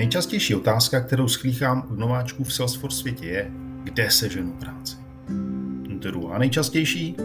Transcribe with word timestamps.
Nejčastější 0.00 0.54
otázka, 0.54 1.00
kterou 1.00 1.28
sklíchám 1.28 1.86
od 1.90 1.98
nováčků 1.98 2.44
v 2.44 2.54
Salesforce 2.54 2.96
světě 2.96 3.26
je, 3.26 3.50
kde 3.82 4.10
se 4.10 4.28
ženu 4.28 4.52
práci. 4.52 4.96
Druhá 5.98 6.38
nejčastější, 6.38 7.16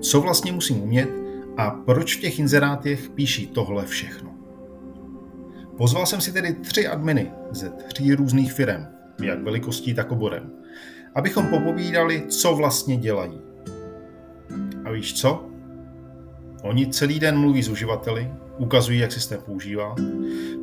co 0.00 0.20
vlastně 0.20 0.52
musím 0.52 0.82
umět 0.82 1.08
a 1.56 1.70
proč 1.70 2.16
v 2.16 2.20
těch 2.20 2.38
inzerátech 2.38 3.10
píší 3.10 3.46
tohle 3.46 3.86
všechno. 3.86 4.30
Pozval 5.76 6.06
jsem 6.06 6.20
si 6.20 6.32
tedy 6.32 6.54
tři 6.54 6.86
adminy 6.86 7.30
ze 7.50 7.70
tří 7.70 8.14
různých 8.14 8.52
firm, 8.52 8.86
jak 9.22 9.42
velikostí, 9.42 9.94
tak 9.94 10.12
oborem, 10.12 10.50
abychom 11.14 11.46
popovídali, 11.46 12.24
co 12.28 12.54
vlastně 12.54 12.96
dělají. 12.96 13.40
A 14.84 14.90
víš 14.90 15.20
co? 15.20 15.46
Oni 16.62 16.86
celý 16.86 17.20
den 17.20 17.38
mluví 17.38 17.62
s 17.62 17.68
uživateli, 17.68 18.30
ukazují, 18.58 18.98
jak 18.98 19.12
systém 19.12 19.40
používá. 19.46 19.94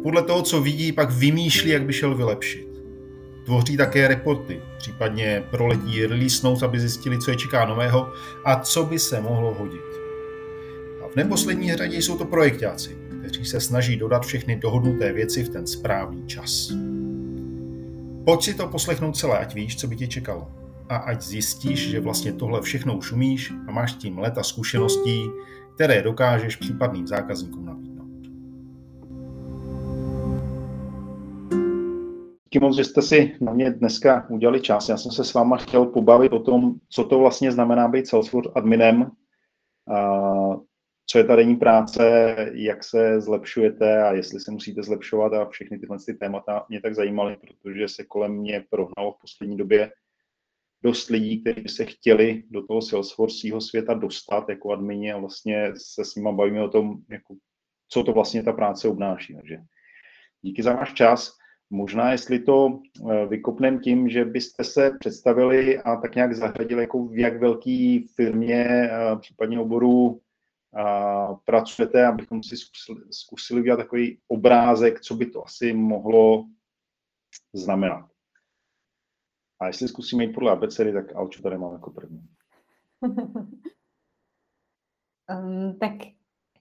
Podle 0.04 0.24
toho, 0.24 0.42
co 0.42 0.62
vidí, 0.62 0.92
pak 0.92 1.12
vymýšlí, 1.12 1.70
jak 1.70 1.86
by 1.86 1.94
šel 1.94 2.16
vylepšit. 2.16 2.68
Tvoří 3.46 3.78
také 3.78 4.08
reporty, 4.08 4.62
případně 4.78 5.44
proletí 5.52 6.06
release 6.06 6.48
notes, 6.48 6.64
aby 6.64 6.80
zjistili, 6.80 7.20
co 7.20 7.32
je 7.32 7.38
čeká 7.38 7.66
nového 7.66 8.14
a 8.46 8.60
co 8.60 8.84
by 8.84 9.00
se 9.00 9.22
mohlo 9.22 9.54
hodit. 9.54 9.82
A 11.04 11.08
v 11.08 11.16
neposlední 11.16 11.76
řadě 11.76 11.98
jsou 11.98 12.18
to 12.18 12.26
projektáci, 12.26 12.98
kteří 13.20 13.46
se 13.46 13.60
snaží 13.60 13.98
dodat 13.98 14.26
všechny 14.26 14.56
dohodnuté 14.56 15.14
věci 15.14 15.44
v 15.44 15.50
ten 15.50 15.68
správný 15.68 16.28
čas. 16.28 16.72
Pojď 18.26 18.44
si 18.44 18.54
to 18.54 18.68
poslechnout 18.68 19.18
celé, 19.18 19.40
ať 19.40 19.56
víš, 19.56 19.78
co 19.78 19.88
by 19.88 19.96
ti 19.96 20.08
čekalo. 20.08 20.48
A 20.90 20.96
ať 20.96 21.22
zjistíš, 21.22 21.90
že 21.90 22.00
vlastně 22.00 22.34
tohle 22.34 22.62
všechno 22.62 22.98
už 22.98 23.12
umíš 23.12 23.54
a 23.68 23.72
máš 23.72 23.94
tím 23.94 24.18
leta 24.18 24.44
zkušeností, 24.44 25.30
které 25.76 26.02
dokážeš 26.02 26.56
případným 26.56 27.08
zákazníkům 27.08 27.65
Díky 32.56 32.66
moc, 32.66 32.76
že 32.76 32.84
jste 32.84 33.02
si 33.02 33.38
na 33.42 33.54
mě 33.54 33.72
dneska 33.72 34.28
udělali 34.30 34.62
čas. 34.62 34.90
Já 34.90 34.98
jsem 34.98 35.12
se 35.12 35.24
s 35.24 35.34
váma 35.34 35.58
chtěl 35.58 35.86
pobavit 35.86 36.34
o 36.34 36.40
tom, 36.40 36.76
co 36.90 37.04
to 37.04 37.20
vlastně 37.20 37.52
znamená 37.52 37.88
být 37.88 38.08
Salesforce 38.08 38.52
adminem, 38.56 39.12
co 41.06 41.18
je 41.18 41.24
ta 41.24 41.36
denní 41.36 41.56
práce, 41.56 42.36
jak 42.54 42.84
se 42.84 43.22
zlepšujete 43.22 44.04
a 44.04 44.14
jestli 44.14 44.40
se 44.40 44.52
musíte 44.52 44.84
zlepšovat 44.84 45.34
a 45.34 45.46
všechny 45.50 45.80
tyhle 45.80 45.98
ty 46.06 46.14
témata 46.14 46.66
mě 46.70 46.82
tak 46.82 46.96
zajímaly, 46.96 47.38
protože 47.38 47.88
se 47.88 48.04
kolem 48.04 48.32
mě 48.32 48.66
prohnalo 48.70 49.12
v 49.12 49.22
poslední 49.22 49.58
době 49.58 49.92
dost 50.84 51.10
lidí, 51.10 51.42
kteří 51.42 51.68
se 51.68 51.86
chtěli 51.86 52.44
do 52.50 52.68
toho 52.68 52.82
Salesforceho 52.82 53.62
světa 53.62 53.94
dostat 53.94 54.50
jako 54.50 54.72
admini 54.72 55.14
a 55.14 55.18
vlastně 55.18 55.74
se 55.78 56.06
s 56.06 56.16
nimi 56.16 56.30
bavíme 56.34 56.64
o 56.64 56.70
tom, 56.70 56.96
jako, 57.10 57.36
co 57.90 58.04
to 58.04 58.14
vlastně 58.14 58.44
ta 58.44 58.54
práce 58.54 58.88
obnáší. 58.88 59.36
Takže 59.36 59.58
díky 60.42 60.64
za 60.64 60.74
váš 60.74 60.94
čas. 60.94 61.38
Možná, 61.70 62.12
jestli 62.12 62.40
to 62.40 62.80
eh, 63.12 63.26
vykopnem 63.26 63.80
tím, 63.80 64.10
že 64.10 64.26
byste 64.26 64.64
se 64.64 64.92
představili 65.00 65.80
a 65.80 65.96
tak 65.96 66.16
nějak 66.16 66.36
zahradili, 66.36 66.82
jako 66.82 67.06
v 67.06 67.20
jak 67.20 67.40
velký 67.40 68.08
firmě, 68.08 68.66
eh, 68.66 69.16
případně 69.20 69.60
oboru 69.60 70.22
pracujete, 71.46 72.08
abychom 72.08 72.44
si 72.44 72.58
zkusili, 72.58 73.02
zkusili 73.12 73.62
udělat 73.62 73.78
takový 73.78 74.20
obrázek, 74.28 75.02
co 75.02 75.16
by 75.16 75.26
to 75.26 75.46
asi 75.46 75.74
mohlo 75.74 76.46
znamenat. 77.54 78.10
A 79.60 79.68
jestli 79.68 79.88
zkusíme 79.88 80.24
jít 80.24 80.34
podle 80.34 80.52
abecedy, 80.52 80.94
tak 80.94 81.16
Alčo 81.16 81.42
tady 81.42 81.58
mám 81.58 81.74
jako 81.74 81.92
první. 81.92 82.28
um, 85.42 85.78
tak 85.80 85.92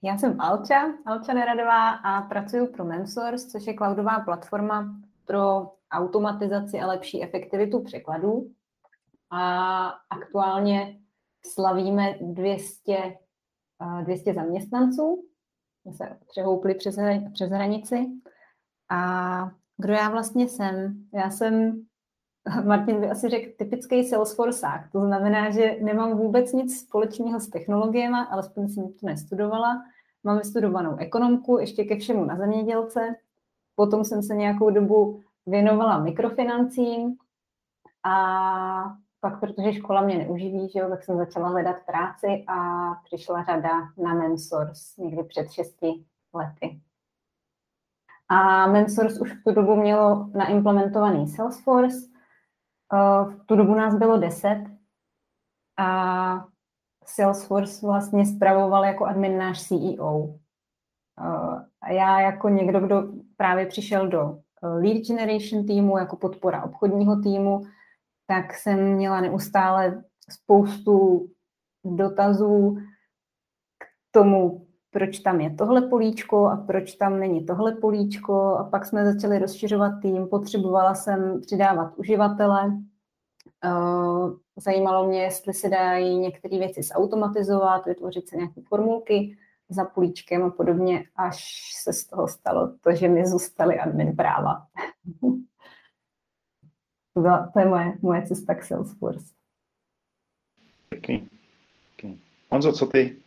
já 0.05 0.17
jsem 0.17 0.41
Alča, 0.41 0.93
Alča 1.05 1.33
Neradová 1.33 1.89
a 1.89 2.21
pracuji 2.21 2.67
pro 2.67 2.85
Memsource, 2.85 3.49
což 3.49 3.67
je 3.67 3.73
cloudová 3.73 4.19
platforma 4.19 4.95
pro 5.25 5.71
automatizaci 5.91 6.79
a 6.79 6.87
lepší 6.87 7.23
efektivitu 7.23 7.83
překladů. 7.83 8.51
A 9.31 9.87
aktuálně 10.09 10.99
slavíme 11.45 12.15
200 12.21 13.15
200 14.03 14.33
zaměstnanců, 14.33 15.25
jsme 15.81 15.93
se 15.93 16.17
přehoupli 16.27 16.75
přes, 16.75 16.95
přes 17.33 17.49
hranici. 17.49 18.07
A 18.89 19.51
kdo 19.77 19.93
já 19.93 20.09
vlastně 20.09 20.47
jsem? 20.47 21.05
Já 21.13 21.29
jsem, 21.29 21.85
Martin 22.65 22.99
by 22.99 23.09
asi 23.09 23.29
řekl, 23.29 23.51
typický 23.57 24.03
Salesforceák. 24.03 24.91
To 24.91 24.99
znamená, 24.99 25.49
že 25.49 25.77
nemám 25.81 26.17
vůbec 26.17 26.53
nic 26.53 26.79
společného 26.79 27.39
s 27.39 27.47
technologiemi, 27.47 28.17
alespoň 28.29 28.67
jsem 28.67 28.83
to 28.83 29.05
nestudovala. 29.07 29.83
Mám 30.25 30.43
studovanou 30.43 30.97
ekonomku, 30.97 31.57
ještě 31.57 31.83
ke 31.83 31.97
všemu 31.97 32.25
na 32.25 32.37
zemědělce. 32.37 33.15
Potom 33.75 34.03
jsem 34.03 34.23
se 34.23 34.35
nějakou 34.35 34.69
dobu 34.69 35.21
věnovala 35.45 36.03
mikrofinancím 36.03 37.17
a 38.03 38.97
pak, 39.19 39.39
protože 39.39 39.73
škola 39.73 40.01
mě 40.01 40.17
neuživí, 40.17 40.69
že 40.69 40.79
jo, 40.79 40.89
tak 40.89 41.03
jsem 41.03 41.17
začala 41.17 41.49
hledat 41.49 41.75
práci 41.85 42.43
a 42.47 42.89
přišla 43.03 43.43
řada 43.43 43.69
na 43.97 44.13
Mensource 44.13 45.01
někdy 45.01 45.23
před 45.23 45.51
šesti 45.51 46.05
lety. 46.33 46.81
A 48.29 48.67
Mensource 48.67 49.19
už 49.19 49.33
v 49.33 49.43
tu 49.43 49.51
dobu 49.51 49.75
mělo 49.75 50.29
naimplementovaný 50.33 51.27
Salesforce. 51.27 51.97
Eh, 52.93 53.25
v 53.25 53.45
tu 53.45 53.55
dobu 53.55 53.75
nás 53.75 53.95
bylo 53.95 54.17
deset 54.17 54.63
a 55.77 56.47
Salesforce 57.05 57.85
vlastně 57.85 58.25
spravoval 58.25 58.85
jako 58.85 59.05
admin 59.05 59.37
náš 59.37 59.67
CEO. 59.67 60.35
Eh, 61.19 61.65
a 61.81 61.91
já 61.91 62.19
jako 62.19 62.49
někdo, 62.49 62.79
kdo 62.79 63.03
právě 63.37 63.65
přišel 63.65 64.07
do 64.07 64.39
eh, 64.63 64.67
lead 64.67 65.07
generation 65.07 65.65
týmu, 65.65 65.97
jako 65.97 66.15
podpora 66.15 66.63
obchodního 66.63 67.21
týmu, 67.21 67.61
tak 68.27 68.53
jsem 68.53 68.93
měla 68.93 69.21
neustále 69.21 70.03
spoustu 70.29 71.27
dotazů 71.85 72.77
k 73.77 73.85
tomu, 74.11 74.67
proč 74.91 75.19
tam 75.19 75.41
je 75.41 75.55
tohle 75.55 75.81
políčko 75.81 76.45
a 76.45 76.57
proč 76.57 76.95
tam 76.95 77.19
není 77.19 77.45
tohle 77.45 77.75
políčko. 77.75 78.57
A 78.57 78.63
pak 78.63 78.85
jsme 78.85 79.13
začali 79.13 79.39
rozšiřovat 79.39 79.91
tým, 80.01 80.27
potřebovala 80.27 80.95
jsem 80.95 81.41
přidávat 81.41 81.93
uživatele. 81.97 82.77
Zajímalo 84.57 85.07
mě, 85.07 85.23
jestli 85.23 85.53
se 85.53 85.69
dají 85.69 86.19
některé 86.19 86.57
věci 86.57 86.83
zautomatizovat, 86.83 87.85
vytvořit 87.85 88.27
se 88.27 88.35
nějaké 88.35 88.61
formulky 88.61 89.37
za 89.69 89.85
políčkem 89.85 90.43
a 90.43 90.49
podobně, 90.49 91.03
až 91.15 91.61
se 91.83 91.93
z 91.93 92.07
toho 92.07 92.27
stalo 92.27 92.73
to, 92.81 92.95
že 92.95 93.07
mi 93.07 93.27
zůstaly 93.27 93.79
admin 93.79 94.15
práva. 94.15 94.67
To, 97.13 97.21
byla, 97.21 97.51
to 97.53 97.59
je 97.59 97.65
moje, 97.65 97.93
moje 98.01 98.27
cesta 98.27 98.55
k 98.55 98.63
Salesforce. 98.63 99.33
Pěkný. 100.89 101.29
Pěkný. 101.95 102.21
Honzo, 102.51 102.73
co 102.73 102.85
ty? 102.85 103.17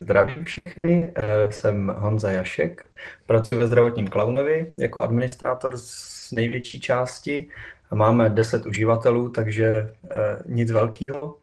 Zdravím 0.00 0.44
všechny, 0.44 1.12
eh, 1.16 1.52
jsem 1.52 1.94
Honza 1.98 2.30
Jašek, 2.30 2.86
pracuji 3.26 3.60
ve 3.60 3.66
zdravotním 3.66 4.08
klaunovi 4.08 4.72
jako 4.78 5.02
administrátor 5.02 5.76
z 5.76 6.32
největší 6.32 6.80
části. 6.80 7.48
Máme 7.90 8.30
10 8.30 8.66
uživatelů, 8.66 9.28
takže 9.28 9.94
eh, 10.10 10.38
nic 10.46 10.70
velkého. 10.70 11.38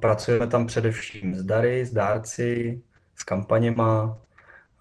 Pracujeme 0.00 0.46
tam 0.46 0.66
především 0.66 1.34
s 1.34 1.42
dary, 1.42 1.84
s 1.86 1.92
dárci, 1.92 2.82
s 3.14 3.24
kampaněma. 3.24 4.18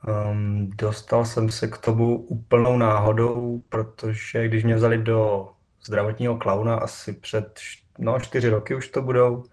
Ehm, 0.07 0.69
dostal 0.75 1.25
jsem 1.25 1.51
se 1.51 1.67
k 1.67 1.77
tomu 1.77 2.17
úplnou 2.17 2.77
náhodou, 2.77 3.61
protože 3.69 4.47
když 4.47 4.63
mě 4.63 4.75
vzali 4.75 4.97
do 4.97 5.49
zdravotního 5.85 6.37
klauna 6.37 6.75
asi 6.75 7.13
před 7.13 7.59
no, 7.99 8.19
čtyři 8.19 8.49
roky 8.49 8.75
už 8.75 8.87
to 8.87 9.01
budou, 9.01 9.43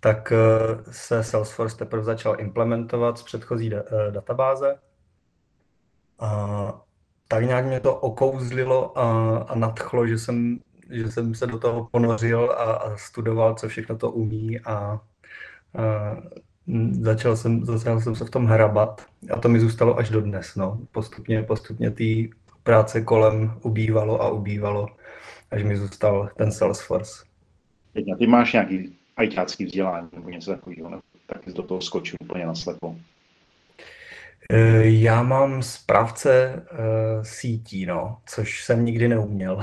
tak 0.00 0.32
eh, 0.32 0.36
se 0.92 1.24
Salesforce 1.24 1.76
teprve 1.76 2.04
začal 2.04 2.40
implementovat 2.40 3.18
z 3.18 3.22
předchozí 3.22 3.74
eh, 3.74 3.82
databáze. 4.10 4.78
Tak 7.34 7.44
nějak 7.44 7.66
mě 7.66 7.80
to 7.80 7.94
okouzlilo 7.94 8.98
a, 8.98 9.38
a 9.38 9.54
nadchlo, 9.54 10.06
že 10.06 10.18
jsem, 10.18 10.58
že 10.90 11.10
jsem 11.10 11.34
se 11.34 11.46
do 11.46 11.58
toho 11.58 11.88
ponořil 11.90 12.50
a, 12.50 12.54
a 12.54 12.96
studoval, 12.96 13.54
co 13.54 13.68
všechno 13.68 13.96
to 13.98 14.10
umí 14.10 14.60
a, 14.60 14.72
a 14.74 15.00
začal, 17.00 17.36
jsem, 17.36 17.64
začal 17.64 18.00
jsem 18.00 18.16
se 18.16 18.24
v 18.24 18.30
tom 18.30 18.46
hrabat 18.46 19.06
a 19.30 19.40
to 19.40 19.48
mi 19.48 19.60
zůstalo 19.60 19.98
až 19.98 20.10
do 20.10 20.20
dnes. 20.20 20.54
No. 20.56 20.78
Postupně, 20.92 21.42
postupně 21.42 21.90
té 21.90 22.04
práce 22.62 23.00
kolem 23.00 23.52
ubývalo 23.62 24.22
a 24.22 24.28
ubývalo 24.28 24.88
až 25.50 25.62
mi 25.62 25.76
zůstal 25.76 26.30
ten 26.36 26.52
Salesforce. 26.52 27.24
Teď 27.92 28.04
ty 28.18 28.26
máš 28.26 28.52
nějaký 28.52 28.96
ajťácký 29.16 29.64
vzdělání 29.64 30.08
nebo 30.12 30.28
něco 30.30 30.50
takového, 30.50 30.90
ne? 30.90 30.98
tak 31.26 31.44
jsi 31.44 31.52
do 31.52 31.62
toho 31.62 31.80
skočil 31.80 32.16
úplně 32.20 32.46
na 32.46 32.54
slepo. 32.54 32.96
E, 34.50 34.88
já 34.88 35.22
mám 35.22 35.62
správce 35.62 36.62
uh, 36.72 37.22
sítí, 37.22 37.86
no, 37.86 38.18
což 38.26 38.64
jsem 38.64 38.84
nikdy 38.84 39.08
neuměl. 39.08 39.60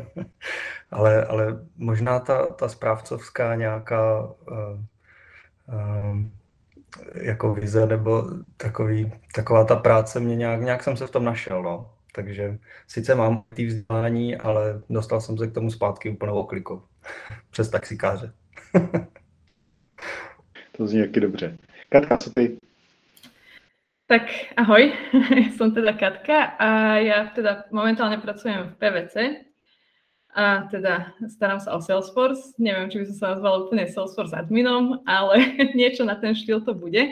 ale, 0.90 1.24
ale 1.24 1.66
možná 1.76 2.18
ta, 2.20 2.46
ta 2.46 2.68
správcovská 2.68 3.54
nějaká 3.54 4.22
uh, 4.22 4.80
jako 7.14 7.54
vize 7.54 7.86
nebo 7.86 8.30
takový, 8.56 9.12
taková 9.34 9.64
ta 9.64 9.76
práce 9.76 10.20
mě 10.20 10.36
nějak, 10.36 10.60
nějak 10.60 10.82
jsem 10.82 10.96
se 10.96 11.06
v 11.06 11.10
tom 11.10 11.24
našel, 11.24 11.62
no. 11.62 11.90
Takže 12.12 12.58
sice 12.86 13.14
mám 13.14 13.44
ty 13.54 13.66
vzdělání, 13.66 14.36
ale 14.36 14.82
dostal 14.90 15.20
jsem 15.20 15.38
se 15.38 15.46
k 15.46 15.54
tomu 15.54 15.70
zpátky 15.70 16.10
úplnou 16.10 16.34
oklikou 16.34 16.82
přes 17.50 17.70
taxikáře. 17.70 18.32
to 20.76 20.86
zní 20.86 21.00
jaký 21.00 21.20
dobře. 21.20 21.58
Katka, 21.88 22.16
co 22.16 22.30
ty? 22.30 22.58
Tak 24.08 24.24
ahoj, 24.56 24.88
som 25.60 25.76
teda 25.76 25.92
Katka 25.92 26.56
a 26.56 26.96
ja 26.96 27.28
teda 27.28 27.68
momentálne 27.68 28.16
pracujem 28.16 28.72
v 28.72 28.76
PVC 28.80 29.44
a 30.32 30.64
teda 30.72 31.12
starám 31.28 31.60
sa 31.60 31.76
o 31.76 31.80
Salesforce. 31.84 32.56
Neviem, 32.56 32.88
či 32.88 33.04
by 33.04 33.12
som 33.12 33.16
sa 33.20 33.26
nazvala 33.36 33.68
úplne 33.68 33.84
Salesforce 33.84 34.32
adminom, 34.32 35.04
ale 35.04 35.52
niečo 35.76 36.08
na 36.08 36.16
ten 36.16 36.32
štýl 36.32 36.64
to 36.64 36.72
bude, 36.72 37.04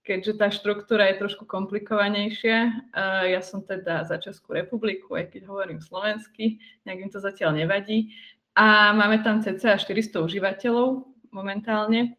keďže 0.00 0.40
tá 0.40 0.48
štruktúra 0.48 1.12
je 1.12 1.20
trošku 1.20 1.44
komplikovanejšia. 1.44 2.88
Ja 3.28 3.44
som 3.44 3.60
teda 3.60 4.08
za 4.08 4.16
Českú 4.16 4.56
republiku, 4.56 5.20
aj 5.20 5.36
keď 5.36 5.44
hovorím 5.44 5.84
slovensky, 5.84 6.56
nejak 6.88 7.04
im 7.04 7.12
to 7.12 7.20
zatiaľ 7.20 7.52
nevadí. 7.52 8.16
A 8.56 8.96
máme 8.96 9.20
tam 9.20 9.44
cca 9.44 9.76
400 9.76 10.24
užívateľov 10.24 11.04
momentálne 11.36 12.16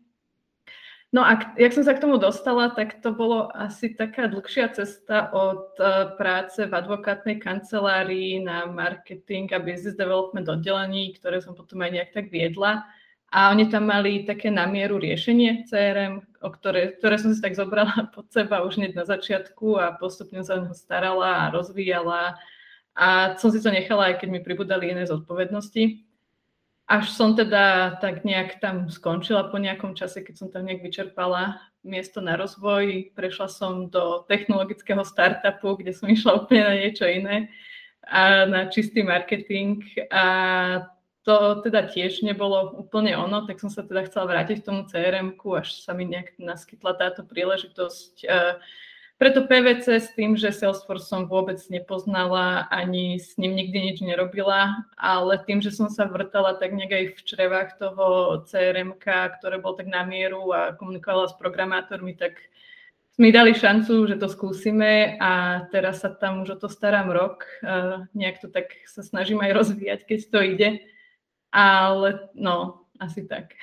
No 1.11 1.27
a 1.27 1.35
jak 1.59 1.75
som 1.75 1.83
sa 1.83 1.91
k 1.91 2.07
tomu 2.07 2.15
dostala, 2.15 2.71
tak 2.71 3.03
to 3.03 3.11
bolo 3.11 3.51
asi 3.51 3.91
taká 3.91 4.31
dlhšia 4.31 4.71
cesta 4.71 5.27
od 5.35 5.75
uh, 5.75 6.15
práce 6.15 6.63
v 6.63 6.71
advokátnej 6.71 7.35
kancelárii 7.35 8.39
na 8.39 8.63
marketing 8.71 9.51
a 9.51 9.59
business 9.59 9.99
development 9.99 10.47
oddelení, 10.47 11.11
ktoré 11.19 11.43
som 11.43 11.51
potom 11.51 11.83
aj 11.83 11.91
nejak 11.91 12.11
tak 12.15 12.25
viedla. 12.31 12.87
A 13.27 13.51
oni 13.51 13.67
tam 13.67 13.91
mali 13.91 14.23
také 14.23 14.47
namieru 14.47 15.03
riešenie 15.03 15.67
CRM, 15.67 16.23
o 16.43 16.47
ktoré, 16.47 16.95
ktoré 16.95 17.19
som 17.19 17.35
si 17.35 17.43
tak 17.43 17.59
zobrala 17.59 18.07
pod 18.15 18.31
seba 18.31 18.63
už 18.63 18.79
hneď 18.79 18.95
na 18.95 19.03
začiatku 19.03 19.83
a 19.83 19.91
postupne 19.99 20.47
sa 20.47 20.63
ho 20.63 20.71
starala 20.71 21.47
a 21.47 21.51
rozvíjala. 21.51 22.39
A 22.95 23.35
som 23.35 23.51
si 23.51 23.59
to 23.59 23.67
nechala, 23.67 24.15
aj 24.15 24.23
keď 24.23 24.29
mi 24.31 24.39
pribudali 24.39 24.95
iné 24.95 25.03
zodpovednosti 25.03 26.10
až 26.87 27.09
som 27.13 27.37
teda 27.37 27.97
tak 28.01 28.23
nejak 28.27 28.59
tam 28.59 28.89
skončila 28.89 29.47
po 29.47 29.57
nejakom 29.57 29.95
čase, 29.95 30.21
keď 30.21 30.35
som 30.37 30.47
tam 30.51 30.67
nejak 30.67 30.83
vyčerpala 30.83 31.61
miesto 31.81 32.21
na 32.21 32.37
rozvoj. 32.37 33.15
Prešla 33.15 33.47
som 33.47 33.87
do 33.87 34.25
technologického 34.27 35.01
startupu, 35.05 35.79
kde 35.79 35.95
som 35.95 36.09
išla 36.09 36.45
úplne 36.45 36.63
na 36.67 36.75
niečo 36.77 37.07
iné 37.07 37.49
a 38.05 38.45
na 38.49 38.67
čistý 38.67 39.05
marketing 39.05 39.85
a 40.09 40.25
to 41.21 41.61
teda 41.61 41.85
tiež 41.85 42.25
nebolo 42.25 42.73
úplne 42.81 43.13
ono, 43.13 43.45
tak 43.45 43.61
som 43.61 43.69
sa 43.69 43.85
teda 43.85 44.09
chcela 44.09 44.25
vrátiť 44.25 44.65
k 44.65 44.67
tomu 44.67 44.89
CRM-ku, 44.89 45.53
až 45.53 45.85
sa 45.85 45.93
mi 45.93 46.09
nejak 46.09 46.41
naskytla 46.41 46.97
táto 46.97 47.21
príležitosť 47.21 48.25
uh, 48.25 48.57
preto 49.21 49.45
PVC 49.45 50.01
s 50.01 50.09
tým, 50.17 50.33
že 50.33 50.49
Salesforce 50.49 51.05
som 51.05 51.29
vôbec 51.29 51.61
nepoznala, 51.69 52.65
ani 52.73 53.21
s 53.21 53.37
ním 53.37 53.53
nikdy 53.53 53.93
nič 53.93 53.97
nerobila, 54.01 54.81
ale 54.97 55.37
tým, 55.45 55.61
že 55.61 55.69
som 55.69 55.93
sa 55.93 56.09
vrtala 56.09 56.57
tak 56.57 56.73
nejak 56.73 56.89
aj 56.89 57.05
v 57.13 57.19
črevách 57.29 57.69
toho 57.77 58.05
crm 58.49 58.97
ktoré 58.97 59.61
bol 59.61 59.77
tak 59.77 59.85
na 59.85 60.01
mieru 60.01 60.49
a 60.49 60.73
komunikovala 60.73 61.29
s 61.29 61.37
programátormi, 61.37 62.17
tak 62.17 62.41
mi 63.21 63.29
dali 63.29 63.53
šancu, 63.53 64.09
že 64.09 64.17
to 64.17 64.25
skúsime 64.25 65.21
a 65.21 65.61
teraz 65.69 66.01
sa 66.01 66.09
tam 66.09 66.41
už 66.41 66.57
o 66.57 66.57
to 66.57 66.65
starám 66.65 67.13
rok. 67.13 67.45
Nejak 68.17 68.41
to 68.41 68.49
tak 68.49 68.73
sa 68.89 69.05
snažím 69.05 69.37
aj 69.45 69.53
rozvíjať, 69.53 69.99
keď 70.09 70.19
to 70.33 70.39
ide. 70.41 70.69
Ale 71.53 72.33
no, 72.33 72.89
asi 72.97 73.29
tak. 73.29 73.53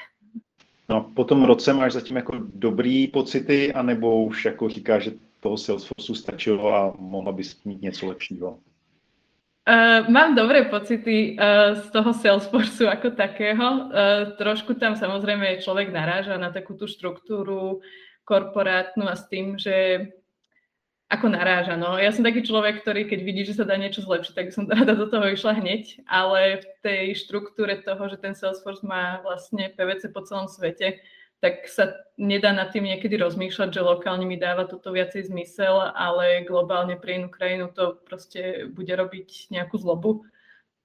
No, 0.86 1.10
po 1.10 1.26
tom 1.26 1.42
roce 1.42 1.74
máš 1.74 1.92
zatím 1.92 2.16
jako 2.16 2.32
dobrý 2.54 3.06
pocity, 3.06 3.72
anebo 3.72 4.24
už 4.24 4.44
jako 4.44 4.68
říkáš, 4.68 5.02
že 5.02 5.12
toho 5.40 5.56
Salesforce 5.56 6.14
stačilo 6.14 6.74
a 6.74 6.92
mohla 6.98 7.32
bys 7.32 7.64
mít 7.64 7.82
něco 7.82 8.06
lepšího? 8.06 8.58
Uh, 9.68 10.08
mám 10.08 10.34
dobré 10.34 10.64
pocity 10.64 11.36
uh, 11.36 11.76
z 11.76 11.90
toho 11.90 12.14
Salesforceu 12.14 12.88
ako 12.88 13.10
takého. 13.10 13.92
Uh, 13.92 14.32
trošku 14.40 14.74
tam 14.74 14.96
samozrejme 14.96 15.60
človek 15.60 15.92
naráža 15.92 16.40
na 16.40 16.48
takú 16.48 16.72
tú 16.72 16.88
štruktúru 16.88 17.84
korporátnu 18.24 19.04
a 19.04 19.12
s 19.12 19.28
tým, 19.28 19.60
že 19.60 20.08
ako 21.08 21.32
naráža. 21.32 21.76
No. 21.76 21.96
Ja 21.96 22.12
som 22.12 22.20
taký 22.20 22.44
človek, 22.44 22.84
ktorý 22.84 23.08
keď 23.08 23.20
vidí, 23.24 23.42
že 23.44 23.56
sa 23.56 23.64
dá 23.64 23.80
niečo 23.80 24.04
zlepšiť, 24.04 24.34
tak 24.36 24.46
by 24.48 24.52
som 24.52 24.68
rada 24.68 24.92
do 24.92 25.08
toho 25.08 25.24
išla 25.32 25.56
hneď, 25.56 26.04
ale 26.04 26.60
v 26.60 26.66
tej 26.84 27.04
štruktúre 27.16 27.80
toho, 27.80 28.08
že 28.12 28.20
ten 28.20 28.36
Salesforce 28.36 28.84
má 28.84 29.24
vlastne 29.24 29.72
PVC 29.72 30.12
po 30.12 30.20
celom 30.24 30.48
svete, 30.48 31.00
tak 31.38 31.70
sa 31.70 31.94
nedá 32.18 32.50
nad 32.50 32.74
tým 32.74 32.90
niekedy 32.90 33.14
rozmýšľať, 33.14 33.70
že 33.70 33.86
lokálne 33.86 34.26
mi 34.26 34.34
dáva 34.34 34.66
toto 34.66 34.90
viacej 34.90 35.30
zmysel, 35.30 35.94
ale 35.94 36.42
globálne 36.42 36.98
pre 36.98 37.22
inú 37.22 37.30
krajinu 37.30 37.70
to 37.70 37.94
proste 38.02 38.66
bude 38.74 38.90
robiť 38.90 39.54
nejakú 39.54 39.78
zlobu. 39.78 40.26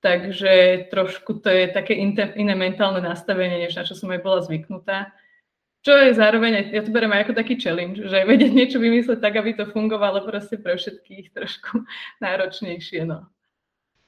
Takže 0.03 0.88
trošku 0.91 1.41
to 1.41 1.50
je 1.50 1.71
také 1.71 1.95
iné 1.95 2.53
mentálne 2.53 3.01
nastavenie, 3.01 3.65
než 3.65 3.73
na 3.73 3.88
čo 3.88 3.95
som 3.97 4.11
aj 4.11 4.21
bola 4.21 4.44
zvyknutá. 4.45 5.09
Čo 5.83 6.00
je 6.00 6.15
zároveň, 6.15 6.71
ja 6.71 6.79
to 6.79 6.95
berem 6.95 7.11
aj 7.11 7.27
ako 7.27 7.33
taký 7.35 7.59
challenge, 7.59 8.00
že 8.00 8.23
vedieť 8.23 8.51
niečo 8.55 8.77
vymysleť 8.79 9.19
tak, 9.19 9.35
aby 9.35 9.51
to 9.51 9.67
fungovalo 9.67 10.23
proste 10.23 10.55
pre 10.55 10.79
všetkých 10.79 11.35
trošku 11.35 11.83
náročnejšie. 12.23 13.03
No. 13.03 13.32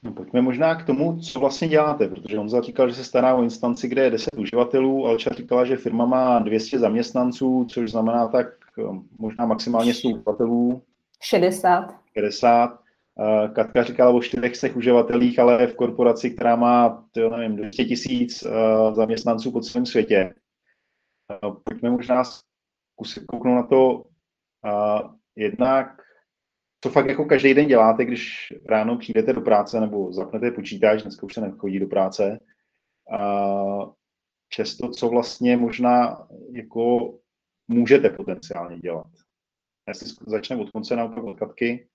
No, 0.06 0.12
pojďme 0.12 0.42
možná 0.42 0.76
k 0.76 0.86
tomu, 0.86 1.20
co 1.20 1.40
vlastně 1.40 1.68
děláte, 1.68 2.08
protože 2.08 2.40
on 2.40 2.62
říkal, 2.62 2.90
že 2.90 2.96
se 2.96 3.04
stará 3.04 3.36
o 3.36 3.44
instanci, 3.44 3.88
kde 3.88 4.04
je 4.04 4.10
10 4.10 4.30
uživatelů, 4.38 5.08
Alča 5.08 5.30
říkala, 5.34 5.66
že 5.66 5.78
firma 5.78 6.06
má 6.06 6.40
200 6.40 6.80
zaměstnanců, 6.80 7.66
což 7.70 7.92
znamená 7.92 8.28
tak 8.28 8.48
eh, 8.80 8.84
možná 9.20 9.46
maximálně 9.46 9.94
100 9.94 10.08
uživatelů. 10.08 10.82
60. 11.24 11.96
60. 12.18 12.80
Katka 13.54 13.84
říkala 13.84 14.12
o 14.12 14.22
400 14.22 14.68
uživatelích, 14.76 15.40
ale 15.40 15.68
v 15.68 15.76
korporaci, 15.76 16.32
která 16.32 16.56
má, 16.56 17.06
to 17.12 17.30
nevím, 17.30 17.56
200 17.56 17.86
tisíc 17.86 18.44
eh, 18.44 18.50
zaměstnanců 18.94 19.52
po 19.52 19.62
celém 19.62 19.86
světě. 19.86 20.34
Eh, 21.32 21.52
pojďme 21.64 21.90
možná 21.90 22.24
zkusit 22.24 23.26
kouknout 23.26 23.56
na 23.56 23.64
to 23.64 24.04
jednak 25.36 26.05
co 26.86 26.92
fakt 26.92 27.08
jako 27.08 27.26
každý 27.26 27.54
den 27.54 27.68
děláte, 27.68 28.06
když 28.06 28.54
ráno 28.66 28.98
přijdete 28.98 29.34
do 29.34 29.42
práce 29.42 29.80
nebo 29.80 30.14
zapnete 30.14 30.52
počítač, 30.52 31.02
dneska 31.02 31.26
už 31.26 31.34
se 31.34 31.42
nechodí 31.42 31.80
do 31.80 31.88
práce, 31.88 32.40
a 33.12 33.22
často, 34.50 34.90
co 34.90 35.10
vlastně 35.10 35.58
možná 35.58 36.28
jako 36.52 37.14
můžete 37.68 38.10
potenciálně 38.10 38.80
dělat. 38.80 39.08
Já 39.88 39.94
si 39.94 40.06
začnu 40.28 40.62
od 40.62 40.70
konce 40.70 40.96
na 40.96 41.04
od 41.04 41.40
Katky. 41.40 41.88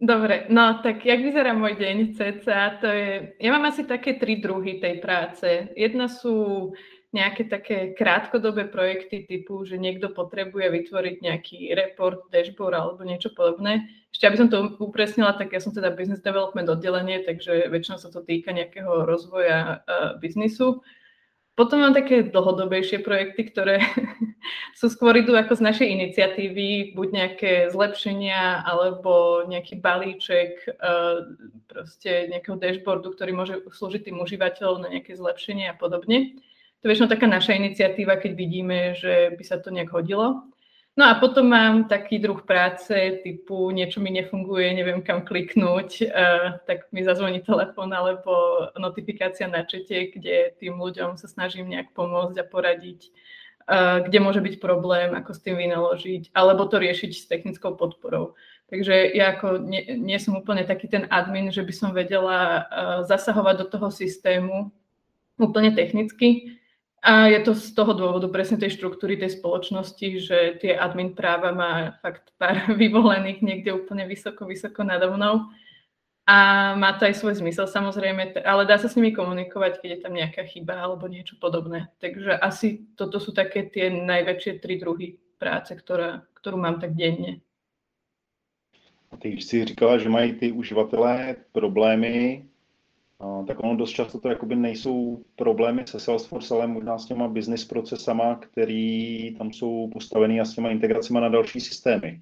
Dobre, 0.00 0.46
no 0.48 0.80
tak 0.82 1.06
jak 1.06 1.20
vyzerá 1.20 1.52
môj 1.52 1.76
deň 1.76 2.16
cca, 2.16 2.80
to 2.80 2.88
je, 2.88 3.36
ja 3.36 3.50
mám 3.52 3.68
asi 3.68 3.84
také 3.84 4.16
tri 4.16 4.40
druhy 4.40 4.80
tej 4.80 4.96
práce. 5.00 5.68
Jedna 5.76 6.08
sú 6.08 6.72
nejaké 7.10 7.50
také 7.50 7.90
krátkodobé 7.98 8.70
projekty 8.70 9.26
typu, 9.26 9.66
že 9.66 9.82
niekto 9.82 10.14
potrebuje 10.14 10.70
vytvoriť 10.70 11.16
nejaký 11.18 11.58
report, 11.74 12.30
dashboard 12.30 12.78
alebo 12.78 13.02
niečo 13.02 13.34
podobné. 13.34 13.90
Ešte 14.14 14.26
aby 14.30 14.36
som 14.38 14.48
to 14.50 14.78
upresnila, 14.78 15.34
tak 15.34 15.50
ja 15.50 15.58
som 15.58 15.74
teda 15.74 15.90
business 15.90 16.22
development 16.22 16.70
oddelenie, 16.70 17.22
takže 17.26 17.66
väčšinou 17.66 17.98
sa 17.98 18.14
to 18.14 18.22
týka 18.22 18.54
nejakého 18.54 19.06
rozvoja 19.06 19.82
uh, 19.82 20.18
biznisu. 20.22 20.82
Potom 21.58 21.82
mám 21.82 21.92
také 21.98 22.24
dlhodobejšie 22.30 23.02
projekty, 23.02 23.50
ktoré 23.50 23.82
sú 24.78 24.86
skôr 24.94 25.18
idú 25.18 25.34
ako 25.34 25.58
z 25.58 25.66
našej 25.66 25.88
iniciatívy, 25.90 26.94
buď 26.94 27.08
nejaké 27.10 27.52
zlepšenia, 27.74 28.62
alebo 28.62 29.44
nejaký 29.50 29.82
balíček 29.82 30.62
uh, 30.78 31.26
proste 31.66 32.30
nejakého 32.30 32.54
dashboardu, 32.54 33.10
ktorý 33.18 33.34
môže 33.34 33.54
slúžiť 33.66 34.08
tým 34.08 34.22
užívateľom 34.22 34.86
na 34.86 34.94
nejaké 34.94 35.18
zlepšenie 35.18 35.70
a 35.70 35.74
podobne. 35.74 36.38
To 36.80 36.88
je 36.88 36.90
väčšinou 36.96 37.12
taká 37.12 37.28
naša 37.28 37.60
iniciatíva, 37.60 38.16
keď 38.16 38.32
vidíme, 38.32 38.96
že 38.96 39.36
by 39.36 39.44
sa 39.44 39.60
to 39.60 39.68
nejak 39.68 39.92
hodilo. 39.92 40.48
No 40.98 41.06
a 41.06 41.14
potom 41.22 41.48
mám 41.48 41.86
taký 41.86 42.18
druh 42.18 42.42
práce 42.42 43.20
typu 43.22 43.70
niečo 43.70 44.02
mi 44.02 44.10
nefunguje, 44.10 44.74
neviem 44.74 45.00
kam 45.00 45.22
kliknúť, 45.22 45.88
uh, 46.02 46.58
tak 46.66 46.90
mi 46.90 47.06
zazvoní 47.06 47.40
telefón 47.40 47.94
alebo 47.94 48.66
notifikácia 48.74 49.46
na 49.46 49.62
čete, 49.62 50.10
kde 50.10 50.52
tým 50.58 50.82
ľuďom 50.82 51.14
sa 51.14 51.30
snažím 51.30 51.70
nejak 51.70 51.94
pomôcť 51.94 52.36
a 52.42 52.44
poradiť, 52.44 53.00
uh, 53.70 54.02
kde 54.02 54.18
môže 54.18 54.42
byť 54.42 54.58
problém, 54.58 55.14
ako 55.14 55.30
s 55.30 55.40
tým 55.40 55.62
vynaložiť, 55.62 56.34
alebo 56.34 56.66
to 56.66 56.82
riešiť 56.82 57.10
s 57.14 57.28
technickou 57.30 57.78
podporou. 57.78 58.34
Takže 58.68 59.14
ja 59.14 59.38
ako 59.38 59.62
nie, 59.62 59.94
nie 59.94 60.18
som 60.18 60.36
úplne 60.36 60.66
taký 60.66 60.90
ten 60.90 61.06
admin, 61.06 61.54
že 61.54 61.62
by 61.62 61.72
som 61.72 61.94
vedela 61.94 62.38
uh, 62.40 62.60
zasahovať 63.06 63.54
do 63.62 63.66
toho 63.78 63.88
systému 63.94 64.74
úplne 65.38 65.72
technicky, 65.72 66.59
a 67.00 67.32
je 67.32 67.40
to 67.40 67.56
z 67.56 67.72
toho 67.72 67.96
dôvodu 67.96 68.28
presne 68.28 68.60
tej 68.60 68.76
štruktúry 68.76 69.16
tej 69.16 69.40
spoločnosti, 69.40 70.08
že 70.20 70.60
tie 70.60 70.76
admin 70.76 71.16
práva 71.16 71.48
má 71.48 71.96
fakt 72.04 72.28
pár 72.36 72.60
vyvolených 72.80 73.40
niekde 73.40 73.72
úplne 73.72 74.04
vysoko, 74.04 74.44
vysoko 74.44 74.84
nado 74.84 75.08
mnou. 75.16 75.48
A 76.28 76.36
má 76.76 76.94
to 76.94 77.08
aj 77.08 77.16
svoj 77.18 77.40
zmysel 77.40 77.66
samozrejme, 77.66 78.44
ale 78.44 78.62
dá 78.68 78.78
sa 78.78 78.86
s 78.86 78.94
nimi 78.94 79.10
komunikovať, 79.16 79.80
keď 79.82 79.88
je 79.90 80.02
tam 80.04 80.14
nejaká 80.14 80.46
chyba 80.46 80.78
alebo 80.78 81.08
niečo 81.08 81.34
podobné. 81.40 81.90
Takže 81.98 82.36
asi 82.36 82.86
toto 82.94 83.18
sú 83.18 83.32
také 83.32 83.66
tie 83.66 83.90
najväčšie 83.90 84.60
tri 84.62 84.78
druhy 84.78 85.18
práce, 85.40 85.72
ktorá, 85.74 86.22
ktorú 86.38 86.60
mám 86.60 86.78
tak 86.78 86.94
denne. 86.94 87.40
Ty, 89.18 89.28
když 89.28 89.44
jsi 89.44 89.64
říkala, 89.64 89.98
že 89.98 90.08
mají 90.08 90.32
ty 90.32 90.52
uživatelé 90.52 91.36
problémy, 91.52 92.46
tak 93.46 93.60
ono 93.60 93.76
dost 93.76 93.90
často 93.90 94.20
to 94.20 94.28
jakoby 94.28 94.56
nejsou 94.56 95.24
problémy 95.36 95.86
se 95.86 96.00
Salesforce, 96.00 96.54
ale 96.54 96.66
možná 96.66 96.98
s 96.98 97.06
těma 97.06 97.28
business 97.28 97.64
procesama, 97.64 98.34
který 98.34 99.34
tam 99.38 99.52
jsou 99.52 99.90
postavený 99.92 100.40
a 100.40 100.44
s 100.44 100.54
těma 100.54 100.70
integracemi 100.70 101.20
na 101.20 101.28
další 101.28 101.60
systémy. 101.60 102.20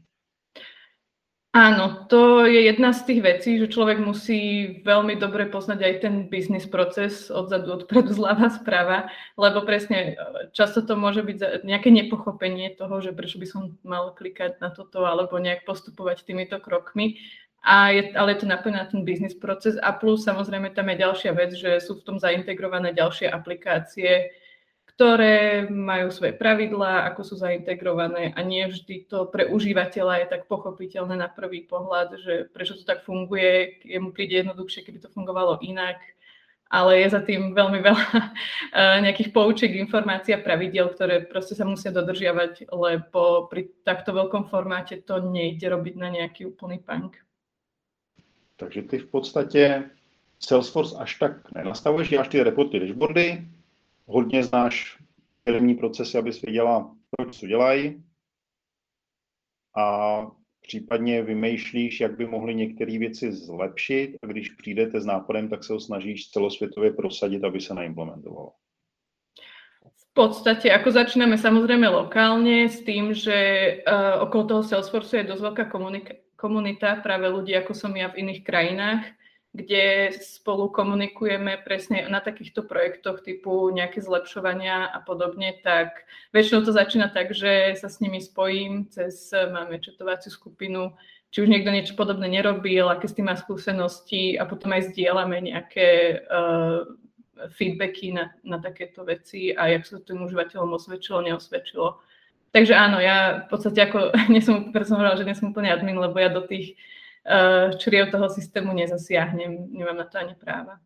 Áno, 1.57 2.05
to 2.13 2.45
je 2.45 2.61
jedna 2.71 2.93
z 2.93 3.03
tých 3.09 3.21
vecí, 3.25 3.51
že 3.59 3.73
človek 3.73 4.05
musí 4.05 4.69
veľmi 4.85 5.17
dobre 5.17 5.49
poznať 5.49 5.81
aj 5.81 5.95
ten 6.05 6.15
biznis 6.29 6.69
proces 6.69 7.33
odzadu, 7.33 7.73
odpredu, 7.73 8.13
zľava, 8.13 8.53
sprava, 8.53 9.09
lebo 9.35 9.65
presne 9.65 10.15
často 10.53 10.85
to 10.85 10.93
môže 10.93 11.25
byť 11.25 11.65
nejaké 11.65 11.89
nepochopenie 11.89 12.77
toho, 12.77 13.01
že 13.01 13.17
prečo 13.17 13.41
by 13.41 13.47
som 13.49 13.75
mal 13.81 14.13
klikať 14.13 14.61
na 14.61 14.71
toto 14.71 15.09
alebo 15.09 15.41
nejak 15.41 15.65
postupovať 15.65 16.29
týmito 16.29 16.61
krokmi. 16.61 17.17
A 17.63 17.91
je, 17.91 18.15
ale 18.15 18.33
je 18.33 18.39
to 18.43 18.47
napojené 18.47 18.79
na 18.79 18.87
ten 18.87 19.03
biznis 19.03 19.35
proces 19.35 19.75
a 19.83 19.93
plus 19.93 20.23
samozrejme 20.25 20.71
tam 20.71 20.89
je 20.89 21.03
ďalšia 21.03 21.33
vec, 21.35 21.51
že 21.59 21.83
sú 21.83 21.99
v 21.99 22.07
tom 22.07 22.17
zaintegrované 22.23 22.95
ďalšie 22.95 23.27
aplikácie, 23.29 24.31
ktoré 24.99 25.71
majú 25.71 26.11
svoje 26.11 26.35
pravidlá, 26.35 27.07
ako 27.07 27.23
sú 27.23 27.35
zaintegrované 27.39 28.35
a 28.35 28.43
nie 28.43 28.67
vždy 28.67 29.07
to 29.07 29.31
pre 29.31 29.47
užívateľa 29.47 30.23
je 30.23 30.27
tak 30.27 30.43
pochopiteľné 30.51 31.15
na 31.15 31.31
prvý 31.31 31.63
pohľad, 31.67 32.19
že 32.19 32.51
prečo 32.51 32.75
to 32.75 32.83
tak 32.83 33.07
funguje, 33.07 33.79
jemu 33.87 34.11
príde 34.11 34.43
jednoduchšie, 34.43 34.83
keby 34.83 34.99
to 34.99 35.15
fungovalo 35.15 35.63
inak, 35.63 36.03
ale 36.67 37.01
je 37.01 37.15
za 37.15 37.23
tým 37.23 37.55
veľmi 37.55 37.79
veľa 37.79 38.05
eh, 38.11 38.99
nejakých 39.07 39.31
poučiek, 39.31 39.71
informácií 39.79 40.35
a 40.35 40.43
pravidiel, 40.43 40.91
ktoré 40.91 41.31
proste 41.31 41.55
sa 41.55 41.63
musia 41.63 41.95
dodržiavať, 41.95 42.67
lebo 42.67 43.47
pri 43.47 43.71
takto 43.87 44.11
veľkom 44.11 44.51
formáte 44.51 44.99
to 45.07 45.23
nejde 45.23 45.65
robiť 45.65 45.95
na 45.95 46.09
nejaký 46.11 46.51
úplný 46.51 46.83
punk. 46.83 47.28
Takže 48.59 48.83
ty 48.83 48.99
v 48.99 49.11
podstatě 49.11 49.91
Salesforce 50.39 50.97
až 50.99 51.15
tak 51.15 51.53
nenastavuješ, 51.55 52.09
děláš 52.09 52.29
ty 52.29 52.43
reporty, 52.43 52.81
dashboardy, 52.81 53.43
hodně 54.07 54.45
znáš 54.45 54.99
firmní 55.45 55.75
procesy, 55.75 56.19
abys 56.19 56.43
věděla, 56.43 56.95
proč 57.11 57.41
to 57.41 57.47
dělají 57.47 58.03
a 59.77 59.87
případně 60.61 61.23
vymýšlíš, 61.23 62.01
jak 62.01 62.17
by 62.17 62.27
mohly 62.27 62.55
některé 62.55 62.99
věci 62.99 63.33
zlepšit 63.33 64.17
a 64.23 64.27
když 64.27 64.49
přijdete 64.49 65.01
s 65.01 65.07
nápadem, 65.07 65.49
tak 65.49 65.65
se 65.65 65.73
ho 65.73 65.81
snažíš 65.81 66.31
celosvětově 66.31 66.93
prosadit, 66.93 67.45
aby 67.45 67.61
se 67.61 67.75
naimplementovalo. 67.75 68.53
V 69.97 70.27
podstate, 70.27 70.67
ako 70.75 70.91
začíname 70.91 71.39
samozrejme 71.39 71.87
lokálne 71.87 72.67
s 72.67 72.83
tým, 72.83 73.15
že 73.15 73.39
uh, 73.87 74.27
okolo 74.27 74.43
toho 74.51 74.63
Salesforce 74.67 75.23
je 75.23 75.31
dosť 75.31 75.43
veľká 75.47 75.65
komunita 76.39 77.03
práve 77.03 77.27
ľudí, 77.27 77.53
ako 77.59 77.75
som 77.75 77.91
ja 77.99 78.07
v 78.09 78.23
iných 78.23 78.47
krajinách, 78.47 79.03
kde 79.51 80.15
spolu 80.23 80.71
komunikujeme 80.71 81.59
presne 81.67 82.07
na 82.07 82.23
takýchto 82.23 82.63
projektoch 82.63 83.27
typu 83.27 83.75
nejaké 83.75 83.99
zlepšovania 83.99 84.87
a 84.87 85.03
podobne, 85.03 85.59
tak 85.67 86.07
väčšinou 86.31 86.63
to 86.63 86.71
začína 86.71 87.11
tak, 87.11 87.35
že 87.35 87.75
sa 87.75 87.91
s 87.91 87.99
nimi 87.99 88.23
spojím 88.23 88.87
cez, 88.87 89.35
máme 89.35 89.83
četovaciu 89.83 90.31
skupinu, 90.31 90.95
či 91.35 91.43
už 91.43 91.51
niekto 91.51 91.75
niečo 91.75 91.99
podobné 91.99 92.31
nerobil, 92.31 92.87
aké 92.87 93.11
s 93.11 93.17
tým 93.19 93.29
má 93.29 93.37
skúsenosti 93.37 94.39
a 94.39 94.47
potom 94.47 94.73
aj 94.73 94.95
zdieľame 94.95 95.51
nejaké 95.51 96.23
uh, 96.25 96.87
feedbacky 97.53 98.15
na, 98.15 98.33
na 98.47 98.59
takéto 98.63 99.05
veci 99.05 99.53
a 99.53 99.69
jak 99.69 99.85
sa 99.85 99.99
to 100.01 100.13
tým 100.13 100.25
užívateľom 100.25 100.77
osvedčilo, 100.77 101.25
neosvedčilo. 101.25 102.01
Takže 102.53 102.75
áno, 102.75 102.99
ja 103.01 103.45
v 103.45 103.49
podstate 103.53 103.79
ako, 103.85 104.13
nie 104.33 104.41
som, 104.41 104.73
som 104.73 104.97
hovorila, 104.97 105.19
že 105.19 105.27
nie 105.29 105.37
som 105.37 105.51
úplne 105.53 105.73
admin, 105.73 106.01
lebo 106.01 106.17
ja 106.17 106.33
do 106.33 106.45
tých 106.45 106.79
Eh, 107.29 107.77
čriev 107.77 108.11
toho 108.11 108.29
systému 108.29 108.73
nezasiahnem, 108.73 109.69
nemám 109.71 109.97
na 109.97 110.05
to 110.05 110.19
ani 110.19 110.35
práva. 110.35 110.79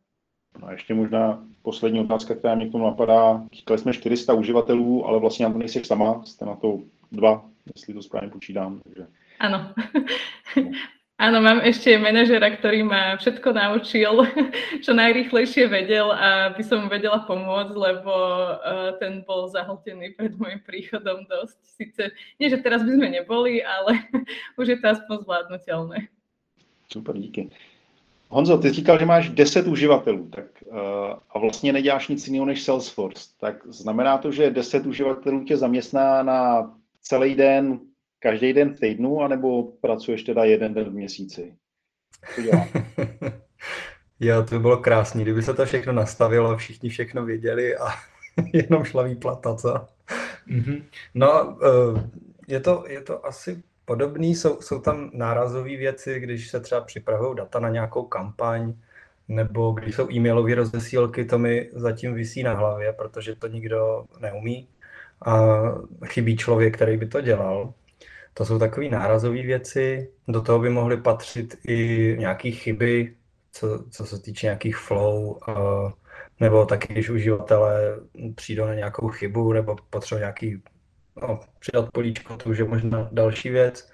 No 0.61 0.69
a 0.69 0.73
ještě 0.73 0.95
možná 0.95 1.45
poslední 1.63 2.01
otázka, 2.01 2.35
která 2.35 2.55
mě 2.55 2.69
k 2.69 2.73
tomu 2.73 2.85
napadá. 2.85 3.43
Říkali 3.53 3.79
jsme 3.79 3.93
400 3.93 4.35
uživatelů, 4.35 5.07
ale 5.07 5.21
vlastně 5.21 5.47
na 5.47 5.53
to 5.53 5.59
nejsi 5.59 5.85
sama, 5.85 6.23
jste 6.25 6.45
na 6.45 6.57
to 6.57 6.79
dva, 7.13 7.45
jestli 7.75 7.95
to 7.95 8.03
správně 8.03 8.31
počítám. 8.31 8.81
Takže... 8.85 9.07
Áno. 9.41 9.75
Áno, 11.23 11.39
mám 11.39 11.63
ešte 11.63 11.95
manažera, 12.03 12.51
ktorý 12.51 12.83
ma 12.83 13.15
všetko 13.15 13.55
naučil, 13.55 14.27
čo 14.85 14.91
najrýchlejšie 14.91 15.71
vedel 15.71 16.11
a 16.11 16.51
by 16.51 16.63
som 16.67 16.91
vedela 16.91 17.23
pomôcť, 17.23 17.79
lebo 17.79 18.11
uh, 18.11 18.99
ten 18.99 19.23
bol 19.23 19.47
zahltený 19.47 20.19
pred 20.19 20.35
môjim 20.35 20.59
príchodom 20.67 21.23
dosť. 21.31 21.59
Sice 21.79 22.03
nie, 22.43 22.51
že 22.51 22.59
teraz 22.59 22.83
by 22.83 22.99
sme 22.99 23.09
neboli, 23.15 23.63
ale 23.63 24.03
už 24.59 24.75
je 24.75 24.79
to 24.83 24.87
aspoň 24.99 25.23
zvládnutelné. 25.23 26.11
Super, 26.91 27.15
díky. 27.15 27.55
Honzo, 28.29 28.59
ty 28.59 28.73
říkal, 28.73 28.99
že 28.99 29.07
máš 29.07 29.29
10 29.31 29.67
uživatelů 29.67 30.29
tak, 30.29 30.47
uh, 30.67 30.77
a 31.31 31.39
vlastně 31.39 31.73
neděláš 31.73 32.09
nic 32.09 32.27
jiného 32.27 32.47
než 32.47 32.63
Salesforce. 32.63 33.31
Tak 33.39 33.67
znamená 33.67 34.19
to, 34.19 34.33
že 34.33 34.51
10 34.51 34.87
uživatelů 34.87 35.45
tě 35.45 35.57
zaměstná 35.57 36.23
na 36.23 36.71
celý 37.01 37.35
den, 37.35 37.81
každý 38.23 38.53
den 38.53 38.75
v 38.75 38.81
týdnu, 38.81 39.21
anebo 39.21 39.63
pracuješ 39.63 40.23
teda 40.23 40.45
jeden 40.45 40.75
den 40.75 40.85
v 40.85 40.93
měsíci? 40.93 41.55
Co 42.35 42.43
dělá? 42.43 42.69
jo, 44.21 44.43
to 44.43 44.55
by 44.55 44.59
bylo 44.59 44.77
krásný, 44.77 45.23
kdyby 45.23 45.43
se 45.43 45.55
to 45.55 45.67
všechno 45.67 45.93
nastavilo, 45.93 46.57
všichni 46.57 46.89
všechno 46.89 47.25
věděli 47.25 47.77
a 47.77 47.89
jenom 48.53 48.85
šla 48.85 49.03
výplata, 49.03 49.55
co? 49.55 49.87
Mm-hmm. 50.49 50.83
No, 51.15 51.57
uh, 51.57 52.01
je 52.49 52.61
to, 52.61 52.85
je 52.89 53.01
to 53.01 53.27
asi 53.27 53.63
podobný. 53.85 54.35
Jsou, 54.35 54.61
jsou 54.61 54.81
tam 54.81 55.11
nárazové 55.13 55.77
věci, 55.77 56.21
když 56.21 56.51
se 56.51 56.61
třeba 56.61 56.81
připravují 56.81 57.37
data 57.37 57.61
na 57.61 57.69
nějakou 57.69 58.03
kampaň, 58.03 58.75
nebo 59.29 59.73
když 59.73 59.95
jsou 59.95 60.11
e-mailové 60.13 60.55
rozesílky, 60.55 61.25
to 61.25 61.39
mi 61.39 61.71
zatím 61.73 62.15
visí 62.15 62.43
na 62.43 62.55
hlavě, 62.55 62.93
protože 62.93 63.35
to 63.35 63.47
nikdo 63.47 64.05
neumí 64.21 64.69
a 65.27 65.53
chybí 66.05 66.37
člověk, 66.37 66.75
který 66.75 66.97
by 66.97 67.07
to 67.07 67.21
dělal. 67.21 67.73
To 68.35 68.45
jsou 68.45 68.59
takové 68.59 68.89
nárazové 68.89 69.43
věci, 69.43 70.11
do 70.29 70.43
toho 70.43 70.59
by 70.59 70.71
mohly 70.71 70.97
patřit 70.97 71.57
i 71.69 72.17
nějaké 72.19 72.51
chyby, 72.51 73.17
co, 73.53 73.85
co 73.91 74.07
se 74.07 74.23
týče 74.23 74.47
nějakých 74.47 74.77
flow, 74.77 75.39
nebo 76.41 76.67
taky, 76.67 76.93
když 76.93 77.11
uživatelé 77.11 78.01
přijdou 78.35 78.67
na 78.67 78.75
nějakou 78.75 79.09
chybu 79.09 79.53
nebo 79.53 79.77
potřebují 79.91 80.21
nějaký 80.21 80.63
no, 81.23 81.41
přidat 81.59 81.91
políčko, 81.93 82.37
to 82.37 82.51
už 82.51 82.59
je 82.59 82.65
možná 82.65 83.09
další 83.13 83.51
věc. 83.51 83.93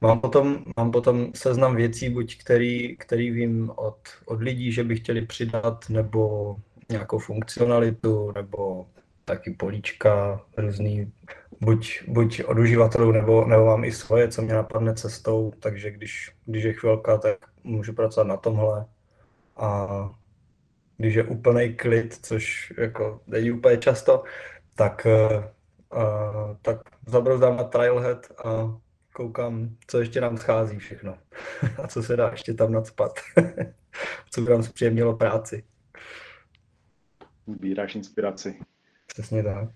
Mám 0.00 0.20
potom, 0.20 0.64
mám 0.76 0.90
potom 0.90 1.30
seznam 1.34 1.76
věcí, 1.76 2.08
buď 2.08 2.38
který, 2.38 2.96
který 2.96 3.30
vím 3.30 3.70
od, 3.76 3.98
od 4.26 4.42
lidí, 4.42 4.72
že 4.72 4.84
by 4.84 4.96
chtěli 4.96 5.26
přidat, 5.26 5.84
nebo 5.88 6.56
nějakou 6.90 7.18
funkcionalitu, 7.18 8.32
nebo 8.32 8.86
taky 9.24 9.50
políčka 9.50 10.40
různý, 10.56 11.12
buď, 11.60 12.02
buď 12.08 12.42
od 12.44 12.58
uživatelů, 12.58 13.12
nebo, 13.12 13.44
nebo 13.44 13.66
mám 13.66 13.84
i 13.84 13.92
svoje, 13.92 14.28
co 14.28 14.42
mě 14.42 14.54
napadne 14.54 14.94
cestou, 14.94 15.52
takže 15.60 15.90
když, 15.90 16.32
když 16.46 16.64
je 16.64 16.72
chvilka, 16.72 17.18
tak 17.18 17.38
můžu 17.64 17.92
pracovat 17.92 18.26
na 18.26 18.36
tomhle. 18.36 18.86
A 19.56 19.88
když 20.96 21.14
je 21.14 21.24
úplný 21.24 21.74
klid, 21.74 22.18
což 22.26 22.72
jako 22.78 23.20
není 23.26 23.50
úplně 23.50 23.76
často, 23.76 24.24
tak 24.74 25.06
a, 25.92 26.58
tak 26.62 26.78
zabrouzdám 27.06 27.56
na 27.56 27.64
Trailhead 27.64 28.26
a 28.44 28.78
koukám, 29.12 29.76
co 29.86 30.00
ještě 30.00 30.20
nám 30.20 30.36
schází 30.36 30.78
všechno 30.78 31.18
a 31.82 31.88
co 31.88 32.02
se 32.02 32.16
dá 32.16 32.28
ještě 32.30 32.54
tam 32.54 32.72
nadspat, 32.72 33.20
co 34.30 34.40
by 34.40 34.50
nám 34.50 34.62
zpříjemnilo 34.62 35.16
práci. 35.16 35.64
Sbíráš 37.46 37.94
inspiraci. 37.94 38.71
Přesně 39.12 39.42
tak. 39.42 39.68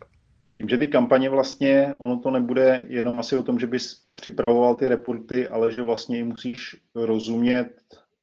Tím, 0.59 0.69
že 0.69 0.79
ty 0.79 0.87
kampaně 0.87 1.31
vlastně, 1.31 1.95
ono 2.05 2.19
to 2.21 2.31
nebude 2.31 2.83
jenom 2.85 3.21
asi 3.21 3.37
o 3.37 3.43
tom, 3.43 3.59
že 3.59 3.67
bys 3.67 4.03
připravoval 4.15 4.75
ty 4.75 4.89
reporty, 4.89 5.49
ale 5.49 5.73
že 5.73 5.83
vlastně 5.83 6.25
musíš 6.25 6.77
rozumět, 6.95 7.69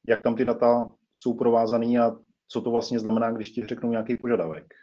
jak 0.08 0.22
tam 0.22 0.36
ty 0.36 0.44
data 0.44 0.88
jsou 1.20 1.34
provázaný 1.34 1.98
a 1.98 2.12
co 2.48 2.60
to 2.60 2.70
vlastně 2.70 2.98
znamená, 2.98 3.30
když 3.30 3.50
ti 3.50 3.66
řeknou 3.66 3.90
nějaký 3.90 4.16
požadavek. 4.16 4.74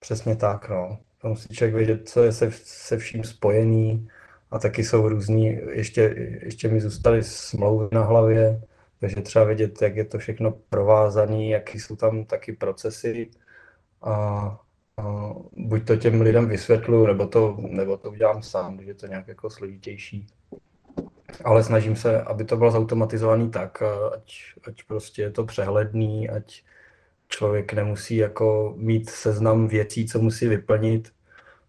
Přesně 0.00 0.36
tak, 0.36 0.68
no. 0.68 0.98
To 1.18 1.28
musí 1.28 1.54
člověk 1.54 1.74
vědět, 1.74 2.08
co 2.08 2.22
je 2.22 2.32
se, 2.32 2.50
se 2.64 2.98
vším 2.98 3.24
spojený 3.24 4.08
a 4.50 4.58
taky 4.58 4.84
jsou 4.84 5.08
různý, 5.08 5.46
ještě, 5.70 6.02
ještě 6.42 6.68
mi 6.68 6.80
zůstaly 6.80 7.22
smlouvy 7.22 7.88
na 7.92 8.02
hlavě, 8.02 8.62
takže 9.00 9.16
třeba 9.16 9.44
vědět, 9.44 9.82
jak 9.82 9.96
je 9.96 10.04
to 10.04 10.18
všechno 10.18 10.50
provázané, 10.50 11.46
jaký 11.46 11.80
jsou 11.80 11.96
tam 11.96 12.24
taky 12.24 12.52
procesy 12.52 13.30
a, 14.02 14.12
a 14.12 14.60
buď 15.56 15.86
to 15.86 15.96
těm 15.96 16.20
lidem 16.20 16.48
vysvětlu, 16.48 17.06
nebo 17.06 17.26
to, 17.26 17.56
nebo 17.60 17.96
to 17.96 18.10
udělám 18.10 18.42
sám, 18.42 18.76
když 18.76 18.88
je 18.88 18.94
to 18.94 19.06
nějak 19.06 19.28
jako 19.28 19.50
složitější. 19.50 20.26
Ale 21.44 21.64
snažím 21.64 21.96
se, 21.96 22.22
aby 22.22 22.44
to 22.44 22.56
bylo 22.56 22.70
zautomatizovaný 22.70 23.50
tak, 23.50 23.82
ať, 24.14 24.34
ať 24.66 24.82
prostě 24.82 25.22
je 25.22 25.30
to 25.30 25.44
přehledný, 25.44 26.28
ať 26.28 26.62
člověk 27.28 27.72
nemusí 27.72 28.16
jako 28.16 28.74
mít 28.76 29.10
seznam 29.10 29.68
věcí, 29.68 30.06
co 30.06 30.18
musí 30.18 30.48
vyplnit, 30.48 31.12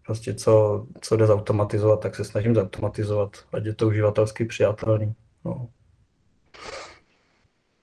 prostě 0.06 0.34
co, 0.34 0.86
co 1.00 1.16
jde 1.16 1.26
zautomatizovat, 1.26 2.00
tak 2.00 2.14
se 2.14 2.24
snažím 2.24 2.54
zautomatizovat, 2.54 3.36
ať 3.52 3.64
je 3.64 3.74
to 3.74 3.86
uživatelsky 3.86 4.44
přijatelný. 4.44 5.14
No. 5.44 5.68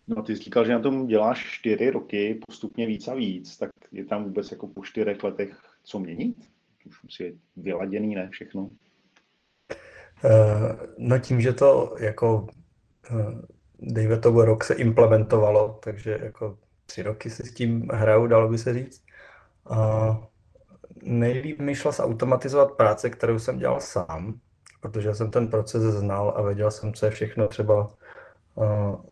No 0.07 0.23
ty 0.23 0.35
jsi 0.35 0.43
říkal, 0.43 0.65
že 0.65 0.73
na 0.73 0.79
tom 0.79 1.07
děláš 1.07 1.45
čtyři 1.51 1.89
roky, 1.89 2.39
postupně 2.47 2.87
víc 2.87 3.07
a 3.07 3.13
víc, 3.13 3.57
tak 3.57 3.69
je 3.91 4.05
tam 4.05 4.23
vůbec 4.23 4.51
jako 4.51 4.67
po 4.67 4.83
čtyřech 4.83 5.23
letech 5.23 5.57
co 5.83 5.99
měnit? 5.99 6.37
Už 6.85 7.03
musí 7.03 7.23
je 7.23 7.33
vyladěný, 7.55 8.15
ne 8.15 8.29
všechno? 8.29 8.61
Uh, 8.61 8.69
no 10.97 11.19
tím, 11.19 11.41
že 11.41 11.53
to 11.53 11.95
jako 11.99 12.47
uh, 13.11 13.41
dejme 13.79 14.19
tomu 14.19 14.41
rok 14.41 14.63
se 14.63 14.73
implementovalo, 14.73 15.79
takže 15.83 16.19
jako 16.23 16.57
tři 16.85 17.03
roky 17.03 17.29
si 17.29 17.43
s 17.43 17.53
tím 17.53 17.87
hraju, 17.93 18.27
dalo 18.27 18.49
by 18.49 18.57
se 18.57 18.73
říct. 18.73 19.03
Uh, 19.69 20.15
nejlíp 21.03 21.59
mi 21.59 21.75
šlo 21.75 21.91
zautomatizovat 21.91 22.71
práce, 22.71 23.09
kterou 23.09 23.39
jsem 23.39 23.57
dělal 23.57 23.81
sám, 23.81 24.39
protože 24.81 25.15
jsem 25.15 25.31
ten 25.31 25.47
proces 25.47 25.83
znal 25.83 26.33
a 26.37 26.41
věděl 26.41 26.71
jsem, 26.71 26.93
co 26.93 27.05
je 27.05 27.11
všechno 27.11 27.47
třeba 27.47 27.89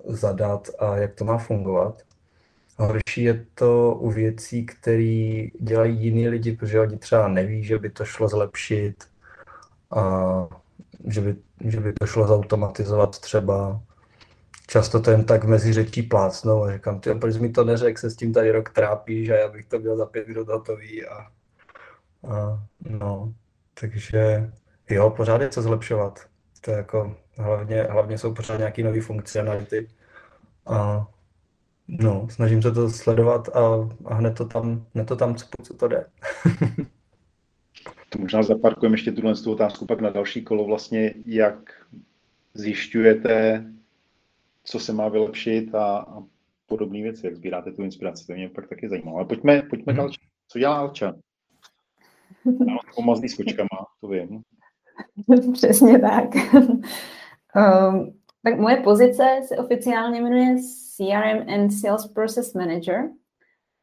zadat 0.05 0.69
a 0.79 0.97
jak 0.97 1.13
to 1.13 1.25
má 1.25 1.37
fungovat. 1.37 2.01
Horší 2.77 3.23
je 3.23 3.45
to 3.55 3.95
u 3.99 4.11
věcí, 4.11 4.65
které 4.65 5.47
dělají 5.59 6.03
jiní 6.03 6.29
lidi, 6.29 6.51
protože 6.51 6.79
oni 6.79 6.97
třeba 6.97 7.27
neví, 7.27 7.63
že 7.63 7.77
by 7.77 7.89
to 7.89 8.05
šlo 8.05 8.27
zlepšit, 8.27 9.03
a 9.91 10.47
že 11.07 11.21
by, 11.21 11.35
že 11.65 11.79
by 11.79 11.93
to 11.93 12.05
šlo 12.05 12.27
zautomatizovat 12.27 13.19
třeba. 13.19 13.81
Často 14.67 14.99
to 14.99 15.11
jen 15.11 15.23
tak 15.23 15.43
mezi 15.43 15.73
řečí 15.73 16.03
plácnou 16.03 16.63
a 16.63 16.73
říkám, 16.73 16.99
ty, 16.99 17.15
proč 17.15 17.37
mi 17.37 17.49
to 17.49 17.63
neřek, 17.63 17.99
se 17.99 18.09
s 18.09 18.15
tím 18.15 18.33
tady 18.33 18.51
rok 18.51 18.69
trápíš 18.69 19.29
a 19.29 19.35
já 19.35 19.47
bych 19.47 19.65
to 19.65 19.79
měl 19.79 19.97
za 19.97 20.05
pět 20.05 20.27
minut 20.27 20.47
hotový. 20.47 21.05
A, 21.05 21.15
a, 22.27 22.63
no, 22.89 23.33
takže 23.79 24.51
jo, 24.89 25.09
pořád 25.09 25.41
je 25.41 25.49
co 25.49 25.61
zlepšovat. 25.61 26.19
To 26.61 26.71
je 26.71 26.77
jako, 26.77 27.15
hlavně, 27.37 27.83
hlavně 27.83 28.17
jsou 28.17 28.33
pořád 28.33 28.57
nějaké 28.57 28.83
nové 28.83 29.01
funkcionality. 29.01 29.89
A 30.65 31.07
no, 31.87 32.27
snažím 32.29 32.61
se 32.61 32.71
to 32.71 32.89
sledovat 32.89 33.49
a, 33.55 33.89
a 34.05 34.13
hned 34.13 34.37
to 34.37 34.45
tam, 34.45 34.85
hned 34.93 35.07
to 35.07 35.15
tam 35.15 35.35
co, 35.35 35.45
co 35.63 35.73
to 35.73 35.87
jde. 35.87 36.05
to 38.09 38.19
možná 38.19 38.43
zaparkujeme 38.43 38.93
ještě 38.93 39.11
tuhle 39.11 39.33
otázku 39.47 39.85
pak 39.85 40.01
na 40.01 40.09
další 40.09 40.43
kolo 40.43 40.65
vlastně, 40.65 41.13
jak 41.25 41.71
zjišťujete, 42.53 43.65
co 44.63 44.79
se 44.79 44.93
má 44.93 45.09
vylepšit 45.09 45.75
a, 45.75 45.97
a 45.97 46.23
podobné 46.65 47.01
věci, 47.01 47.25
jak 47.25 47.35
sbíráte 47.35 47.71
tu 47.71 47.83
inspiraci, 47.83 48.27
to 48.27 48.33
mě 48.33 48.49
pak 48.49 48.67
taky 48.67 48.89
zajímalo. 48.89 49.17
Ale 49.17 49.25
pojďme, 49.25 49.61
pojďme 49.61 49.93
hmm. 49.93 50.09
Co 50.47 50.59
dělá 50.59 50.77
Alča? 50.77 51.13
Já 52.45 52.77
pomazlý 52.95 53.29
s 53.29 53.35
kočkama, 53.35 53.85
to 54.01 54.07
vím. 54.07 54.41
Přesně 55.53 55.99
tak. 55.99 56.29
Um, 57.55 58.13
tak 58.43 58.59
moje 58.59 58.77
pozice 58.77 59.39
se 59.47 59.57
oficiálně 59.57 60.21
jmenuje 60.21 60.55
CRM 60.95 61.49
and 61.49 61.71
Sales 61.71 62.07
Process 62.07 62.53
Manager. 62.53 63.09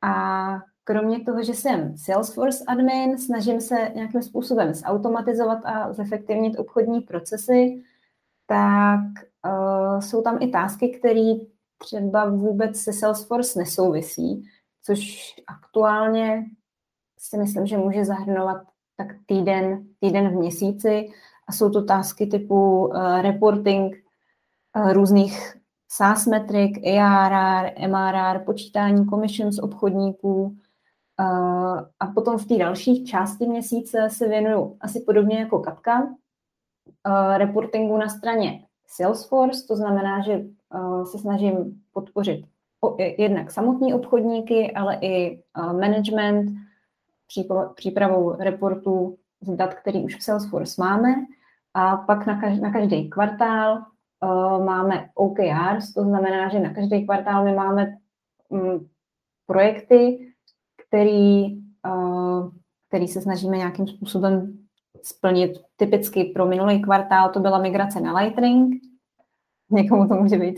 A 0.03 0.47
kromě 0.85 1.25
toho, 1.25 1.43
že 1.43 1.55
jsem 1.55 1.97
Salesforce 1.97 2.65
admin, 2.69 3.19
snažím 3.19 3.61
se 3.61 3.93
nějakým 3.95 4.23
způsobem 4.23 4.75
zautomatizovat 4.75 5.59
a 5.65 5.93
zefektivnit 5.93 6.59
obchodní 6.59 7.01
procesy, 7.01 7.83
tak 8.47 9.01
uh, 9.47 10.01
jsou 10.01 10.23
tam 10.23 10.39
i 10.41 10.49
tásky, 10.49 10.89
které 10.89 11.33
třeba 11.79 12.31
vůbec 12.31 12.77
se 12.77 12.93
Salesforce 12.93 13.59
nesouvisí, 13.59 14.43
což 14.83 15.35
aktuálně 15.47 16.45
si 17.19 17.39
myslím, 17.39 17.67
že 17.67 17.79
může 17.79 18.05
zahrnovat 18.05 18.63
tak 18.97 19.07
týden, 19.27 19.87
týden 20.01 20.29
v 20.29 20.39
měsíci 20.39 21.09
a 21.51 21.53
jsou 21.53 21.71
to 21.71 21.85
tásky 21.85 22.27
typu 22.27 22.87
uh, 22.87 23.21
reporting 23.23 23.97
uh, 24.77 24.93
různých 24.93 25.57
SaaS 25.89 26.27
metrik, 26.27 26.87
ARR, 26.87 27.71
MRR, 27.89 28.45
počítání 28.45 29.07
commission 29.07 29.53
z 29.53 29.59
obchodníků 29.59 30.43
uh, 30.43 30.57
a 32.01 32.07
potom 32.15 32.39
v 32.39 32.47
té 32.47 32.59
další 32.59 33.05
části 33.05 33.47
měsíce 33.47 34.09
se 34.11 34.29
věnuju 34.29 34.77
asi 34.81 35.01
podobně 35.01 35.39
jako 35.39 35.59
Katka, 35.59 36.03
uh, 36.03 37.37
reportingu 37.37 37.97
na 37.97 38.09
straně 38.09 38.65
Salesforce, 38.87 39.67
to 39.69 39.77
znamená, 39.77 40.23
že 40.23 40.41
uh, 40.75 41.05
se 41.05 41.19
snažím 41.19 41.83
podpořit 41.93 42.45
o, 42.81 42.97
jednak 43.19 43.51
samotní 43.51 43.95
obchodníky, 43.95 44.73
ale 44.73 44.99
i 45.01 45.43
management, 45.57 46.51
přípravou 47.75 48.37
reportů 48.39 49.19
z 49.41 49.57
dat, 49.57 49.75
který 49.75 50.05
už 50.05 50.17
v 50.17 50.23
Salesforce 50.23 50.75
máme. 50.79 51.15
A 51.75 51.97
pak 51.97 52.27
na, 52.27 52.41
každý, 52.41 52.61
na 52.61 52.73
každý 52.73 53.11
kvartál 53.11 53.79
uh, 54.23 54.65
máme 54.65 55.09
OKRs, 55.15 55.93
to 55.95 56.03
znamená, 56.05 56.49
že 56.49 56.61
na 56.61 56.75
každý 56.75 57.07
kvartál 57.07 57.45
my 57.45 57.55
máme 57.55 57.97
um, 58.49 58.89
projekty, 59.47 60.33
který, 60.87 61.57
uh, 61.87 62.51
který 62.89 63.09
se 63.09 63.21
snažíme 63.21 63.57
nějakým 63.57 63.87
způsobem 63.87 64.59
splnit. 65.03 65.53
Typicky 65.77 66.25
pro 66.25 66.47
minulý 66.47 66.83
kvartál 66.83 67.31
to 67.31 67.41
byla 67.41 67.59
migrace 67.59 68.01
na 68.01 68.19
Lightning. 68.19 68.75
Někomu 69.71 70.09
to 70.09 70.15
může 70.15 70.37
být, 70.37 70.57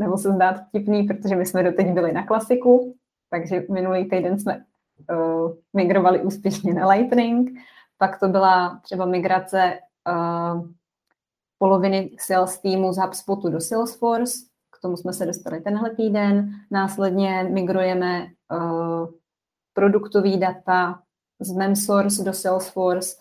nebo 0.00 0.18
se 0.18 0.32
zdát 0.32 0.60
vtipný, 0.68 1.02
protože 1.02 1.36
my 1.36 1.46
jsme 1.46 1.62
doteď 1.62 1.86
byli 1.86 2.12
na 2.12 2.26
klasiku, 2.26 2.94
takže 3.30 3.64
minulý 3.70 4.08
týden 4.08 4.38
jsme 4.38 4.64
uh, 5.12 5.52
migrovali 5.72 6.22
úspěšně 6.22 6.74
na 6.74 6.88
Lightning. 6.88 7.50
Pak 7.98 8.20
to 8.20 8.28
byla 8.28 8.80
třeba 8.82 9.04
migrace 9.04 9.78
poloviny 11.58 12.16
sales 12.20 12.58
týmu 12.58 12.92
z 12.92 12.98
HubSpotu 12.98 13.50
do 13.50 13.60
Salesforce. 13.60 14.34
K 14.70 14.80
tomu 14.82 14.96
jsme 14.96 15.12
se 15.12 15.26
dostali 15.26 15.60
tenhle 15.60 15.90
týden. 15.90 16.50
Následně 16.70 17.48
migrujeme 17.50 18.26
uh, 18.52 19.08
produktový 19.72 20.38
data 20.38 21.02
z 21.40 21.52
MemSource 21.52 22.24
do 22.24 22.32
Salesforce. 22.32 23.16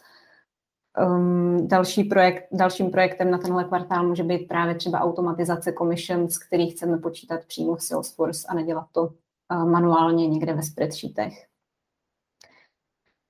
Um, 1.05 1.67
další 1.67 2.03
projekt, 2.03 2.47
dalším 2.51 2.91
projektem 2.91 3.31
na 3.31 3.37
tenhle 3.37 3.63
kvartál 3.63 4.07
může 4.07 4.23
být 4.23 4.47
právě 4.47 4.75
třeba 4.75 4.99
automatizace 4.99 5.73
commissions, 5.73 6.37
který 6.37 6.69
chceme 6.69 6.97
počítat 6.97 7.45
přímo 7.45 7.75
v 7.75 7.83
Salesforce 7.83 8.47
a 8.49 8.53
nedělat 8.53 8.87
to 8.91 9.03
uh, 9.03 9.69
manuálně 9.69 10.27
někde 10.27 10.53
ve 10.53 10.63
spreadsheetech. 10.63 11.45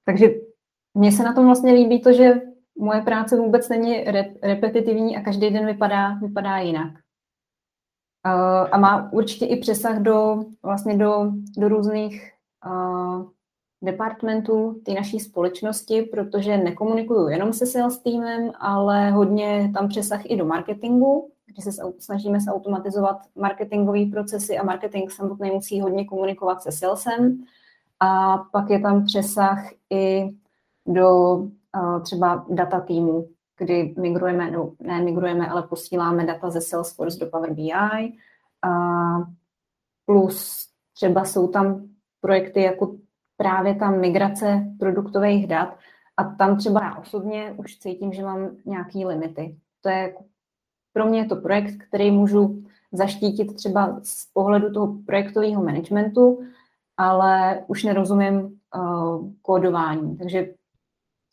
Takže 0.05 0.29
mně 0.93 1.12
se 1.12 1.23
na 1.23 1.33
tom 1.33 1.45
vlastně 1.45 1.73
líbí 1.73 2.01
to, 2.01 2.13
že 2.13 2.41
moje 2.79 3.01
práce 3.01 3.37
vůbec 3.37 3.69
není 3.69 4.03
re- 4.03 4.33
repetitivní 4.43 5.17
a 5.17 5.21
každý 5.21 5.49
den 5.49 5.65
vypadá, 5.65 6.13
vypadá 6.13 6.57
jinak. 6.57 6.91
Uh, 8.25 8.67
a 8.71 8.77
má 8.77 9.11
určitě 9.11 9.45
i 9.45 9.59
přesah 9.59 9.99
do, 9.99 10.43
vlastně 10.63 10.97
do, 10.97 11.31
do 11.57 11.67
různých 11.67 12.31
uh, 12.65 13.29
departmentů 13.81 14.81
té 14.85 14.93
naší 14.93 15.19
společnosti, 15.19 16.01
protože 16.01 16.57
nekomunikuju 16.57 17.27
jenom 17.27 17.53
se 17.53 17.65
sales 17.65 17.99
týmem, 17.99 18.51
ale 18.59 19.11
hodně 19.11 19.71
tam 19.73 19.87
přesah 19.87 20.21
i 20.25 20.37
do 20.37 20.45
marketingu, 20.45 21.31
kde 21.45 21.71
se 21.71 21.81
snažíme 21.99 22.41
se 22.41 22.51
automatizovat 22.51 23.17
marketingové 23.35 24.05
procesy 24.05 24.57
a 24.57 24.63
marketing 24.63 25.11
samotný 25.11 25.51
musí 25.51 25.81
hodně 25.81 26.05
komunikovat 26.05 26.63
se 26.63 26.71
salesem. 26.71 27.43
A 27.99 28.37
pak 28.37 28.69
je 28.69 28.79
tam 28.79 29.05
přesah 29.05 29.69
i 29.89 30.29
do 30.85 31.39
třeba 32.03 32.45
data 32.49 32.79
týmu, 32.79 33.27
kdy 33.58 33.95
migrujeme, 33.97 34.51
no, 34.51 34.73
ne 34.79 35.01
migrujeme, 35.01 35.47
ale 35.47 35.63
posíláme 35.63 36.25
data 36.25 36.49
ze 36.49 36.62
Salesforce 36.62 37.19
do 37.19 37.25
Power 37.25 37.53
BI. 37.53 37.73
Uh, 38.65 39.23
plus 40.05 40.67
třeba 40.93 41.25
jsou 41.25 41.47
tam 41.47 41.88
projekty 42.21 42.62
jako 42.62 42.95
právě 43.38 43.75
ta 43.75 43.91
migrace 43.91 44.65
produktových 44.79 45.47
dat 45.47 45.77
a 46.17 46.23
tam 46.23 46.58
třeba 46.58 46.84
já 46.84 46.95
osobně 46.95 47.53
už 47.58 47.77
cítím, 47.77 48.13
že 48.13 48.23
mám 48.23 48.49
nějaké 48.65 48.99
limity. 48.99 49.55
To 49.82 49.89
je 49.89 49.97
jako, 49.97 50.23
pro 50.93 51.05
mě 51.05 51.19
je 51.19 51.25
to 51.25 51.36
projekt, 51.36 51.77
který 51.88 52.12
můžu 52.12 52.63
zaštítit 52.91 53.53
třeba 53.53 53.99
z 54.03 54.25
pohledu 54.34 54.73
toho 54.73 54.95
projektového 55.05 55.63
managementu, 55.63 56.43
ale 56.97 57.63
už 57.67 57.84
nerozumím 57.84 58.60
uh, 58.75 59.32
kódování. 59.41 60.17
Takže 60.17 60.53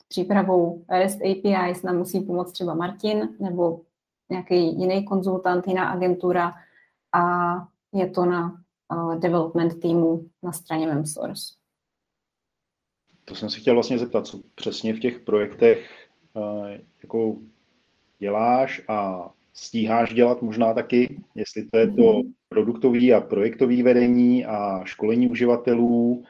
přípravou 0.08 0.84
REST 0.88 1.20
APIs 1.22 1.82
nám 1.82 1.98
musí 1.98 2.20
pomoct 2.20 2.52
třeba 2.52 2.74
Martin 2.74 3.28
nebo 3.40 3.80
nějaký 4.30 4.80
jiný 4.80 5.04
konzultant, 5.04 5.68
jiná 5.68 5.90
agentura 5.90 6.54
a 7.12 7.54
je 7.92 8.10
to 8.10 8.24
na 8.24 8.62
uh, 8.94 9.18
development 9.18 9.80
týmu 9.80 10.28
na 10.42 10.52
straně 10.52 10.86
MemSource. 10.86 11.54
To 13.24 13.34
jsem 13.34 13.50
si 13.50 13.60
chtěl 13.60 13.74
vlastně 13.74 13.98
zeptat, 13.98 14.26
co 14.26 14.40
přesně 14.54 14.94
v 14.94 15.00
těch 15.00 15.20
projektech 15.20 16.08
uh, 16.34 16.68
jako 17.02 17.36
děláš 18.18 18.82
a 18.88 19.30
stíháš 19.54 20.14
dělat 20.14 20.42
možná 20.42 20.74
taky, 20.74 21.22
jestli 21.34 21.64
to 21.64 21.78
je 21.78 21.86
to 21.86 22.12
mhm. 22.12 22.32
produktový 22.48 23.14
a 23.14 23.20
projektový 23.20 23.82
vedení 23.82 24.46
a 24.46 24.84
školení 24.84 25.28
uživatelů, 25.28 26.24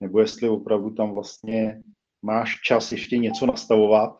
nebo 0.00 0.20
jestli 0.20 0.48
opravdu 0.48 0.90
tam 0.90 1.14
vlastně 1.14 1.82
máš 2.24 2.60
čas 2.60 2.92
ještě 2.92 3.18
něco 3.18 3.46
nastavovat. 3.46 4.18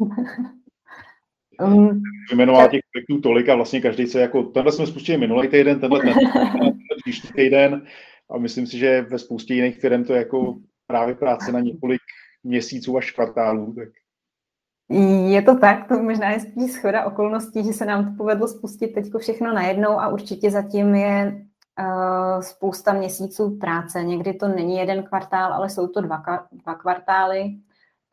um, 1.64 2.02
vymenovala 2.30 2.68
těch 2.68 2.80
projektů 2.92 3.20
tolik 3.20 3.48
a 3.48 3.54
vlastně 3.54 3.80
každý 3.80 4.06
se 4.06 4.20
jako, 4.20 4.42
tenhle 4.42 4.72
jsme 4.72 4.86
spustili 4.86 5.18
minulý 5.18 5.48
týden, 5.48 5.80
tenhle 5.80 6.00
ten, 6.00 6.14
příští 7.04 7.28
týden 7.28 7.86
a 8.30 8.38
myslím 8.38 8.66
si, 8.66 8.78
že 8.78 9.02
ve 9.02 9.18
spoustě 9.18 9.54
jiných 9.54 9.80
firm 9.80 10.04
to 10.04 10.12
je 10.12 10.18
jako 10.18 10.56
právě 10.86 11.14
práce 11.14 11.52
na 11.52 11.60
několik 11.60 12.00
měsíců 12.44 12.96
až 12.96 13.10
kvartálů. 13.10 13.74
Tak. 13.74 13.88
Je 15.28 15.42
to 15.42 15.58
tak, 15.58 15.88
to 15.88 16.02
možná 16.02 16.30
je 16.30 16.40
spíš 16.40 16.72
schoda 16.72 17.04
okolností, 17.04 17.64
že 17.64 17.72
se 17.72 17.84
nám 17.84 18.04
to 18.04 18.16
povedlo 18.16 18.48
spustit 18.48 18.88
teď 18.88 19.04
všechno 19.18 19.54
najednou 19.54 19.90
a 19.90 20.08
určitě 20.08 20.50
zatím 20.50 20.94
je 20.94 21.44
spousta 22.40 22.92
měsíců 22.92 23.58
práce. 23.60 24.04
Někdy 24.04 24.34
to 24.34 24.48
není 24.48 24.76
jeden 24.76 25.02
kvartál, 25.02 25.52
ale 25.52 25.70
jsou 25.70 25.86
to 25.86 26.00
dva, 26.00 26.22
dva 26.52 26.74
kvartály. 26.74 27.44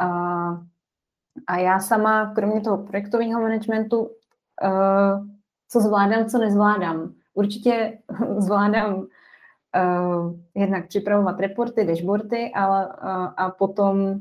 Uh, 0.03 0.63
a 1.47 1.57
já 1.57 1.79
sama, 1.79 2.31
kromě 2.35 2.61
toho 2.61 2.77
projektového 2.77 3.41
managementu, 3.41 3.99
uh, 3.99 5.27
co 5.69 5.79
zvládám, 5.79 6.25
co 6.25 6.37
nezvládám. 6.37 7.13
Určitě 7.33 7.97
zvládám 8.37 9.07
jednak 10.55 10.87
připravovat 10.87 11.39
reporty, 11.39 11.85
dashboardy 11.85 12.51
a, 12.55 12.65
a, 12.65 13.51
potom 13.51 14.19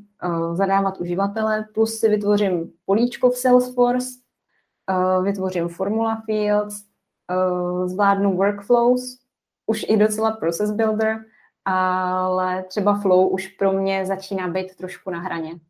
zadávat 0.52 1.00
uživatele, 1.00 1.66
plus 1.74 1.98
si 1.98 2.09
vytvořím 2.09 2.72
políčko 2.87 3.30
v 3.30 3.37
Salesforce, 3.37 4.09
vytvořím 5.22 5.68
formula 5.68 6.22
fields, 6.26 6.85
zvládnu 7.87 8.37
workflows, 8.37 9.18
už 9.66 9.87
i 9.88 9.96
docela 9.96 10.31
process 10.31 10.70
builder, 10.70 11.24
ale 11.64 12.62
třeba 12.62 13.00
flow 13.00 13.29
už 13.29 13.48
pro 13.48 13.72
mě 13.72 14.07
začíná 14.07 14.48
být 14.48 14.76
trošku 14.76 15.11
na 15.11 15.20
hraně 15.20 15.61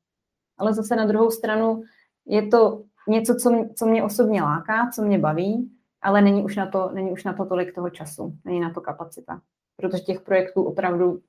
ale 0.58 0.74
zase 0.74 0.96
na 0.96 1.06
druhou 1.06 1.30
stranu 1.30 1.82
je 2.26 2.46
to 2.46 2.82
něco, 3.08 3.34
co, 3.34 3.66
co 3.74 3.86
mě 3.86 4.04
osobně 4.04 4.42
láká, 4.42 4.90
co 4.94 5.02
mě 5.02 5.18
baví, 5.18 5.70
ale 6.02 6.22
není 6.22 6.44
už, 6.44 6.56
na 6.56 6.66
to, 6.66 6.90
není 6.94 7.12
už 7.12 7.24
na 7.24 7.32
to 7.32 7.44
tolik 7.44 7.74
toho 7.74 7.90
času, 7.90 8.34
není 8.44 8.60
na 8.60 8.70
to 8.70 8.80
kapacita. 8.80 9.40
Protože 9.76 10.02
těch 10.02 10.20
projektů 10.20 10.62
opravdu 10.62 11.20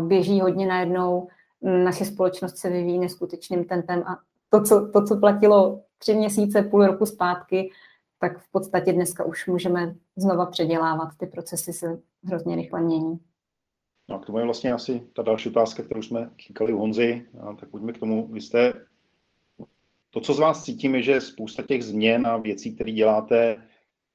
běží 0.00 0.40
hodně 0.40 0.66
najednou, 0.66 1.28
naše 1.62 2.04
společnost 2.04 2.56
se 2.56 2.70
vyvíjí 2.70 2.98
neskutečným 2.98 3.64
tentem 3.64 4.02
a 4.06 4.18
to 4.48 4.62
co, 4.62 4.88
to, 4.88 5.04
co 5.04 5.16
platilo 5.16 5.80
tři 5.98 6.14
měsíce, 6.14 6.62
půl 6.62 6.86
roku 6.86 7.06
zpátky, 7.06 7.70
tak 8.28 8.38
v 8.38 8.50
podstatě 8.52 8.92
dneska 8.92 9.24
už 9.24 9.46
můžeme 9.46 9.94
znova 10.16 10.46
předělávat. 10.46 11.08
Ty 11.18 11.26
procesy 11.26 11.72
se 11.72 12.00
hrozně 12.24 12.56
rychle 12.56 12.82
mění. 12.82 13.18
No, 14.08 14.18
k 14.18 14.26
tomu 14.26 14.38
je 14.38 14.44
vlastně 14.44 14.72
asi 14.72 15.02
ta 15.14 15.22
další 15.22 15.48
otázka, 15.48 15.82
kterou 15.82 16.02
jsme 16.02 16.30
říkali 16.48 16.72
u 16.72 16.78
Honzy, 16.78 17.26
a 17.40 17.52
tak 17.52 17.70
pojďme 17.70 17.92
k 17.92 17.98
tomu. 17.98 18.26
Vy 18.26 18.40
jste, 18.40 18.72
to, 20.10 20.20
co 20.20 20.34
z 20.34 20.38
vás 20.38 20.64
cítím, 20.64 20.94
je, 20.94 21.02
že 21.02 21.20
spousta 21.20 21.62
těch 21.62 21.84
změn 21.84 22.26
a 22.26 22.36
věcí, 22.36 22.74
které 22.74 22.92
děláte, 22.92 23.56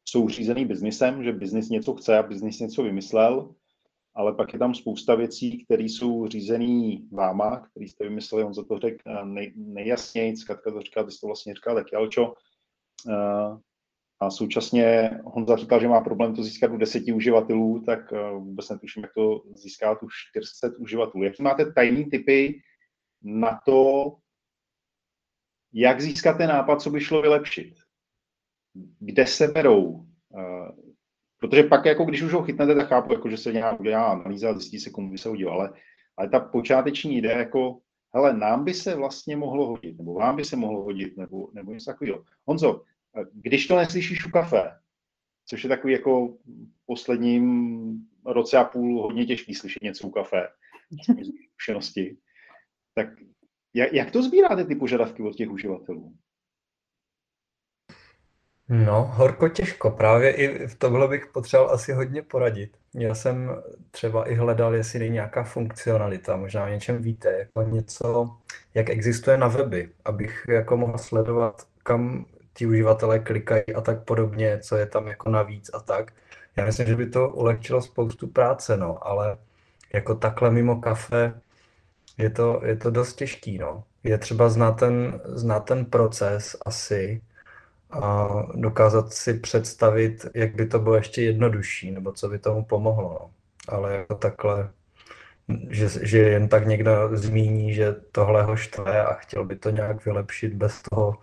jsou 0.05 0.29
řízený 0.29 0.65
biznisem, 0.65 1.23
že 1.23 1.33
biznis 1.33 1.69
něco 1.69 1.93
chce 1.93 2.17
a 2.17 2.23
biznis 2.23 2.59
něco 2.59 2.83
vymyslel, 2.83 3.55
ale 4.15 4.33
pak 4.33 4.53
je 4.53 4.59
tam 4.59 4.75
spousta 4.75 5.15
věcí, 5.15 5.65
které 5.65 5.83
jsou 5.83 6.27
řízený 6.27 7.07
váma, 7.11 7.59
který 7.59 7.87
jste 7.87 8.03
vymysleli, 8.03 8.43
on 8.43 8.53
za 8.53 8.63
to 8.63 8.79
řekl 8.79 8.97
nej, 9.23 9.53
nejjasněji, 9.55 10.33
Katka 10.47 10.71
to 10.71 10.81
říká, 10.81 11.03
ty 11.03 11.11
jsi 11.11 11.19
to 11.19 11.27
vlastně 11.27 11.53
říkal, 11.55 11.75
tak 11.75 11.91
Jalčo, 11.93 12.33
a 14.19 14.29
současně 14.29 15.09
Honza 15.25 15.55
říkal, 15.55 15.79
že 15.79 15.87
má 15.87 16.01
problém 16.01 16.35
to 16.35 16.43
získat 16.43 16.71
u 16.71 16.77
deseti 16.77 17.13
uživatelů, 17.13 17.83
tak 17.85 18.13
eh, 18.13 18.31
vůbec 18.31 18.69
netuším, 18.69 19.03
jak 19.03 19.13
to 19.13 19.43
získat 19.55 20.03
už 20.03 20.13
400 20.29 20.69
uživatelů. 20.77 21.23
Jaký 21.23 21.43
máte 21.43 21.71
tajný 21.71 22.05
typy 22.05 22.61
na 23.23 23.59
to, 23.65 24.15
jak 25.73 26.01
získat 26.01 26.37
ten 26.37 26.49
nápad, 26.49 26.81
co 26.81 26.89
by 26.89 27.01
šlo 27.01 27.21
vylepšit? 27.21 27.73
Kde 28.99 29.27
se 29.27 29.47
berou? 29.47 30.05
Eh, 30.37 30.71
protože 31.39 31.63
pak, 31.63 31.85
jako 31.85 32.05
když 32.05 32.21
už 32.21 32.33
ho 32.33 32.43
chytnete, 32.43 32.75
tak 32.75 32.87
chápu, 32.87 33.13
jako, 33.13 33.29
že 33.29 33.37
se 33.37 33.53
nějak 33.53 33.79
udělá 33.79 34.05
analýza 34.05 34.49
a 34.49 34.53
zjistí 34.53 34.79
se, 34.79 34.89
komu 34.89 35.11
by 35.11 35.17
se 35.17 35.29
hodil. 35.29 35.49
Ale, 35.49 35.73
ale 36.17 36.29
ta 36.29 36.39
počáteční 36.39 37.17
idea, 37.17 37.37
jako, 37.37 37.79
hele, 38.13 38.37
nám 38.37 38.65
by 38.65 38.73
se 38.73 38.95
vlastně 38.95 39.37
mohlo 39.37 39.67
hodit, 39.67 39.97
nebo 39.97 40.13
vám 40.13 40.35
by 40.35 40.45
se 40.45 40.55
mohlo 40.55 40.83
hodit, 40.83 41.17
nebo, 41.17 41.49
nebo 41.53 41.73
něco 41.73 41.91
takového. 41.91 42.23
Honzo, 42.45 42.83
když 43.33 43.67
to 43.67 43.75
neslyšíš 43.75 44.25
u 44.25 44.29
kafe, 44.29 44.71
což 45.45 45.63
je 45.63 45.69
takový 45.69 45.93
jako 45.93 46.37
posledním 46.85 47.89
roce 48.25 48.57
a 48.57 48.63
půl 48.63 49.01
hodně 49.01 49.25
těžký 49.25 49.55
slyšet 49.55 49.83
něco 49.83 50.07
u 50.07 50.11
kafe, 50.11 50.47
zkušenosti, 51.53 52.17
tak 52.95 53.07
jak, 53.73 53.93
jak 53.93 54.11
to 54.11 54.23
sbíráte 54.23 54.65
ty 54.65 54.75
požadavky 54.75 55.23
od 55.23 55.35
těch 55.35 55.49
uživatelů? 55.49 56.15
No, 58.69 59.11
horko 59.13 59.49
těžko. 59.49 59.91
Právě 59.91 60.31
i 60.31 60.67
v 60.67 60.75
tomhle 60.75 61.07
bych 61.07 61.27
potřeboval 61.27 61.73
asi 61.73 61.93
hodně 61.93 62.21
poradit. 62.21 62.77
Já 62.93 63.15
jsem 63.15 63.49
třeba 63.91 64.29
i 64.29 64.35
hledal, 64.35 64.75
jestli 64.75 64.99
je 64.99 65.09
nějaká 65.09 65.43
funkcionalita, 65.43 66.37
možná 66.37 66.65
o 66.65 66.69
něčem 66.69 67.01
víte, 67.01 67.31
jako 67.31 67.61
něco, 67.61 68.37
jak 68.73 68.89
existuje 68.89 69.37
na 69.37 69.47
weby, 69.47 69.89
abych 70.05 70.45
jako 70.49 70.77
mohl 70.77 70.97
sledovat, 70.97 71.67
kam 71.83 72.25
ti 72.53 72.65
uživatelé 72.65 73.19
klikají 73.19 73.63
a 73.75 73.81
tak 73.81 74.03
podobně, 74.03 74.59
co 74.59 74.77
je 74.77 74.85
tam 74.85 75.07
jako 75.07 75.29
navíc 75.29 75.69
a 75.73 75.79
tak. 75.79 76.13
Já 76.55 76.65
myslím, 76.65 76.87
že 76.87 76.95
by 76.95 77.09
to 77.09 77.29
ulehčilo 77.29 77.81
spoustu 77.81 78.27
práce, 78.27 78.77
no, 78.77 79.07
ale 79.07 79.37
jako 79.93 80.15
takhle 80.15 80.51
mimo 80.51 80.81
kafe 80.81 81.41
je 82.17 82.29
to, 82.29 82.61
je 82.65 82.75
to 82.75 82.91
dost 82.91 83.13
těžký, 83.13 83.57
no. 83.57 83.83
Je 84.03 84.17
třeba 84.17 84.49
znát 84.49 84.71
ten, 84.71 85.21
znát 85.25 85.59
ten 85.59 85.85
proces 85.85 86.57
asi 86.65 87.21
a 87.91 88.27
dokázat 88.55 89.13
si 89.13 89.33
představit, 89.33 90.25
jak 90.33 90.55
by 90.55 90.65
to 90.67 90.79
bylo 90.79 90.95
ještě 90.95 91.21
jednodušší, 91.21 91.91
nebo 91.91 92.11
co 92.11 92.29
by 92.29 92.39
tomu 92.39 92.65
pomohlo, 92.65 93.17
no. 93.21 93.31
Ale 93.67 93.95
jako 93.95 94.15
takhle, 94.15 94.69
že, 95.69 95.89
že 96.01 96.17
jen 96.17 96.47
tak 96.49 96.67
někdo 96.67 97.09
zmíní, 97.13 97.73
že 97.73 97.95
tohle 98.11 98.43
ho 98.43 98.55
štve 98.55 99.05
a 99.05 99.13
chtěl 99.13 99.45
by 99.45 99.55
to 99.55 99.69
nějak 99.69 100.05
vylepšit 100.05 100.53
bez 100.53 100.81
toho, 100.81 101.17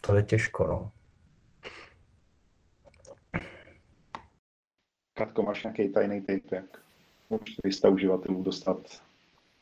to 0.00 0.16
je 0.16 0.22
těžko, 0.22 0.66
no. 0.66 0.92
Katko, 5.14 5.42
máš 5.42 5.62
nějaký 5.62 5.92
tajný 5.92 6.20
tip, 6.22 6.52
jak 6.52 6.64
400 7.44 7.88
uživatelů 7.88 8.42
dostat 8.42 9.02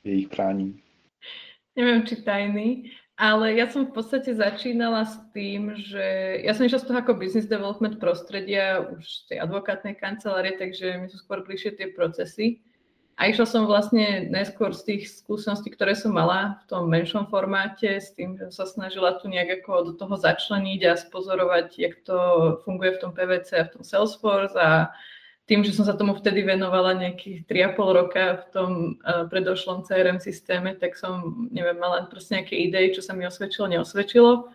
jejich 0.04 0.28
přání? 0.28 0.82
Neviem, 1.76 2.06
či 2.06 2.16
tajný, 2.16 2.90
ale 3.16 3.56
ja 3.56 3.68
som 3.68 3.88
v 3.88 3.96
podstate 3.96 4.32
začínala 4.32 5.04
s 5.04 5.16
tým, 5.32 5.76
že 5.76 6.40
ja 6.44 6.52
som 6.52 6.68
išla 6.68 6.80
z 6.80 6.86
toho 6.88 6.98
ako 7.00 7.16
business 7.16 7.48
development 7.48 7.96
prostredia 7.96 8.80
už 8.80 9.04
z 9.04 9.22
tej 9.32 9.38
advokátnej 9.40 9.96
kancelárie, 9.96 10.56
takže 10.56 11.00
mi 11.00 11.08
sú 11.08 11.20
skôr 11.20 11.44
bližšie 11.44 11.76
tie 11.76 11.92
procesy. 11.92 12.64
A 13.16 13.32
išla 13.32 13.48
som 13.48 13.64
vlastne 13.64 14.28
najskôr 14.28 14.76
z 14.76 14.92
tých 14.92 15.02
skúseností, 15.08 15.72
ktoré 15.72 15.96
som 15.96 16.12
mala 16.12 16.60
v 16.60 16.64
tom 16.68 16.84
menšom 16.92 17.32
formáte, 17.32 17.96
s 17.96 18.12
tým, 18.12 18.36
že 18.36 18.52
sa 18.52 18.68
snažila 18.68 19.16
tu 19.16 19.32
nejak 19.32 19.64
ako 19.64 19.88
do 19.88 19.92
toho 19.96 20.20
začleniť 20.20 20.80
a 20.84 21.00
spozorovať, 21.00 21.80
jak 21.80 21.96
to 22.04 22.18
funguje 22.68 22.92
v 22.92 23.00
tom 23.00 23.16
PVC 23.16 23.48
a 23.56 23.66
v 23.66 23.72
tom 23.72 23.82
Salesforce 23.88 24.52
a 24.60 24.92
tým, 25.48 25.64
že 25.64 25.72
som 25.72 25.88
sa 25.88 25.96
tomu 25.96 26.12
vtedy 26.12 26.44
venovala 26.44 26.92
nejakých 26.92 27.48
3,5 27.48 27.98
roka 28.04 28.24
v 28.36 28.44
tom 28.52 28.70
uh, 29.00 29.24
predošlom 29.30 29.88
CRM 29.88 30.20
systéme, 30.20 30.76
tak 30.76 30.98
som, 30.98 31.48
neviem, 31.48 31.78
mala 31.78 32.04
proste 32.10 32.36
nejaké 32.36 32.58
idei, 32.58 32.92
čo 32.92 33.00
sa 33.00 33.16
mi 33.16 33.24
osvedčilo, 33.24 33.70
neosvedčilo. 33.70 34.52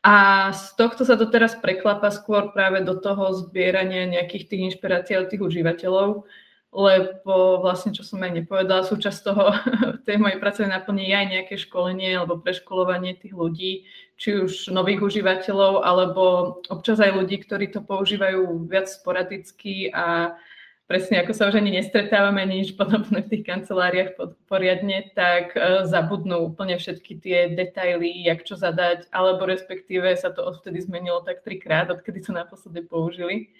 A 0.00 0.48
z 0.56 0.64
tohto 0.80 1.04
sa 1.04 1.20
to 1.20 1.28
teraz 1.28 1.52
preklapa 1.58 2.08
skôr 2.08 2.48
práve 2.56 2.80
do 2.80 2.96
toho 2.96 3.36
zbierania 3.36 4.08
nejakých 4.08 4.48
tých 4.48 4.62
inšpirácií 4.72 5.20
od 5.20 5.28
tých 5.28 5.44
užívateľov, 5.44 6.24
lebo 6.70 7.58
vlastne, 7.58 7.90
čo 7.90 8.06
som 8.06 8.22
aj 8.22 8.30
nepovedala, 8.30 8.86
súčasť 8.86 9.18
toho, 9.26 9.44
tej 10.06 10.16
mojej 10.22 10.38
pracovnej 10.38 10.70
naplne 10.70 11.02
je 11.02 11.14
aj 11.14 11.26
nejaké 11.26 11.54
školenie 11.58 12.14
alebo 12.14 12.38
preškolovanie 12.38 13.18
tých 13.18 13.34
ľudí, 13.34 13.90
či 14.14 14.28
už 14.38 14.70
nových 14.70 15.02
užívateľov, 15.02 15.82
alebo 15.82 16.22
občas 16.70 17.02
aj 17.02 17.10
ľudí, 17.16 17.42
ktorí 17.42 17.74
to 17.74 17.82
používajú 17.82 18.70
viac 18.70 18.86
sporadicky 18.86 19.90
a 19.90 20.38
presne 20.86 21.22
ako 21.22 21.32
sa 21.34 21.46
už 21.50 21.58
ani 21.58 21.74
nestretávame 21.74 22.42
nič 22.46 22.74
podobné 22.78 23.22
v 23.22 23.30
tých 23.34 23.46
kanceláriách 23.46 24.18
poriadne, 24.46 25.10
tak 25.14 25.54
e, 25.54 25.86
zabudnú 25.86 26.50
úplne 26.50 26.78
všetky 26.78 27.18
tie 27.22 27.38
detaily, 27.54 28.26
jak 28.26 28.42
čo 28.42 28.58
zadať, 28.58 29.10
alebo 29.14 29.46
respektíve 29.46 30.10
sa 30.18 30.34
to 30.34 30.42
odvtedy 30.42 30.82
zmenilo 30.82 31.22
tak 31.22 31.46
trikrát, 31.46 31.90
odkedy 31.94 32.26
to 32.26 32.34
naposledy 32.34 32.82
použili. 32.82 33.54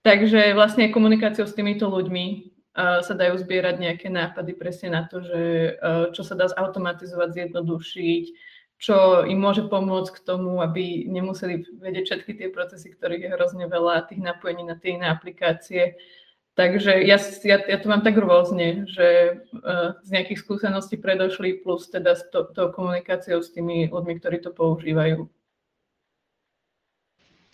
Takže 0.00 0.56
vlastne 0.56 0.88
komunikáciou 0.88 1.44
s 1.44 1.52
týmito 1.52 1.84
ľuďmi 1.84 2.24
uh, 2.32 3.04
sa 3.04 3.12
dajú 3.12 3.36
zbierať 3.36 3.76
nejaké 3.76 4.08
nápady 4.08 4.56
presne 4.56 4.96
na 4.96 5.04
to, 5.04 5.20
že 5.20 5.40
uh, 5.76 6.08
čo 6.16 6.24
sa 6.24 6.32
dá 6.32 6.48
zautomatizovať, 6.48 7.28
zjednodušiť, 7.36 8.24
čo 8.80 9.28
im 9.28 9.36
môže 9.36 9.68
pomôcť 9.68 10.16
k 10.16 10.24
tomu, 10.24 10.64
aby 10.64 11.04
nemuseli 11.04 11.84
vedieť 11.84 12.04
všetky 12.08 12.32
tie 12.32 12.48
procesy, 12.48 12.96
ktorých 12.96 13.28
je 13.28 13.34
hrozne 13.36 13.66
veľa, 13.68 14.08
tých 14.08 14.24
napojení 14.24 14.64
na 14.64 14.80
tie 14.80 14.96
iné 14.96 15.12
aplikácie. 15.12 16.00
Takže 16.56 17.04
ja, 17.04 17.20
ja, 17.44 17.56
ja 17.60 17.76
to 17.76 17.86
mám 17.92 18.00
tak 18.00 18.16
rôzne, 18.16 18.88
že 18.88 19.36
uh, 19.52 20.00
z 20.00 20.08
nejakých 20.16 20.40
skúseností 20.40 20.96
predošli 20.96 21.60
plus 21.60 21.92
teda 21.92 22.16
s 22.16 22.24
to, 22.32 22.48
tou 22.56 22.72
komunikáciou 22.72 23.44
s 23.44 23.52
tými 23.52 23.92
ľuďmi, 23.92 24.16
ktorí 24.16 24.40
to 24.40 24.48
používajú. 24.56 25.28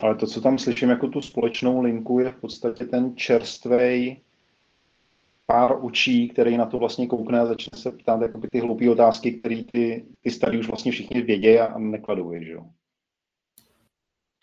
Ale 0.00 0.14
to, 0.14 0.26
co 0.26 0.40
tam 0.40 0.58
slyším 0.58 0.90
jako 0.90 1.08
tu 1.08 1.20
společnou 1.22 1.82
linku, 1.82 2.18
je 2.18 2.32
v 2.32 2.40
podstatě 2.40 2.84
ten 2.84 3.16
čerstvej 3.16 4.20
pár 5.46 5.84
učí, 5.84 6.28
který 6.28 6.56
na 6.56 6.66
to 6.66 6.78
vlastně 6.78 7.06
koukne 7.06 7.40
a 7.40 7.46
začne 7.46 7.78
se 7.78 7.92
ptát 7.92 8.22
jakoby 8.22 8.48
ty 8.48 8.60
hloupé 8.60 8.90
otázky, 8.90 9.32
které 9.32 9.62
ty, 9.72 10.04
ty 10.20 10.30
starý 10.30 10.58
už 10.58 10.68
vlastně 10.68 10.92
všichni 10.92 11.22
vědí 11.22 11.58
a 11.58 11.78
nekladou 11.78 12.32
je, 12.32 12.44
že 12.44 12.52
jo? 12.52 12.64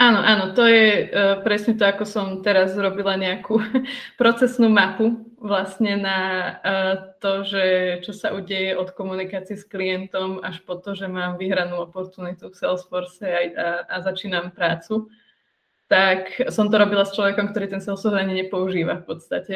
Áno, 0.03 0.19
áno, 0.19 0.51
to 0.51 0.67
je 0.67 1.07
uh, 1.07 1.39
presne 1.47 1.79
to, 1.79 1.87
ako 1.87 2.03
som 2.03 2.25
teraz 2.43 2.75
zrobila 2.75 3.15
nejakú 3.15 3.55
procesnú 4.21 4.67
mapu 4.67 5.15
vlastne 5.39 5.95
na 5.95 6.19
uh, 6.59 6.93
to, 7.23 7.47
že 7.47 7.63
čo 8.03 8.11
sa 8.11 8.35
udeje 8.35 8.75
od 8.75 8.91
komunikácie 8.91 9.55
s 9.55 9.63
klientom 9.63 10.43
až 10.43 10.59
po 10.67 10.75
to, 10.75 10.91
že 10.91 11.07
mám 11.07 11.39
vyhranú 11.39 11.79
oportunitu 11.79 12.51
v 12.51 12.57
Salesforce 12.57 13.23
a, 13.23 13.39
a, 13.39 13.67
a 13.87 13.95
začínam 14.03 14.51
prácu. 14.51 15.07
Tak 15.93 16.49
som 16.49 16.73
to 16.73 16.81
robila 16.81 17.05
s 17.05 17.13
človekom, 17.13 17.53
ktorý 17.53 17.69
ten 17.69 17.77
Salesforce 17.77 18.17
ani 18.17 18.33
nepoužíva 18.41 19.05
v 19.05 19.13
podstate. 19.13 19.55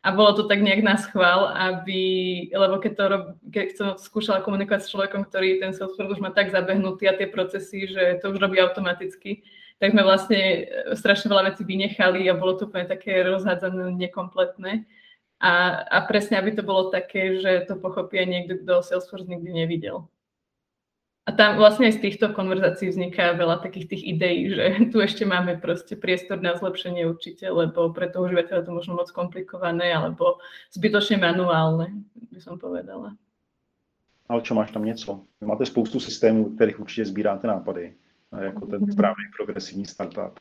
A 0.00 0.08
bolo 0.08 0.32
to 0.32 0.48
tak 0.48 0.64
nejak 0.64 0.80
na 0.80 0.96
schvál, 0.96 1.52
aby, 1.52 2.00
lebo 2.48 2.80
keď, 2.80 2.92
to 2.96 3.04
rob, 3.12 3.24
keď 3.52 3.66
som 3.76 3.88
skúšala 4.00 4.40
komunikovať 4.40 4.88
s 4.88 4.92
človekom, 4.96 5.28
ktorý 5.28 5.60
ten 5.60 5.76
Salesforce 5.76 6.16
už 6.16 6.24
má 6.24 6.32
tak 6.32 6.48
zabehnutý 6.48 7.12
a 7.12 7.18
tie 7.18 7.28
procesy, 7.28 7.92
že 7.92 8.16
to 8.24 8.32
už 8.32 8.40
robí 8.40 8.56
automaticky, 8.56 9.44
tak 9.76 9.92
sme 9.92 10.00
vlastne 10.00 10.40
e, 10.40 10.60
strašne 10.96 11.28
veľa 11.28 11.52
vecí 11.52 11.68
vynechali 11.68 12.24
a 12.24 12.38
bolo 12.38 12.56
to 12.56 12.72
úplne 12.72 12.88
také 12.88 13.20
rozhádzané, 13.20 13.92
nekompletné. 14.00 14.88
A, 15.44 15.84
a 15.84 15.98
presne, 16.08 16.40
aby 16.40 16.56
to 16.56 16.64
bolo 16.64 16.88
také, 16.88 17.36
že 17.36 17.68
to 17.68 17.76
pochopí 17.76 18.16
aj 18.16 18.28
niekto, 18.32 18.52
kto 18.64 18.80
Salesforce 18.80 19.28
nikdy 19.28 19.52
nevidel. 19.52 20.08
A 21.26 21.34
tam 21.34 21.58
vlastne 21.58 21.90
aj 21.90 21.98
z 21.98 22.02
týchto 22.06 22.30
konverzácií 22.30 22.86
vzniká 22.86 23.34
veľa 23.34 23.58
takých 23.58 23.90
tých 23.90 24.02
ideí, 24.14 24.46
že 24.54 24.64
tu 24.94 25.02
ešte 25.02 25.26
máme 25.26 25.58
proste 25.58 25.98
priestor 25.98 26.38
na 26.38 26.54
zlepšenie 26.54 27.02
určite, 27.06 27.50
lebo 27.50 27.90
pre 27.90 28.06
toho 28.06 28.30
užívateľa 28.30 28.62
to 28.62 28.70
možno 28.70 28.92
moc 28.94 29.10
komplikované 29.10 29.90
alebo 29.90 30.38
zbytočne 30.70 31.18
manuálne, 31.18 32.06
by 32.30 32.38
som 32.38 32.58
povedala. 32.58 33.18
Ale 34.28 34.42
čo 34.42 34.54
máš 34.54 34.70
tam 34.70 34.84
něco? 34.84 35.20
Vy 35.40 35.46
máte 35.46 35.66
spoustu 35.66 36.00
systémů, 36.00 36.54
kterých 36.54 36.80
určitě 36.80 37.04
sbíráte 37.04 37.46
nápady 37.46 37.94
jako 38.40 38.66
ten 38.66 38.92
správný 38.92 39.24
progresivní 39.36 39.84
startup. 39.84 40.40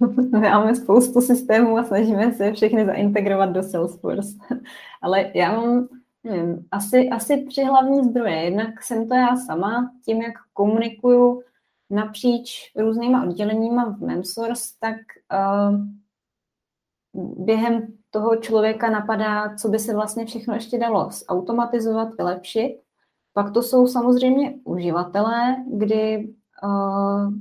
Máme 0.30 0.74
spoustu 0.74 1.20
systémů 1.20 1.78
a 1.78 1.84
snažíme 1.84 2.32
se 2.32 2.52
všechny 2.52 2.86
zaintegrovat 2.86 3.50
do 3.50 3.62
Salesforce. 3.62 4.36
Ale 5.02 5.30
já 5.34 5.52
mám 5.52 5.88
nevím, 6.24 6.66
asi, 6.70 7.08
asi 7.08 7.44
tři 7.44 7.64
hlavní 7.64 8.04
zdroje. 8.04 8.36
Jednak 8.36 8.82
jsem 8.82 9.08
to 9.08 9.14
já 9.14 9.36
sama, 9.36 9.92
tím, 10.04 10.22
jak 10.22 10.34
komunikuju 10.52 11.42
napříč 11.90 12.72
různýma 12.76 13.24
odděleníma 13.24 13.84
v 13.84 14.00
MemSource, 14.00 14.64
tak 14.80 14.96
uh, 15.32 15.76
během 17.44 17.86
toho 18.10 18.36
člověka 18.36 18.90
napadá, 18.90 19.56
co 19.56 19.68
by 19.68 19.78
se 19.78 19.94
vlastně 19.94 20.26
všechno 20.26 20.54
ještě 20.54 20.78
dalo 20.78 21.10
zautomatizovat, 21.10 22.08
vylepšit. 22.18 22.80
Pak 23.32 23.52
to 23.52 23.62
jsou 23.62 23.86
samozřejmě 23.86 24.54
uživatelé, 24.64 25.56
kdy 25.66 26.34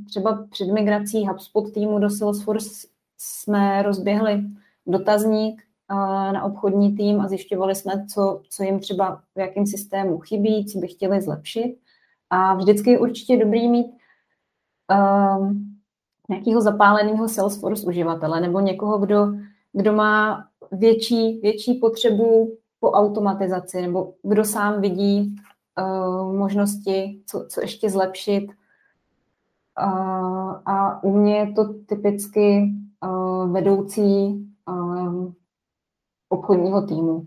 třeba 0.08 0.48
před 0.50 0.68
migrací 0.68 1.28
HubSpot 1.28 1.74
týmu 1.74 2.00
do 2.00 2.10
Salesforce 2.10 2.88
jsme 3.18 3.84
rozběhli 3.84 4.44
dotazník 4.88 5.64
na 6.32 6.44
obchodní 6.44 6.96
tým 6.96 7.22
a 7.22 7.28
zjišťovali 7.28 7.76
jsme, 7.76 8.06
co, 8.14 8.42
co 8.50 8.64
jim 8.64 8.80
třeba 8.80 9.22
v 9.36 9.40
jakém 9.40 9.66
systému 9.66 10.20
chybí, 10.20 10.66
co 10.66 10.80
by 10.80 10.88
chtěli 10.88 11.22
zlepšit. 11.22 11.78
A 12.30 12.56
vždycky 12.56 12.90
je 12.90 13.00
určitě 13.00 13.38
dobrý 13.38 13.70
mít 13.70 13.88
uh, 14.92 15.52
nějakého 16.30 16.62
zapáleného 16.62 17.28
Salesforce 17.28 17.88
uživatele 17.88 18.42
nebo 18.42 18.60
někoho, 18.60 18.98
kdo, 18.98 19.28
kdo 19.74 19.94
má 19.94 20.48
větší, 20.72 21.40
větší 21.40 21.74
potřebu 21.74 22.58
po 22.80 22.92
automatizaci 22.92 23.82
nebo 23.82 24.14
kdo 24.24 24.46
sám 24.46 24.82
vidí 24.82 25.36
uh, 25.80 26.34
možnosti, 26.34 27.22
co, 27.26 27.46
co 27.50 27.62
ještě 27.62 27.90
zlepšit 27.90 28.52
a, 29.76 29.90
a 30.66 31.04
u 31.04 31.18
mě 31.18 31.38
je 31.38 31.52
to 31.52 31.74
typicky 31.74 32.64
uh, 33.06 33.52
vedoucí 33.52 34.28
uh, 34.28 34.53
obchodního 36.34 36.82
týmu. 36.88 37.26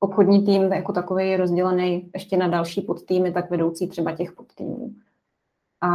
Obchodní 0.00 0.44
tým 0.44 0.62
jako 0.62 0.92
takový 0.92 1.28
je 1.30 1.36
rozdělený 1.36 2.10
ještě 2.14 2.36
na 2.36 2.48
další 2.48 2.80
podtýmy, 2.80 3.32
tak 3.32 3.50
vedoucí 3.50 3.88
třeba 3.88 4.12
těch 4.12 4.32
podtýmů. 4.32 4.94
A 5.82 5.90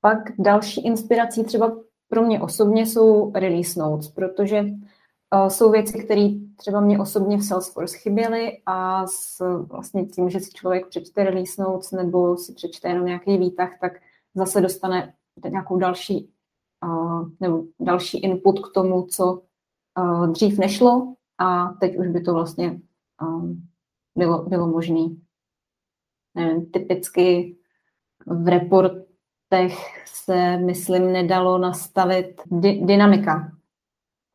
pak 0.00 0.18
další 0.38 0.86
inspirací 0.86 1.44
třeba 1.44 1.76
pro 2.08 2.22
mě 2.22 2.40
osobně 2.40 2.86
jsou 2.86 3.32
release 3.34 3.80
notes, 3.80 4.08
protože 4.08 4.60
uh, 4.60 5.48
jsou 5.48 5.70
věci, 5.70 6.04
které 6.04 6.28
třeba 6.56 6.80
mě 6.80 6.98
osobně 6.98 7.36
v 7.36 7.44
Salesforce 7.44 7.98
chyběly 7.98 8.62
a 8.66 9.06
s 9.06 9.38
vlastně 9.62 10.06
tím, 10.06 10.30
že 10.30 10.40
si 10.40 10.50
člověk 10.50 10.88
přečte 10.88 11.24
release 11.24 11.62
notes 11.62 11.90
nebo 11.90 12.36
si 12.36 12.52
přečte 12.52 12.88
jenom 12.88 13.06
nějaký 13.06 13.38
výtah, 13.38 13.70
tak 13.80 13.92
zase 14.34 14.60
dostane 14.60 15.14
nějakou 15.48 15.78
další, 15.78 16.30
uh, 16.84 17.28
nebo 17.40 17.62
další 17.80 18.18
input 18.18 18.68
k 18.68 18.72
tomu, 18.74 19.06
co 19.06 19.42
uh, 19.98 20.26
dřív 20.32 20.58
nešlo 20.58 21.14
a 21.38 21.68
teď 21.80 21.98
už 21.98 22.08
by 22.08 22.20
to 22.20 22.34
vlastně 22.34 22.80
um, 23.22 23.68
bylo, 24.16 24.42
bylo 24.42 24.66
možné. 24.66 25.06
Typicky 26.72 27.56
v 28.26 28.48
reportech 28.48 29.74
se, 30.06 30.56
myslím, 30.56 31.12
nedalo 31.12 31.58
nastavit 31.58 32.42
dy, 32.46 32.80
dynamika. 32.84 33.52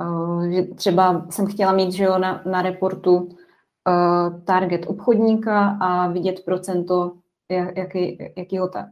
Uh, 0.02 0.48
že 0.48 0.64
třeba 0.64 1.26
jsem 1.30 1.48
chtěla 1.48 1.74
mít 1.74 1.92
že 1.92 2.04
jo, 2.04 2.18
na, 2.18 2.44
na 2.46 2.62
reportu 2.62 3.16
uh, 3.18 4.44
target 4.44 4.86
obchodníka 4.88 5.78
a 5.82 6.08
vidět 6.08 6.46
procento, 6.46 7.14
jak, 7.50 7.78
jaký, 7.78 8.18
jakýho 8.38 8.68
ta, 8.68 8.90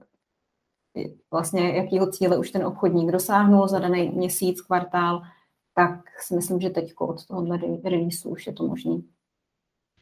vlastně 1.31 1.77
jakýho 1.77 2.11
cíle 2.11 2.37
už 2.37 2.51
ten 2.51 2.65
obchodník 2.65 3.11
dosáhnul 3.11 3.67
za 3.67 3.79
daný 3.79 4.09
měsíc, 4.09 4.61
kvartál, 4.61 5.21
tak 5.77 6.19
si 6.19 6.35
myslím, 6.35 6.59
že 6.59 6.69
teď 6.69 6.93
od 6.99 7.25
tohohle 7.27 7.59
release 7.83 8.29
už 8.29 8.47
je 8.47 8.53
to 8.53 8.67
možný. 8.67 9.09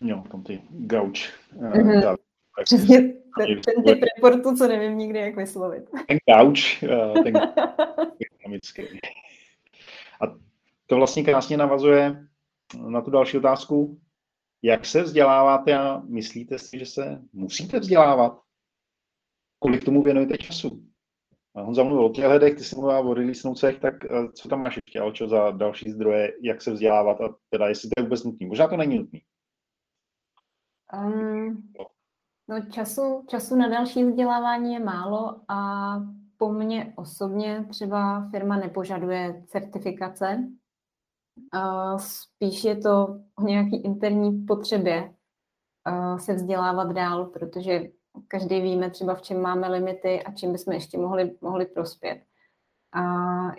Jo, 0.02 0.24
tam 0.32 0.44
ty 0.44 0.62
gauč. 0.70 1.34
Mm-hmm. 1.58 2.18
Přesně 2.64 2.98
ten, 3.38 3.62
ten 3.62 3.84
typ 3.84 4.04
reportu, 4.16 4.56
co 4.56 4.68
nevím 4.68 4.98
nikdy, 4.98 5.20
jak 5.20 5.36
vyslovit. 5.36 5.90
Ten 6.08 6.18
gauč, 6.30 6.84
uh, 6.84 7.24
ten 7.24 7.34
dynamický. 8.44 8.84
A 10.22 10.36
to 10.86 10.96
vlastně 10.96 11.24
krásně 11.24 11.58
navazuje 11.58 12.28
na 12.88 13.02
tu 13.02 13.12
další 13.12 13.38
otázku. 13.38 14.00
Jak 14.62 14.86
se 14.86 15.02
vzděláváte 15.02 15.78
a 15.78 16.02
myslíte 16.06 16.60
si, 16.60 16.80
že 16.80 16.86
se 16.86 17.22
musíte 17.34 17.80
vzdělávat? 17.80 18.46
kolik 19.66 19.84
tomu 19.84 20.04
věnujete 20.04 20.38
času. 20.38 20.84
Honza 21.63 21.84
mluvil 21.84 22.06
o 22.06 22.10
těch 22.10 22.26
hledech, 22.26 22.56
ty 22.56 22.63
jsi 22.63 22.76
mluvila 22.76 23.00
o 23.00 23.13
release 23.13 23.50
tak 23.80 24.06
eh, 24.06 24.32
co 24.34 24.50
tam 24.50 24.63
máš 24.63 24.76
ještě, 24.76 25.00
Alčo, 25.00 25.28
za 25.28 25.52
další 25.52 25.91
zdroje, 25.91 26.34
jak 26.44 26.62
se 26.62 26.72
vzdělávat 26.72 27.22
a 27.22 27.36
teda 27.50 27.68
jestli 27.68 27.89
to 27.89 28.02
je 28.02 28.04
vůbec 28.04 28.24
nutné. 28.24 28.48
Možná 28.48 28.68
to 28.68 28.78
není 28.78 28.98
nutné. 28.98 29.20
Um, 30.94 31.74
no 32.48 32.62
času, 32.72 33.26
času 33.28 33.56
na 33.56 33.70
další 33.70 34.04
vzdělávání 34.04 34.74
je 34.74 34.80
málo 34.80 35.41
a 35.48 35.60
po 36.38 36.52
mně 36.52 36.94
osobně 36.96 37.65
třeba 37.70 38.30
firma 38.30 38.58
nepožaduje 38.58 39.44
certifikace. 39.48 40.48
Uh, 41.56 41.98
spíš 41.98 42.63
je 42.63 42.78
to 42.78 43.20
o 43.39 43.44
nějaký 43.44 43.84
interní 43.84 44.46
potřebě 44.46 45.13
uh, 45.89 46.18
se 46.18 46.34
vzdělávat 46.34 46.91
dál, 46.91 47.26
protože 47.26 47.82
každý 48.28 48.62
víme 48.62 48.89
třeba, 48.89 49.15
v 49.15 49.21
čem 49.21 49.41
máme 49.41 49.67
limity 49.67 50.23
a 50.23 50.32
čím 50.32 50.51
bychom 50.51 50.73
ještě 50.73 50.97
mohli, 50.97 51.36
mohli 51.41 51.65
prospět. 51.65 52.21
A 52.91 53.01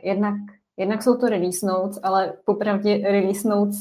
jednak, 0.03 0.35
jednak 0.77 1.03
jsou 1.03 1.17
to 1.17 1.29
release 1.29 1.67
notes, 1.67 1.99
ale 2.03 2.33
popravdě 2.45 2.99
release 2.99 3.49
notes 3.49 3.77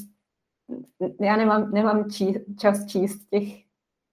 já 1.22 1.36
nemám, 1.38 1.72
nemám 1.72 2.12
čí, 2.12 2.36
čas 2.60 2.86
číst 2.86 3.30
těch 3.30 3.44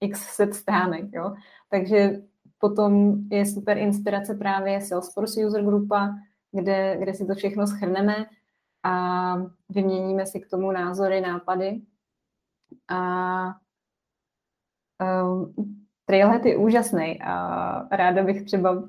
x 0.00 0.34
set 0.34 0.54
stránek, 0.54 1.04
jo. 1.12 1.34
Takže 1.68 2.22
potom 2.58 3.14
je 3.30 3.46
super 3.46 3.78
inspirace 3.78 4.34
právě 4.34 4.80
Salesforce 4.80 5.46
User 5.46 5.64
Grupa, 5.64 6.14
kde, 6.52 6.96
kde 7.00 7.14
si 7.14 7.26
to 7.26 7.34
všechno 7.34 7.66
schrneme 7.66 8.26
a 8.82 9.36
vyměníme 9.68 10.26
si 10.26 10.40
k 10.40 10.50
tomu 10.50 10.72
názory, 10.72 11.20
nápady. 11.20 11.82
A 12.88 13.54
um, 15.24 15.54
Trailhead 16.06 16.44
je 16.44 16.56
úžasný 16.56 17.22
a 17.22 17.96
ráda 17.96 18.22
bych 18.22 18.42
třeba 18.42 18.88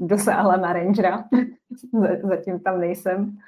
dosáhla 0.00 0.56
na 0.56 0.72
rangera, 0.72 1.24
zatím 2.22 2.60
tam 2.60 2.80
nejsem. 2.80 3.38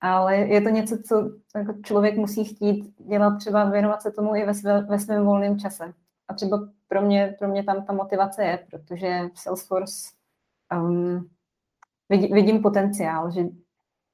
Ale 0.00 0.36
je 0.36 0.60
to 0.60 0.68
něco, 0.68 0.98
co 0.98 1.30
jako 1.56 1.74
člověk 1.82 2.16
musí 2.16 2.44
chtít 2.44 2.94
dělat, 2.98 3.36
třeba 3.38 3.70
věnovat 3.70 4.02
se 4.02 4.10
tomu 4.10 4.36
i 4.36 4.44
ve, 4.44 4.54
své, 4.54 4.80
ve 4.80 4.98
svém 4.98 5.24
volném 5.24 5.58
čase. 5.58 5.92
A 6.28 6.34
třeba 6.34 6.68
pro 6.88 7.02
mě, 7.02 7.36
pro 7.38 7.48
mě 7.48 7.64
tam 7.64 7.84
ta 7.84 7.92
motivace 7.92 8.44
je, 8.44 8.66
protože 8.70 9.20
Salesforce 9.34 10.10
um, 10.72 11.28
vidím, 12.08 12.34
vidím 12.34 12.62
potenciál, 12.62 13.30
že 13.30 13.44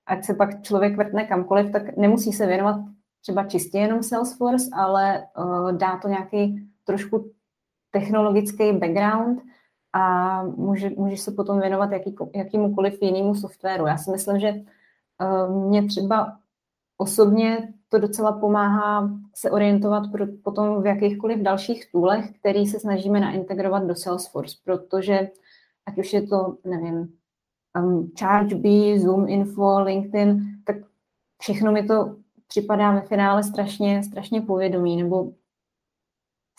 ať 0.07 0.25
se 0.25 0.35
pak 0.35 0.63
člověk 0.63 0.97
vrtne 0.97 1.27
kamkoliv, 1.27 1.73
tak 1.73 1.97
nemusí 1.97 2.33
se 2.33 2.47
věnovat 2.47 2.77
třeba 3.21 3.45
čistě 3.45 3.79
jenom 3.79 4.03
Salesforce, 4.03 4.69
ale 4.73 5.27
uh, 5.39 5.73
dá 5.73 5.97
to 5.97 6.09
nějaký 6.09 6.69
trošku 6.85 7.33
technologický 7.93 8.73
background 8.73 9.43
a 9.93 10.43
může, 10.43 10.91
můžeš 10.91 11.21
se 11.21 11.33
potom 11.33 11.61
věnovat 11.61 11.93
jaký, 11.93 12.17
jakýmukoliv 12.35 13.03
jinému 13.03 13.35
softwaru. 13.35 13.87
Já 13.87 13.99
si 13.99 14.11
myslím, 14.11 14.41
že 14.41 14.53
uh, 14.53 15.69
mě 15.69 15.87
třeba 15.87 16.39
osobně 16.97 17.75
to 17.89 17.99
docela 17.99 18.33
pomáhá 18.33 19.11
se 19.35 19.51
orientovat 19.51 20.13
pro, 20.13 20.27
potom 20.43 20.83
v 20.83 20.87
jakýchkoliv 20.87 21.39
dalších 21.39 21.93
toolech, 21.93 22.39
který 22.39 22.67
se 22.67 22.81
snažíme 22.81 23.21
naintegrovat 23.21 23.87
do 23.87 23.95
Salesforce, 23.95 24.57
protože 24.65 25.31
ať 25.87 25.99
už 25.99 26.13
je 26.13 26.23
to, 26.27 26.57
nevím, 26.65 27.15
um, 27.79 28.13
ChargeBee, 28.19 29.01
Zoom 29.01 29.29
Info, 29.29 29.81
LinkedIn, 29.81 30.43
tak 30.65 30.77
všechno 31.41 31.73
mi 31.73 31.87
to 31.87 32.17
připadá 32.47 32.93
ve 32.93 33.01
finále 33.01 33.43
strašně, 33.43 34.03
strašně 34.03 34.41
povědomí, 34.41 35.03
nebo 35.03 35.33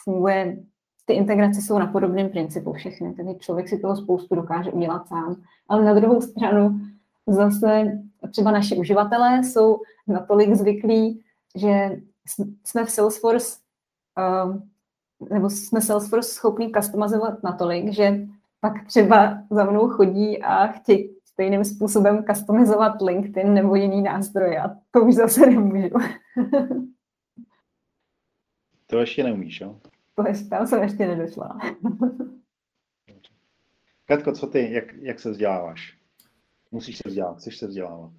funguje, 0.03 0.63
ty 1.05 1.13
integrace 1.13 1.61
jsou 1.61 1.79
na 1.79 1.87
podobném 1.87 2.29
principu 2.29 2.73
všechny, 2.73 3.13
takže 3.13 3.33
člověk 3.33 3.69
si 3.69 3.79
toho 3.79 3.95
spoustu 3.95 4.35
dokáže 4.35 4.71
udělat 4.71 5.07
sám. 5.07 5.35
Ale 5.69 5.85
na 5.85 5.93
druhou 5.93 6.21
stranu 6.21 6.79
zase 7.27 8.01
třeba 8.31 8.51
naši 8.51 8.77
uživatelé 8.77 9.43
jsou 9.43 9.81
natolik 10.07 10.53
zvyklí, 10.53 11.23
že 11.55 12.01
jsme 12.63 12.85
v 12.85 12.91
Salesforce 12.91 13.57
uh, 14.17 14.61
nebo 15.29 15.49
jsme 15.49 15.81
Salesforce 15.81 16.29
schopni 16.29 16.71
customizovat 16.71 17.43
natolik, 17.43 17.93
že 17.93 18.27
pak 18.59 18.85
třeba 18.87 19.37
za 19.49 19.63
mnou 19.63 19.87
chodí 19.89 20.41
a 20.41 20.67
chtějí 20.67 21.09
stejným 21.25 21.63
způsobem 21.63 22.25
customizovat 22.31 23.01
LinkedIn 23.01 23.53
nebo 23.53 23.75
jiný 23.75 24.01
nástroje 24.01 24.61
a 24.61 24.69
to 24.91 25.01
už 25.01 25.15
zase 25.15 25.45
nemůžu. 25.45 25.89
to 28.87 28.99
ještě 28.99 29.23
neumíš, 29.23 29.61
jo? 29.61 29.75
To 30.15 30.27
ještě, 30.27 30.49
tam 30.49 30.67
jsem 30.67 30.83
ještě 30.83 31.07
nedošla. 31.07 31.59
Katko, 34.05 34.31
co 34.31 34.47
ty, 34.47 34.73
jak, 34.73 34.93
jak 34.93 35.19
se 35.19 35.31
vzděláváš? 35.31 35.97
Musíš 36.71 36.97
se 36.97 37.03
vzdělávat, 37.09 37.37
chceš 37.37 37.57
se 37.57 37.67
vzdělávat? 37.67 38.11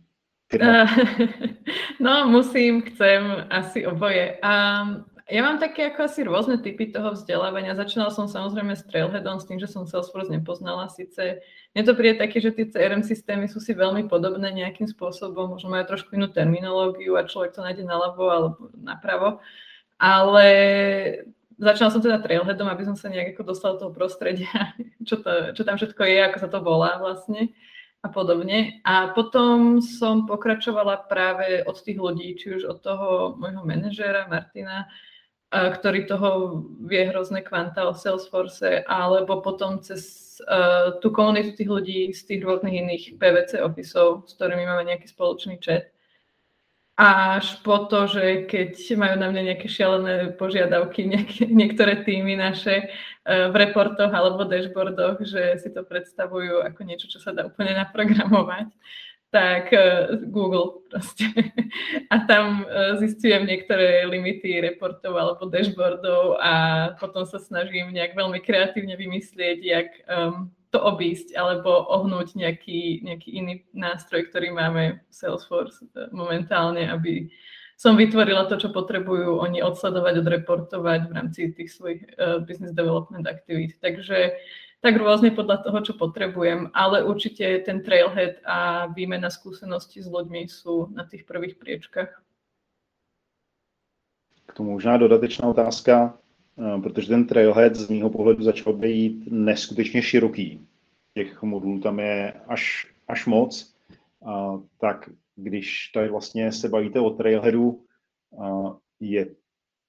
no, 2.00 2.28
musím, 2.28 2.82
chcem, 2.82 3.46
asi 3.50 3.86
oboje. 3.86 4.38
Um, 4.44 5.04
ja 5.24 5.40
mám 5.40 5.56
také 5.56 5.88
ako 5.88 6.04
asi 6.04 6.20
rôzne 6.20 6.60
typy 6.60 6.92
toho 6.92 7.16
vzdelávania. 7.16 7.72
Začínala 7.72 8.12
som 8.12 8.28
samozrejme 8.28 8.76
s 8.76 8.84
Trailheadom, 8.84 9.40
s 9.40 9.48
tým, 9.48 9.56
že 9.56 9.72
som 9.72 9.88
Salesforce 9.88 10.28
nepoznala. 10.28 10.92
Sice 10.92 11.40
mne 11.72 11.82
to 11.88 11.96
príde 11.96 12.20
také, 12.20 12.44
že 12.44 12.52
tie 12.52 12.68
CRM 12.68 13.00
systémy 13.00 13.48
sú 13.48 13.56
si 13.56 13.72
veľmi 13.72 14.04
podobné 14.04 14.52
nejakým 14.52 14.84
spôsobom, 14.84 15.56
možno 15.56 15.72
majú 15.72 15.88
trošku 15.88 16.12
inú 16.12 16.28
terminológiu 16.28 17.16
a 17.16 17.24
človek 17.24 17.56
to 17.56 17.64
nájde 17.64 17.88
naľavo 17.88 18.24
alebo 18.28 18.68
napravo. 18.76 19.40
Ale 19.96 20.46
začala 21.58 21.90
som 21.90 22.02
teda 22.02 22.18
Trailheadom, 22.20 22.68
aby 22.68 22.82
som 22.84 22.96
sa 22.98 23.10
nejak 23.10 23.34
ako 23.34 23.42
dostala 23.54 23.74
do 23.76 23.88
toho 23.88 23.92
prostredia, 23.92 24.74
čo, 25.08 25.20
to, 25.20 25.56
čo 25.56 25.62
tam 25.62 25.76
všetko 25.78 26.02
je, 26.04 26.18
ako 26.24 26.38
sa 26.38 26.48
to 26.48 26.58
volá 26.60 26.98
vlastne 26.98 27.54
a 28.04 28.08
podobne. 28.12 28.84
A 28.84 29.16
potom 29.16 29.80
som 29.80 30.28
pokračovala 30.28 31.08
práve 31.08 31.64
od 31.64 31.76
tých 31.80 31.96
ľudí, 31.96 32.36
či 32.36 32.60
už 32.60 32.62
od 32.68 32.78
toho 32.84 33.08
môjho 33.40 33.64
manažéra 33.64 34.28
Martina, 34.28 34.84
ktorý 35.54 36.04
toho 36.04 36.60
vie 36.84 37.06
hrozné 37.08 37.40
kvanta 37.46 37.86
o 37.86 37.94
Salesforce, 37.94 38.82
alebo 38.84 39.38
potom 39.38 39.78
cez 39.78 40.34
uh, 40.42 40.98
tú 40.98 41.14
komunitu 41.14 41.54
tých 41.54 41.70
ľudí 41.70 41.98
z 42.10 42.22
tých 42.26 42.40
rôznych 42.42 42.74
iných 42.74 43.04
PVC 43.22 43.62
ofisov, 43.62 44.26
s 44.26 44.34
ktorými 44.34 44.66
máme 44.66 44.90
nejaký 44.90 45.06
spoločný 45.06 45.62
chat. 45.62 45.93
Až 46.94 47.58
po 47.66 47.90
to, 47.90 48.06
že 48.06 48.46
keď 48.46 48.78
majú 48.94 49.18
na 49.18 49.26
mňa 49.26 49.42
nejaké 49.50 49.66
šialené 49.66 50.14
požiadavky 50.38 51.10
nejaké, 51.10 51.50
niektoré 51.50 52.06
týmy 52.06 52.38
naše 52.38 52.86
uh, 52.86 53.50
v 53.50 53.54
reportoch 53.66 54.14
alebo 54.14 54.46
dashboardoch, 54.46 55.18
že 55.26 55.58
si 55.58 55.74
to 55.74 55.82
predstavujú 55.82 56.62
ako 56.62 56.80
niečo, 56.86 57.10
čo 57.10 57.18
sa 57.18 57.34
dá 57.34 57.50
úplne 57.50 57.74
naprogramovať, 57.74 58.70
tak 59.34 59.74
uh, 59.74 60.22
Google 60.30 60.86
proste. 60.86 61.34
A 62.14 62.22
tam 62.30 62.62
uh, 62.62 62.94
zistujem 63.02 63.42
niektoré 63.42 64.06
limity 64.06 64.62
reportov 64.62 65.18
alebo 65.18 65.50
dashboardov 65.50 66.38
a 66.38 66.52
potom 67.02 67.26
sa 67.26 67.42
snažím 67.42 67.90
nejak 67.90 68.14
veľmi 68.14 68.38
kreatívne 68.38 68.94
vymyslieť, 68.94 69.58
jak 69.58 69.88
um, 70.06 70.54
to 70.74 70.82
obísť 70.82 71.38
alebo 71.38 71.86
ohnúť 71.86 72.34
nejaký, 72.34 73.06
nejaký 73.06 73.30
iný 73.30 73.54
nástroj, 73.70 74.26
ktorý 74.26 74.50
máme 74.50 74.98
v 75.06 75.12
Salesforce 75.14 75.86
e, 75.86 76.10
momentálne, 76.10 76.90
aby 76.90 77.30
som 77.78 77.94
vytvorila 77.94 78.50
to, 78.50 78.58
čo 78.58 78.74
potrebujú 78.74 79.38
oni 79.38 79.62
odsledovať, 79.62 80.22
odreportovať 80.22 81.00
v 81.10 81.12
rámci 81.14 81.40
tých 81.50 81.74
svojich 81.74 82.06
uh, 82.14 82.38
business 82.38 82.70
development 82.70 83.26
aktivít. 83.26 83.74
Takže 83.82 84.38
tak 84.78 84.94
rôzne 84.94 85.34
podľa 85.34 85.66
toho, 85.66 85.78
čo 85.82 85.92
potrebujem, 85.98 86.70
ale 86.70 87.02
určite 87.02 87.42
ten 87.66 87.82
trailhead 87.82 88.38
a 88.46 88.86
výmena 88.94 89.26
skúseností 89.26 89.98
s 89.98 90.06
ľuďmi 90.06 90.46
sú 90.46 90.86
na 90.94 91.02
tých 91.02 91.26
prvých 91.26 91.58
priečkách. 91.58 92.10
K 94.44 94.50
tomu 94.54 94.78
možná 94.78 94.94
dodatečná 94.94 95.50
otázka, 95.50 96.14
protože 96.82 97.08
ten 97.08 97.26
trailhead 97.26 97.76
z 97.76 97.88
mého 97.90 98.10
pohledu 98.10 98.42
začal 98.42 98.72
být 98.72 99.26
neskutečně 99.30 100.02
široký. 100.02 100.66
Těch 101.14 101.42
modulů 101.42 101.80
tam 101.80 101.98
je 101.98 102.32
až, 102.32 102.92
až 103.08 103.26
moc. 103.26 103.76
A, 104.26 104.60
tak 104.80 105.10
když 105.36 105.88
tady 105.94 106.08
vlastně 106.08 106.52
se 106.52 106.68
bavíte 106.68 107.00
o 107.00 107.10
trailheadu, 107.10 107.84
a, 108.42 108.76
je 109.00 109.34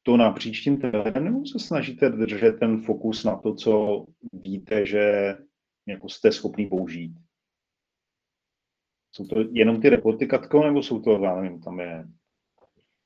to 0.04 0.18
napříč 0.18 0.62
tím 0.62 0.78
trendem, 0.78 1.24
nebo 1.24 1.46
se 1.46 1.60
snažíte 1.60 2.10
držet 2.10 2.60
ten 2.60 2.82
fokus 2.82 3.24
na 3.24 3.36
to, 3.36 3.56
co 3.56 4.06
víte, 4.34 4.86
že 4.86 5.36
jako 5.88 6.10
jste 6.10 6.32
schopný 6.32 6.68
použít? 6.68 7.12
Jsou 9.12 9.28
to 9.28 9.36
jenom 9.52 9.82
ty 9.82 9.90
reporty 9.90 10.28
Katko, 10.28 10.64
nebo 10.64 10.84
jsou 10.84 11.02
to, 11.02 11.24
já 11.24 11.42
nevím, 11.42 11.62
tam 11.62 11.80
je 11.80 12.08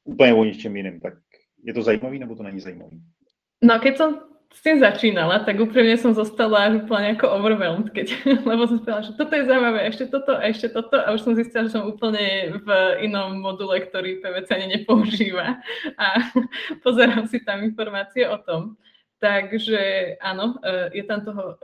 úplně 0.03 0.33
o 0.33 0.43
něčem 0.43 0.77
jiným, 0.77 0.99
tak 0.99 1.13
je 1.63 1.73
to 1.73 1.81
zajímavý, 1.81 2.19
nebo 2.19 2.35
to 2.35 2.43
není 2.43 2.59
zajímavý? 2.59 3.01
No, 3.59 3.75
keď 3.79 3.93
som 3.99 4.09
s 4.49 4.65
tým 4.65 4.81
začínala, 4.81 5.45
tak 5.45 5.61
úprimne 5.61 5.93
som 5.95 6.11
zostala 6.11 6.67
až 6.67 6.83
úplne 6.83 7.13
ako 7.13 7.27
overwhelmed, 7.29 7.93
keď, 7.93 8.11
lebo 8.49 8.65
som 8.65 8.81
povedala, 8.81 9.05
že 9.05 9.13
toto 9.13 9.33
je 9.37 9.45
zaujímavé, 9.45 9.79
ešte 9.85 10.05
toto 10.09 10.31
a 10.33 10.43
ešte 10.49 10.67
toto 10.73 10.95
a 10.97 11.07
už 11.13 11.21
som 11.21 11.37
zistila, 11.37 11.69
že 11.69 11.77
som 11.77 11.85
úplne 11.85 12.57
v 12.57 12.67
inom 13.05 13.37
module, 13.39 13.77
ktorý 13.85 14.19
PVC 14.19 14.49
ani 14.57 14.67
nepoužíva 14.79 15.61
a 16.01 16.07
pozerám 16.85 17.29
si 17.29 17.39
tam 17.45 17.61
informácie 17.61 18.25
o 18.25 18.41
tom. 18.41 18.79
Takže 19.19 20.15
áno, 20.23 20.57
e, 20.63 20.97
je 20.97 21.03
tam 21.03 21.21
toho 21.21 21.59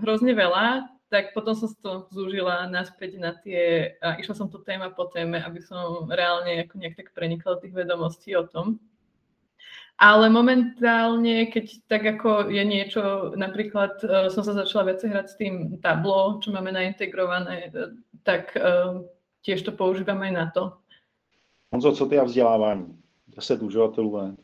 hrozne 0.00 0.32
veľa, 0.32 0.88
tak 1.12 1.30
potom 1.36 1.54
som 1.54 1.70
to 1.78 2.10
zúžila 2.10 2.66
naspäť 2.66 3.22
na 3.22 3.36
tie, 3.38 3.94
a 4.02 4.18
išla 4.18 4.34
som 4.34 4.48
to 4.50 4.58
téma 4.64 4.90
po 4.90 5.06
téme, 5.06 5.38
aby 5.38 5.62
som 5.62 6.10
reálne 6.10 6.66
nejak 6.66 6.96
tak 6.98 7.14
prenikla 7.14 7.62
tých 7.62 7.76
vedomostí 7.76 8.34
o 8.34 8.48
tom. 8.48 8.82
Ale 9.96 10.28
momentálne, 10.28 11.48
keď 11.48 11.64
tak 11.88 12.02
ako 12.04 12.52
je 12.52 12.64
niečo, 12.64 13.32
napríklad 13.32 13.96
uh, 14.04 14.28
som 14.28 14.44
sa 14.44 14.52
začala 14.52 14.92
viacej 14.92 15.08
hrať 15.08 15.26
s 15.28 15.38
tým 15.40 15.54
tablo, 15.80 16.36
čo 16.44 16.52
máme 16.52 16.68
naintegrované, 16.68 17.72
uh, 17.72 17.96
tak 18.20 18.52
uh, 18.60 19.00
tiež 19.40 19.64
to 19.64 19.72
používam 19.72 20.20
aj 20.20 20.32
na 20.32 20.46
to. 20.52 20.76
Honzo, 21.72 21.92
co 21.92 22.06
ty 22.06 22.18
a 22.18 22.24
vzdělávání? 22.24 22.98
Deset 23.36 23.62
uživatelů, 23.62 24.20
ne? 24.20 24.36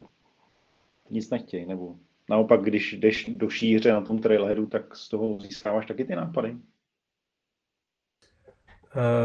Nic 1.11 1.31
nechtějí, 1.31 1.67
nebo 1.67 1.97
naopak, 2.31 2.61
když 2.63 2.93
jdeš 2.93 3.31
do 3.37 3.51
šíře 3.51 3.93
na 3.93 4.01
tom 4.01 4.19
trailheadu, 4.19 4.67
tak 4.67 4.97
z 4.97 5.09
toho 5.09 5.39
získáváš 5.41 5.87
taky 5.87 6.05
ty 6.05 6.17
nápady? 6.17 6.57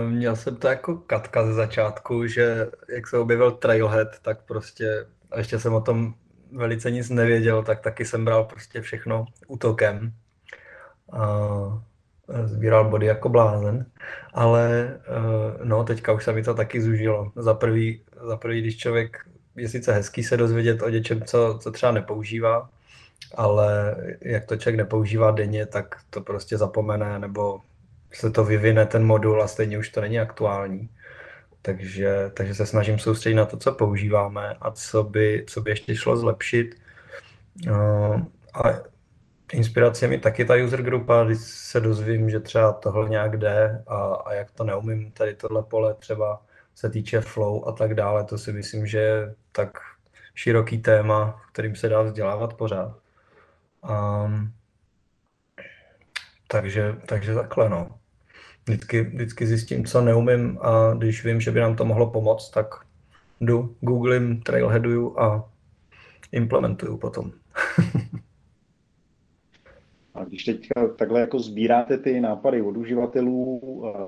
Měl 0.10 0.36
jsem 0.36 0.56
to 0.56 0.68
jako 0.68 0.96
Katka 0.96 1.46
ze 1.46 1.54
začátku, 1.54 2.28
že 2.28 2.68
jak 2.90 3.08
se 3.08 3.18
objevil 3.18 3.52
Trailhead, 3.52 4.20
tak 4.20 4.46
prostě 4.46 5.06
a 5.32 5.38
ještě 5.38 5.60
jsem 5.60 5.74
o 5.74 5.82
tom 5.82 6.14
velice 6.52 6.92
nic 6.92 7.10
nevěděl, 7.10 7.64
tak 7.64 7.80
taky 7.80 8.06
jsem 8.06 8.26
bral 8.26 8.44
prostě 8.44 8.82
všechno 8.82 9.26
útokem. 9.48 10.14
A 11.12 11.28
sbíral 12.46 12.90
body 12.90 13.06
jako 13.06 13.30
blázen, 13.30 13.86
ale 14.34 14.98
eh, 15.00 15.66
no, 15.66 15.84
teďka 15.84 16.14
už 16.14 16.24
se 16.24 16.34
mi 16.34 16.44
to 16.44 16.54
taky 16.54 16.82
zužilo. 16.82 17.32
Za 17.36 17.54
prvý, 17.54 18.02
za 18.28 18.38
prvý 18.38 18.62
když 18.62 18.78
člověk 18.78 19.18
je 19.56 19.70
sice 19.70 19.94
hezký 19.94 20.24
se 20.24 20.38
dozvědět 20.38 20.82
o 20.82 20.90
něčem, 20.90 21.22
co, 21.22 21.60
co 21.62 21.72
třeba 21.72 21.92
nepoužívá, 21.92 22.70
ale 23.36 23.96
jak 24.22 24.46
to 24.46 24.58
člověk 24.58 24.78
nepoužívá 24.78 25.32
denně, 25.32 25.66
tak 25.66 25.96
to 26.10 26.22
prostě 26.22 26.58
zapomene, 26.58 27.20
nebo 27.20 27.62
se 28.14 28.32
to 28.32 28.44
vyvine 28.44 28.86
ten 28.86 29.06
modul 29.06 29.44
a 29.44 29.48
stejně 29.48 29.78
už 29.78 29.90
to 29.90 30.02
není 30.02 30.20
aktuální. 30.20 30.90
Takže, 31.68 32.32
takže 32.34 32.56
se 32.56 32.66
snažím 32.66 33.00
soustředit 33.00 33.36
na 33.36 33.46
to, 33.46 33.58
co 33.58 33.72
používáme 33.72 34.56
a 34.62 34.72
co 34.72 35.04
by, 35.04 35.46
co 35.48 35.62
by 35.62 35.72
ještě 35.72 35.96
šlo 35.96 36.18
zlepšit. 36.18 36.76
Uh, 37.70 38.22
a 38.54 38.64
Inspirace 39.54 40.08
mi 40.08 40.18
taky 40.18 40.46
ta 40.46 40.56
user 40.56 40.82
grupa, 40.82 41.24
když 41.24 41.40
se 41.40 41.80
dozvím, 41.80 42.30
že 42.30 42.40
třeba 42.40 42.74
tohle 42.74 43.10
nějak 43.10 43.38
jde 43.38 43.84
a, 43.88 44.14
a 44.14 44.34
jak 44.34 44.52
to 44.52 44.64
neumím, 44.64 45.12
tady 45.12 45.36
tohle 45.36 45.64
pole 45.64 45.94
třeba 45.94 46.42
se 46.76 46.90
týče 46.90 47.22
flow 47.22 47.68
a 47.68 47.72
tak 47.72 47.94
dále, 47.94 48.24
to 48.24 48.38
si 48.38 48.54
myslím, 48.54 48.88
že 48.88 49.00
je 49.00 49.36
tak 49.52 49.78
široký 50.36 50.78
téma, 50.78 51.42
kterým 51.52 51.76
se 51.76 51.90
dá 51.90 52.02
vzdělávat 52.02 52.54
pořád. 52.54 52.98
Um, 53.90 54.54
takže, 56.48 56.96
takže 57.06 57.36
takhle, 57.36 57.70
no. 57.70 57.97
Vždycky, 58.68 59.02
vždycky 59.02 59.48
zjistím, 59.48 59.86
co 59.86 60.02
neumím 60.02 60.58
a 60.62 60.94
když 60.94 61.26
vím, 61.26 61.42
že 61.42 61.52
by 61.52 61.60
nám 61.60 61.76
to 61.76 61.86
mohlo 61.86 62.12
pomoct, 62.12 62.50
tak 62.50 62.76
jdu, 63.42 63.76
googlím, 63.82 64.42
trailheaduju 64.42 65.20
a 65.20 65.52
implementuju 66.32 66.98
potom. 66.98 67.32
A 70.14 70.24
když 70.24 70.44
teď 70.44 70.68
takhle 70.98 71.20
jako 71.20 71.40
sbíráte 71.40 71.98
ty 71.98 72.22
nápady 72.22 72.62
od 72.62 72.78
uživatelů, 72.78 73.62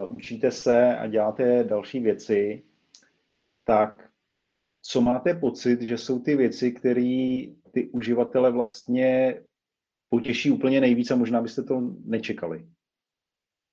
učíte 0.10 0.52
se 0.52 0.98
a 0.98 1.08
děláte 1.08 1.64
další 1.64 2.00
věci, 2.00 2.64
tak 3.64 4.10
co 4.82 5.02
máte 5.02 5.34
pocit, 5.34 5.82
že 5.82 5.98
jsou 5.98 6.20
ty 6.20 6.36
věci, 6.36 6.72
které 6.72 7.44
ty 7.72 7.90
uživatele 7.92 8.52
vlastně 8.52 9.42
potěší 10.10 10.52
úplně 10.52 10.82
nejvíc 10.82 11.12
a 11.12 11.16
možná 11.16 11.42
byste 11.42 11.64
to 11.64 11.82
nečekali? 12.06 12.66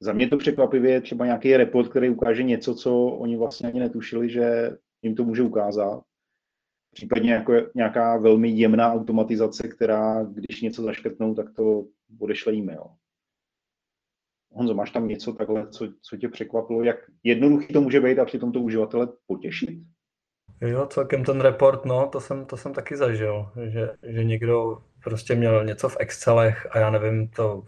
Za 0.01 0.13
mě 0.13 0.29
to 0.29 0.37
překvapivě 0.37 1.01
třeba 1.01 1.25
nějaký 1.25 1.57
report, 1.57 1.91
který 1.91 2.11
ukáže 2.11 2.43
něco, 2.43 2.75
co 2.75 3.07
oni 3.07 3.37
vlastně 3.37 3.69
ani 3.69 3.81
netušili, 3.81 4.31
že 4.31 4.71
jim 5.03 5.15
to 5.15 5.25
může 5.25 5.43
ukázat. 5.43 6.03
Případně 6.95 7.33
jako 7.33 7.53
nějaká 7.75 8.17
velmi 8.17 8.49
jemná 8.49 8.93
automatizace, 8.93 9.69
která, 9.69 10.23
když 10.23 10.63
něco 10.63 10.83
zaškrtnou, 10.83 11.35
tak 11.35 11.47
to 11.57 11.85
odešle 12.21 12.55
e-mail. 12.55 12.85
Honzo, 14.53 14.75
máš 14.75 14.91
tam 14.91 15.09
něco 15.09 15.33
takhle, 15.33 15.69
co, 15.69 15.89
co 16.03 16.17
tě 16.17 16.29
překvapilo, 16.29 16.83
jak 16.83 16.97
jednoduchý 17.23 17.73
to 17.73 17.81
může 17.81 18.01
být 18.01 18.19
a 18.19 18.25
přitom 18.25 18.53
to 18.53 18.61
uživatele 18.61 19.09
potěšit? 19.27 19.81
Jo, 20.61 20.87
celkem 20.87 21.25
ten 21.25 21.41
report, 21.41 21.85
no, 21.85 22.09
to 22.09 22.21
jsem, 22.21 22.47
to 22.47 22.57
jsem 22.57 22.75
taky 22.75 22.97
zažil, 22.97 23.49
že, 23.69 23.91
že 24.03 24.25
někdo 24.25 24.83
prostě 25.05 25.35
měl 25.35 25.65
něco 25.65 25.89
v 25.89 25.97
Excelech 26.01 26.67
a 26.71 26.79
já 26.79 26.91
nevím, 26.91 27.29
to 27.29 27.65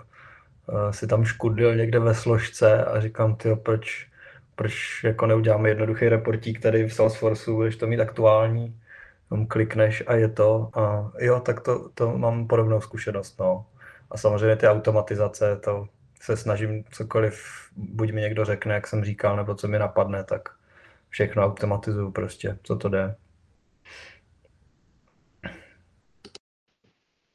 si 0.90 1.06
tam 1.06 1.24
škudil 1.24 1.76
někde 1.76 1.98
ve 1.98 2.14
složce 2.14 2.84
a 2.84 3.00
říkám, 3.00 3.36
ty 3.36 3.56
proč, 3.56 4.08
proč 4.54 5.04
jako 5.04 5.26
neuděláme 5.26 5.68
jednoduchý 5.68 6.08
reportík 6.08 6.60
tady 6.60 6.88
v 6.88 6.94
Salesforceu, 6.94 7.62
když 7.62 7.76
to 7.76 7.86
mít 7.86 8.00
aktuální, 8.00 8.80
tam 9.28 9.46
klikneš 9.46 10.02
a 10.06 10.14
je 10.14 10.28
to. 10.28 10.70
A 10.74 11.12
jo, 11.18 11.40
tak 11.40 11.60
to, 11.60 11.88
to 11.88 12.18
mám 12.18 12.46
podobnou 12.46 12.80
zkušenost, 12.80 13.40
no. 13.40 13.66
A 14.10 14.16
samozřejmě 14.18 14.56
ty 14.56 14.68
automatizace, 14.68 15.56
to 15.56 15.88
se 16.20 16.36
snažím 16.36 16.84
cokoliv, 16.84 17.68
buď 17.76 18.12
mi 18.12 18.20
někdo 18.20 18.44
řekne, 18.44 18.74
jak 18.74 18.86
jsem 18.86 19.04
říkal, 19.04 19.36
nebo 19.36 19.54
co 19.54 19.68
mi 19.68 19.78
napadne, 19.78 20.24
tak 20.24 20.48
všechno 21.08 21.44
automatizuju 21.44 22.10
prostě, 22.10 22.58
co 22.62 22.76
to 22.76 22.88
jde. 22.88 23.16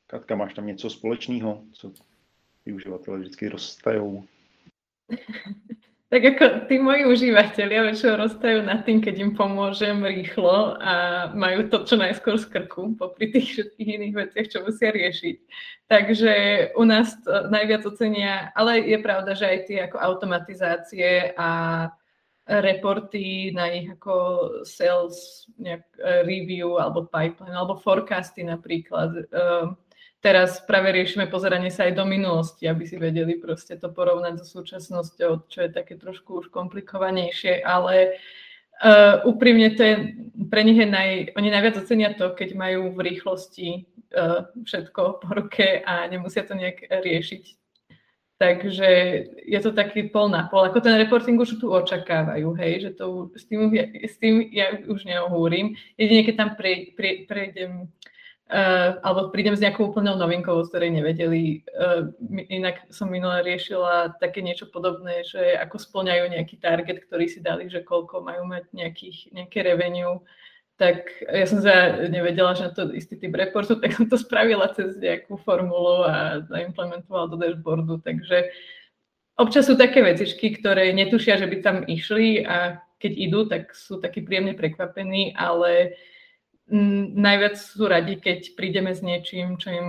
Katka, 0.08 0.36
máš 0.36 0.54
tam 0.54 0.66
něco 0.66 0.90
společného, 0.90 1.62
co 1.74 1.92
využívatele 2.66 3.20
vždycky 3.20 3.48
rozstajou? 3.50 4.24
Tak 6.14 6.38
ako 6.38 6.70
tí 6.70 6.78
moji 6.78 7.10
užívateľia 7.10 7.90
väčšinou 7.90 8.22
roztajú 8.22 8.62
nad 8.62 8.86
tým, 8.86 9.02
keď 9.02 9.18
im 9.18 9.32
pomôžem 9.34 9.98
rýchlo 9.98 10.78
a 10.78 11.26
majú 11.34 11.66
to 11.74 11.90
čo 11.90 11.98
najskôr 11.98 12.38
z 12.38 12.54
krku, 12.54 12.94
popri 12.94 13.34
tých 13.34 13.50
všetkých 13.50 13.90
iných 13.98 14.16
veciach, 14.22 14.46
čo 14.46 14.62
musia 14.62 14.94
riešiť. 14.94 15.38
Takže 15.90 16.34
u 16.78 16.86
nás 16.86 17.18
to 17.18 17.50
najviac 17.50 17.82
ocenia, 17.90 18.54
ale 18.54 18.86
je 18.86 18.98
pravda, 19.02 19.34
že 19.34 19.58
aj 19.58 19.60
tie 19.66 19.78
ako 19.90 19.98
automatizácie 19.98 21.34
a 21.34 21.50
reporty 22.46 23.50
na 23.50 23.74
ich 23.74 23.90
ako 23.90 24.14
sales 24.70 25.50
nejak 25.58 25.82
eh, 25.98 26.22
review 26.30 26.78
alebo 26.78 27.10
pipeline 27.10 27.58
alebo 27.58 27.80
forecasty 27.82 28.46
napríklad. 28.46 29.34
Uh, 29.34 29.74
teraz 30.24 30.64
práve 30.64 30.96
riešime 30.96 31.28
pozeranie 31.28 31.68
sa 31.68 31.84
aj 31.84 32.00
do 32.00 32.08
minulosti, 32.08 32.64
aby 32.64 32.88
si 32.88 32.96
vedeli 32.96 33.36
proste 33.36 33.76
to 33.76 33.92
porovnať 33.92 34.40
so 34.40 34.64
súčasnosťou, 34.64 35.52
čo 35.52 35.60
je 35.68 35.70
také 35.70 36.00
trošku 36.00 36.40
už 36.40 36.48
komplikovanejšie, 36.48 37.60
ale 37.60 38.16
uh, 38.80 39.20
úprimne 39.28 39.76
to 39.76 39.84
je, 39.84 39.96
pre 40.48 40.64
nich 40.64 40.80
je 40.80 40.88
naj, 40.88 41.36
oni 41.36 41.50
najviac 41.52 41.76
ocenia 41.84 42.16
to, 42.16 42.32
keď 42.32 42.56
majú 42.56 42.96
v 42.96 43.00
rýchlosti 43.12 43.84
uh, 44.16 44.48
všetko 44.64 45.20
po 45.20 45.30
ruke 45.36 45.84
a 45.84 46.08
nemusia 46.08 46.48
to 46.48 46.56
nejak 46.56 46.88
riešiť. 46.88 47.60
Takže 48.40 48.90
je 49.46 49.60
to 49.64 49.72
taký 49.72 50.12
pol 50.12 50.28
na 50.28 50.48
pol. 50.52 50.68
Ako 50.68 50.84
ten 50.84 51.00
reporting 51.00 51.40
už 51.40 51.64
tu 51.64 51.72
očakávajú, 51.72 52.52
hej, 52.60 52.90
že 52.90 52.92
to, 52.92 53.32
s, 53.40 53.48
tým, 53.48 53.72
s 54.04 54.20
tým 54.20 54.52
ja 54.52 54.74
už 54.84 55.08
neohúrim. 55.08 55.80
Jedine, 55.96 56.28
keď 56.28 56.36
tam 56.36 56.50
pre, 56.60 56.92
pre, 56.92 57.24
prejdem 57.24 57.88
Uh, 58.52 59.00
alebo 59.08 59.32
prídem 59.32 59.56
s 59.56 59.64
nejakou 59.64 59.88
úplnou 59.88 60.20
novinkou, 60.20 60.60
z 60.68 60.70
ktorej 60.70 60.92
nevedeli. 60.92 61.64
Uh, 61.80 62.12
inak 62.52 62.84
som 62.92 63.08
minule 63.08 63.40
riešila 63.40 64.20
také 64.20 64.44
niečo 64.44 64.68
podobné, 64.68 65.24
že 65.24 65.56
ako 65.64 65.80
splňajú 65.80 66.28
nejaký 66.28 66.60
target, 66.60 67.08
ktorý 67.08 67.32
si 67.32 67.40
dali, 67.40 67.72
že 67.72 67.88
koľko 67.88 68.20
majú 68.20 68.44
mať 68.44 68.68
nejakých, 68.76 69.32
nejaké 69.32 69.64
revenue, 69.64 70.20
tak 70.76 71.08
ja 71.24 71.48
som 71.48 71.64
sa 71.64 72.04
nevedela, 72.12 72.52
že 72.52 72.68
na 72.68 72.72
to 72.76 72.92
istý 72.92 73.16
typ 73.16 73.32
reportu, 73.32 73.74
tak 73.82 73.96
som 73.96 74.12
to 74.12 74.20
spravila 74.20 74.68
cez 74.76 75.00
nejakú 75.00 75.40
formulu 75.40 76.04
a 76.04 76.44
zaimplementovala 76.44 77.32
do 77.32 77.40
dashboardu, 77.40 78.04
takže 78.04 78.52
občas 79.40 79.72
sú 79.72 79.80
také 79.80 80.04
vecičky, 80.04 80.60
ktoré 80.60 80.92
netušia, 80.92 81.40
že 81.40 81.48
by 81.48 81.58
tam 81.64 81.78
išli 81.88 82.44
a 82.44 82.84
keď 83.00 83.12
idú, 83.18 83.40
tak 83.48 83.72
sú 83.72 84.04
takí 84.04 84.20
príjemne 84.20 84.56
prekvapení, 84.56 85.32
ale 85.36 85.96
uh, 85.96 86.13
najviac 86.70 87.58
sú 87.60 87.88
radi, 87.88 88.16
keď 88.16 88.56
prídeme 88.56 88.96
s 88.96 89.02
niečím, 89.02 89.58
čo 89.58 89.70
im 89.70 89.88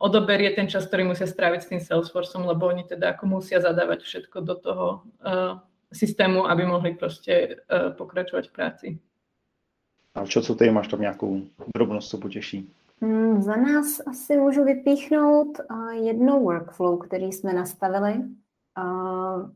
odoberie 0.00 0.50
ten 0.52 0.68
čas, 0.68 0.86
ktorý 0.86 1.04
musia 1.04 1.26
stráviť 1.26 1.60
s 1.62 1.70
tým 1.70 1.80
Salesforceom, 1.80 2.44
lebo 2.44 2.66
oni 2.66 2.84
teda 2.84 3.16
ako 3.16 3.26
musia 3.26 3.60
zadávať 3.60 4.02
všetko 4.02 4.38
do 4.40 4.54
toho 4.54 4.86
uh, 5.24 5.60
systému, 5.92 6.46
aby 6.50 6.66
mohli 6.66 6.94
prostě 6.94 7.56
uh, 7.56 7.96
pokračovat 7.96 8.46
v 8.46 8.52
práci. 8.52 8.98
A 10.14 10.26
čo, 10.26 10.42
co 10.42 10.54
ty 10.54 10.70
máš 10.70 10.88
tam 10.88 11.00
nějakou 11.00 11.40
drobnost, 11.76 12.10
co 12.10 12.18
potěší? 12.18 12.70
Hmm, 13.02 13.42
za 13.42 13.56
nás 13.56 14.00
asi 14.06 14.36
můžu 14.36 14.64
vypíchnout 14.64 15.58
uh, 15.70 15.90
jedno 15.90 16.40
workflow, 16.40 16.98
který 16.98 17.32
jsme 17.32 17.52
nastavili 17.52 18.14
uh, 18.14 19.50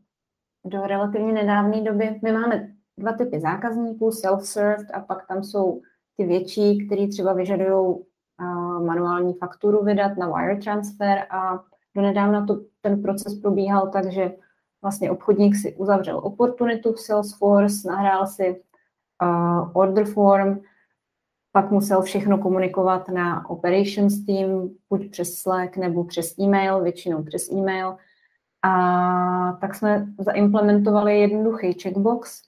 do 0.65 0.87
relativně 0.87 1.33
nedávné 1.33 1.83
doby. 1.83 2.21
My 2.23 2.33
máme 2.33 2.69
dva 2.99 3.13
typy 3.13 3.41
zákazníků, 3.41 4.09
self-served 4.09 4.87
a 4.95 5.01
pak 5.01 5.27
tam 5.27 5.45
jsou 5.45 5.83
ty 6.19 6.27
větší, 6.27 6.87
které 6.87 7.09
třeba 7.09 7.33
vyžadují 7.33 7.97
manuální 8.87 9.35
fakturu 9.35 9.85
vydat 9.85 10.17
na 10.17 10.27
wire 10.27 10.57
transfer 10.57 11.27
a 11.31 11.65
donedávna 11.97 12.47
to, 12.47 12.61
ten 12.81 13.03
proces 13.03 13.35
probíhal 13.35 13.91
tak, 13.91 14.13
že 14.13 14.35
vlastně 14.83 15.11
obchodník 15.11 15.57
si 15.57 15.75
uzavřel 15.77 16.19
oportunitu 16.19 16.93
v 16.93 17.01
Salesforce, 17.01 17.89
nahrál 17.89 18.27
si 18.27 18.63
uh, 19.23 19.71
order 19.73 20.05
form, 20.05 20.61
pak 21.53 21.71
musel 21.71 22.03
všechno 22.03 22.39
komunikovat 22.39 23.09
na 23.09 23.51
operations 23.51 24.27
team, 24.27 24.71
buď 24.91 25.11
přes 25.11 25.35
Slack 25.35 25.77
nebo 25.77 26.05
přes 26.05 26.39
e-mail, 26.39 26.81
většinou 26.81 27.23
přes 27.23 27.51
e-mail. 27.53 27.97
A 28.63 29.53
tak 29.61 29.75
jsme 29.75 30.07
zaimplementovali 30.19 31.21
jednoduchý 31.21 31.73
checkbox, 31.73 32.43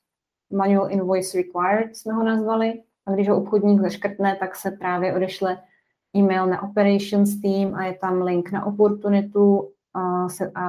manual 0.53 0.91
invoice 0.91 1.39
required 1.39 1.97
jsme 1.97 2.13
ho 2.13 2.25
nazvali, 2.25 2.83
a 3.11 3.15
když 3.15 3.29
ho 3.29 3.37
obchodník 3.37 3.81
zaškrtne, 3.81 4.37
tak 4.41 4.57
se 4.57 4.71
právě 4.71 5.15
odešle 5.15 5.59
e-mail 6.17 6.47
na 6.47 6.63
operations 6.63 7.41
team 7.41 7.75
a 7.75 7.85
je 7.85 7.95
tam 7.95 8.23
link 8.23 8.53
na 8.53 8.67
oportunitu 8.67 9.71
a, 9.95 10.29
se, 10.29 10.53
a 10.55 10.67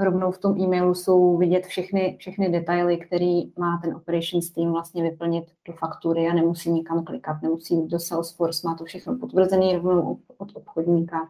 rovnou 0.00 0.30
v 0.30 0.38
tom 0.38 0.60
e-mailu 0.60 0.94
jsou 0.94 1.36
vidět 1.36 1.66
všechny, 1.66 2.16
všechny 2.18 2.48
detaily, 2.48 2.96
které 2.96 3.40
má 3.58 3.80
ten 3.82 3.96
operations 3.96 4.50
team 4.50 4.72
vlastně 4.72 5.02
vyplnit 5.02 5.44
do 5.66 5.72
faktury 5.72 6.28
a 6.28 6.34
nemusí 6.34 6.70
nikam 6.70 7.04
klikat, 7.04 7.42
nemusí 7.42 7.74
jít 7.74 7.88
do 7.88 8.00
Salesforce, 8.00 8.66
má 8.66 8.74
to 8.74 8.84
všechno 8.84 9.18
potvrzené 9.18 9.72
rovnou 9.72 10.18
od 10.38 10.56
obchodníka. 10.56 11.28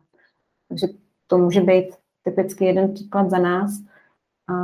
Takže 0.69 0.87
to 1.27 1.39
může 1.39 1.61
být 1.61 1.87
typicky 2.23 2.65
jeden 2.65 2.95
příklad 2.95 3.31
za 3.31 3.39
nás. 3.39 3.73
A 4.49 4.55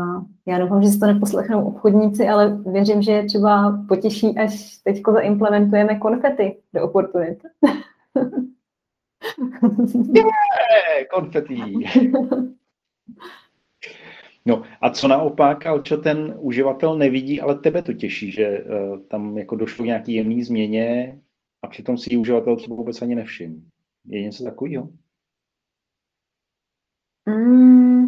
já 0.46 0.58
doufám, 0.58 0.82
že 0.82 0.88
si 0.88 0.98
to 0.98 1.06
neposlechnou 1.06 1.64
obchodníci, 1.64 2.28
ale 2.28 2.56
věřím, 2.56 3.02
že 3.02 3.12
je 3.12 3.24
třeba 3.24 3.84
potěší, 3.88 4.38
až 4.38 4.76
teď 4.76 5.02
zaimplementujeme 5.12 5.98
konfety 5.98 6.56
do 6.74 6.84
oportunit. 6.84 7.38
Je, 10.14 11.04
konfety. 11.14 11.58
No 14.46 14.62
a 14.80 14.90
co 14.90 15.08
naopak, 15.08 15.64
co 15.84 15.96
ten 15.96 16.34
uživatel 16.38 16.98
nevidí, 16.98 17.40
ale 17.40 17.58
tebe 17.58 17.82
to 17.82 17.92
těší, 17.92 18.32
že 18.32 18.64
uh, 18.64 18.98
tam 18.98 19.38
jako 19.38 19.56
došlo 19.56 19.82
k 19.82 19.86
nějaký 19.86 20.14
jemný 20.14 20.42
změně 20.42 21.18
a 21.62 21.68
přitom 21.68 21.98
si 21.98 22.16
uživatel 22.16 22.56
třeba 22.56 22.76
vůbec 22.76 23.02
ani 23.02 23.14
nevšiml. 23.14 23.60
Je 24.06 24.22
něco 24.22 24.44
takového? 24.44 24.88
Mm, 27.26 28.06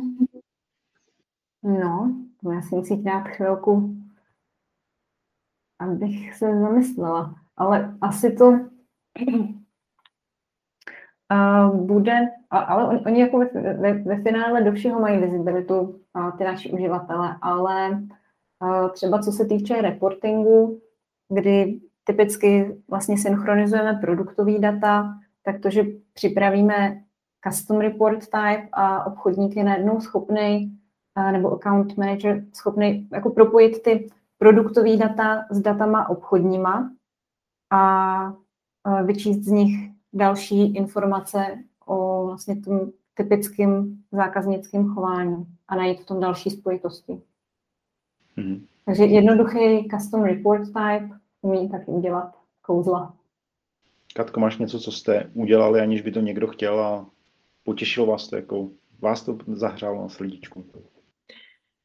no, 1.63 2.15
já 2.55 2.63
si 2.63 2.75
musím 2.75 3.05
dát 3.05 3.29
chvilku, 3.29 3.97
abych 5.79 6.35
se 6.35 6.61
zamyslela. 6.61 7.35
Ale 7.57 7.97
asi 8.01 8.33
to 8.33 8.45
uh, 11.33 11.77
bude, 11.87 12.29
ale 12.51 12.89
on, 12.89 13.01
oni 13.07 13.21
jako 13.21 13.39
ve, 13.39 13.47
ve, 13.75 13.93
ve 13.93 14.23
finále 14.23 14.63
do 14.63 14.73
všeho 14.73 15.01
mají 15.01 15.19
vizibilitu, 15.19 15.81
uh, 15.81 16.37
ty 16.39 16.45
naši 16.45 16.73
uživatele, 16.73 17.37
ale 17.43 17.91
uh, 17.91 18.91
třeba 18.91 19.23
co 19.23 19.33
se 19.33 19.45
týče 19.45 19.83
reportingu, 19.83 20.81
kdy 21.29 21.81
typicky 22.05 22.77
vlastně 22.89 23.19
synchronizujeme 23.19 23.95
produktový 23.95 24.59
data, 24.59 25.15
tak 25.43 25.61
to, 25.61 25.71
že 25.71 25.85
připravíme 26.13 27.03
custom 27.49 27.79
report 27.79 28.21
type 28.21 28.69
a 28.73 29.07
obchodník 29.07 29.57
je 29.57 29.65
najednou 29.65 30.01
schopný, 30.01 30.80
nebo 31.33 31.53
account 31.53 31.97
manager 31.97 32.45
schopný 32.53 33.09
jako 33.13 33.31
propojit 33.31 33.83
ty 33.83 34.11
produktové 34.39 34.97
data 34.97 35.45
s 35.51 35.61
datama 35.61 36.09
obchodníma 36.09 36.93
a 37.71 38.33
vyčíst 39.05 39.43
z 39.43 39.49
nich 39.49 39.91
další 40.13 40.75
informace 40.75 41.65
o 41.87 42.27
vlastně 42.27 42.57
tom 42.61 42.91
typickým 43.15 44.03
zákaznickým 44.13 44.89
chování 44.89 45.47
a 45.69 45.77
najít 45.77 46.01
v 46.01 46.07
tom 46.07 46.21
další 46.21 46.51
spojitosti. 46.51 47.21
Mm-hmm. 48.39 48.61
Takže 48.85 49.05
jednoduchý 49.05 49.89
custom 49.89 50.23
report 50.23 50.67
type 50.67 51.09
umí 51.43 51.69
taky 51.69 51.91
udělat 51.91 52.37
kouzla. 52.63 53.15
Katko, 54.15 54.41
máš 54.41 54.59
něco, 54.59 54.81
co 54.81 54.93
jste 54.93 55.31
udělali, 55.35 55.81
aniž 55.81 56.03
by 56.03 56.13
to 56.13 56.21
někdo 56.21 56.47
chtěl 56.47 56.81
a 56.81 57.07
potěšilo 57.65 58.07
vás 58.07 58.29
to, 58.29 58.37
jako 58.37 58.69
vás 59.01 59.23
to 59.23 59.39
zahřálo 59.47 60.03
na 60.03 60.09
srdíčku? 60.09 60.65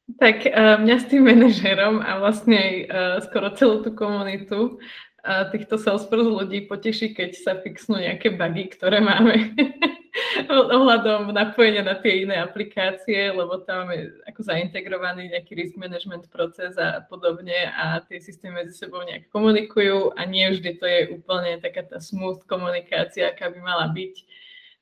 Tak 0.06 0.46
uh, 0.46 0.78
mňa 0.78 0.96
s 1.02 1.10
tým 1.10 1.26
manažerom 1.26 1.98
a 1.98 2.22
vlastne 2.22 2.86
uh, 2.86 3.18
skoro 3.26 3.50
celú 3.58 3.82
tú 3.82 3.90
komunitu 3.90 4.78
uh, 4.78 5.50
týchto 5.50 5.82
Salesforce 5.82 6.30
ľudí 6.30 6.70
poteší, 6.70 7.10
keď 7.10 7.34
sa 7.34 7.52
fixnú 7.58 7.98
nejaké 7.98 8.38
bugy, 8.38 8.70
ktoré 8.70 9.02
máme 9.02 9.50
ohľadom 10.46 11.34
napojenia 11.34 11.82
na 11.82 11.98
tie 11.98 12.22
iné 12.22 12.38
aplikácie, 12.38 13.34
lebo 13.34 13.66
tam 13.66 13.90
máme 13.90 14.14
ako 14.30 14.46
zaintegrovaný 14.46 15.26
nejaký 15.34 15.58
risk 15.58 15.74
management 15.74 16.30
proces 16.30 16.78
a 16.78 17.02
podobne 17.02 17.66
a 17.74 17.98
tie 18.06 18.22
systémy 18.22 18.62
medzi 18.62 18.78
sebou 18.78 19.02
nejak 19.02 19.26
komunikujú 19.34 20.14
a 20.14 20.22
nie 20.22 20.46
vždy 20.54 20.70
to 20.78 20.86
je 20.86 21.00
úplne 21.18 21.58
taká 21.58 21.82
tá 21.82 21.98
smooth 21.98 22.46
komunikácia, 22.46 23.34
aká 23.34 23.50
by 23.50 23.58
mala 23.58 23.90
byť 23.90 24.14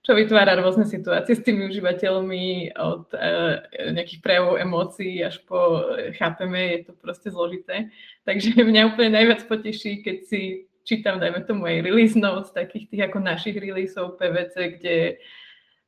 čo 0.04 0.12
vytvára 0.12 0.60
rôzne 0.60 0.84
situácie 0.84 1.32
s 1.32 1.40
tými 1.40 1.64
užívateľmi 1.72 2.76
od 2.76 3.08
uh, 3.16 3.64
nejakých 3.88 4.20
prejavov 4.20 4.60
emócií 4.60 5.24
až 5.24 5.40
po 5.48 5.80
uh, 5.80 6.12
chápeme, 6.12 6.76
je 6.76 6.80
to 6.86 6.92
proste 7.00 7.32
zložité. 7.32 7.88
Takže 8.28 8.52
mňa 8.68 8.92
úplne 8.92 9.16
najviac 9.16 9.48
poteší, 9.48 10.04
keď 10.04 10.16
si 10.28 10.68
čítam, 10.84 11.16
dajme 11.16 11.40
tomu 11.48 11.64
aj 11.64 11.80
release 11.80 12.14
notes, 12.14 12.52
takých 12.52 12.92
tých 12.92 13.02
ako 13.08 13.18
našich 13.24 13.56
releaseov 13.56 14.20
PVC, 14.20 14.54
kde 14.76 14.96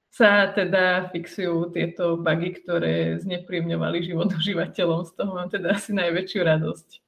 sa 0.09 0.49
teda 0.49 1.13
fixujú 1.13 1.77
tieto 1.77 2.17
bugy, 2.17 2.57
ktoré 2.65 3.21
znepríjemňovali 3.21 4.01
život 4.01 4.33
užívateľom. 4.33 5.05
Z 5.05 5.13
toho 5.13 5.31
mám 5.37 5.53
teda 5.53 5.77
asi 5.77 5.93
najväčšiu 5.93 6.41
radosť. 6.41 7.06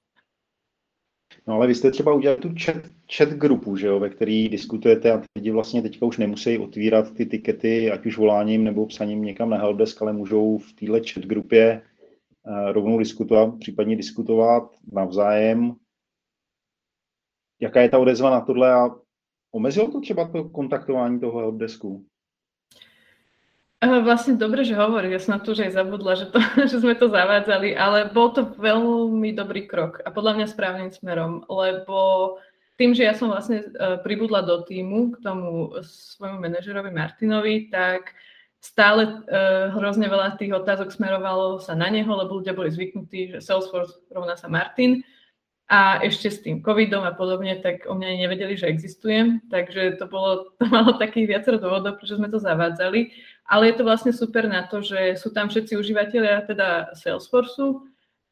No 1.48 1.54
ale 1.54 1.66
vy 1.66 1.74
jste 1.74 1.90
třeba 1.90 2.14
udělali 2.14 2.40
tu 2.40 2.48
chat, 2.64 2.76
chat 3.16 3.28
grupu, 3.28 3.76
že 3.76 3.86
jo, 3.86 4.00
ve 4.00 4.10
který 4.10 4.48
diskutujete 4.48 5.12
a 5.12 5.22
lidi 5.36 5.50
vlastně 5.50 5.82
teďka 5.82 6.06
už 6.06 6.18
nemusí 6.18 6.58
otvírat 6.58 7.14
ty 7.14 7.26
tikety, 7.26 7.90
ať 7.90 8.06
už 8.06 8.18
voláním 8.18 8.64
nebo 8.64 8.86
psaním 8.86 9.22
někam 9.22 9.50
na 9.50 9.56
helpdesk, 9.56 10.02
ale 10.02 10.12
můžou 10.12 10.58
v 10.58 10.72
téhle 10.72 11.00
chat 11.12 11.24
grupě 11.24 11.82
uh, 12.42 12.72
rovnou 12.72 12.98
diskutovat, 12.98 13.58
případně 13.58 13.96
diskutovat 13.96 14.76
navzájem. 14.92 15.76
Jaká 17.60 17.80
je 17.80 17.88
ta 17.88 17.98
odezva 17.98 18.30
na 18.30 18.40
tohle 18.40 18.72
a 18.72 18.88
omezilo 19.52 19.90
to 19.90 20.00
třeba 20.00 20.28
to 20.28 20.48
kontaktování 20.48 21.20
toho 21.20 21.38
helpdesku? 21.38 22.06
Vlastne 23.78 24.34
dobre, 24.34 24.66
že 24.66 24.74
hovorí, 24.74 25.14
ja 25.14 25.22
som 25.22 25.38
na 25.38 25.40
to 25.40 25.54
už 25.54 25.70
aj 25.70 25.78
zabudla, 25.78 26.18
že, 26.18 26.26
to, 26.34 26.42
že 26.70 26.82
sme 26.82 26.98
to 26.98 27.06
zavádzali, 27.06 27.78
ale 27.78 28.10
bol 28.10 28.34
to 28.34 28.50
veľmi 28.58 29.30
dobrý 29.38 29.70
krok 29.70 30.02
a 30.02 30.10
podľa 30.10 30.34
mňa 30.34 30.46
správnym 30.50 30.90
smerom, 30.90 31.46
lebo 31.46 32.36
tým, 32.74 32.90
že 32.94 33.06
ja 33.06 33.14
som 33.14 33.30
vlastne 33.30 33.62
e, 33.62 33.66
pribudla 34.02 34.42
do 34.42 34.66
týmu 34.66 35.14
k 35.14 35.22
tomu 35.22 35.78
svojmu 35.82 36.42
manažerovi 36.42 36.90
Martinovi, 36.90 37.70
tak 37.70 38.18
stále 38.58 39.06
uh, 39.06 39.70
hrozne 39.70 40.10
veľa 40.10 40.34
tých 40.34 40.50
otázok 40.50 40.90
smerovalo 40.90 41.62
sa 41.62 41.78
na 41.78 41.86
neho, 41.94 42.10
lebo 42.10 42.42
ľudia 42.42 42.58
boli 42.58 42.74
zvyknutí, 42.74 43.38
že 43.38 43.38
Salesforce 43.38 44.02
rovná 44.10 44.34
sa 44.34 44.50
Martin. 44.50 45.06
A 45.68 46.00
ešte 46.00 46.32
s 46.32 46.40
tým 46.40 46.64
covidom 46.64 47.04
a 47.04 47.12
podobne, 47.12 47.60
tak 47.60 47.84
o 47.86 47.94
mňa 47.94 48.24
nevedeli, 48.24 48.56
že 48.56 48.72
existujem, 48.72 49.44
takže 49.52 50.00
to 50.00 50.08
bolo, 50.08 50.48
to 50.58 50.64
malo 50.66 50.96
takých 50.96 51.38
viacero 51.38 51.60
dôvodov, 51.60 52.00
prečo 52.00 52.18
sme 52.18 52.32
to 52.32 52.40
zavádzali 52.42 53.14
ale 53.48 53.72
je 53.72 53.74
to 53.80 53.84
vlastne 53.88 54.12
super 54.12 54.44
na 54.44 54.68
to, 54.68 54.84
že 54.84 55.16
sú 55.16 55.32
tam 55.32 55.48
všetci 55.48 55.74
užívateľia 55.74 56.44
teda 56.44 56.92
Salesforceu, 56.92 57.88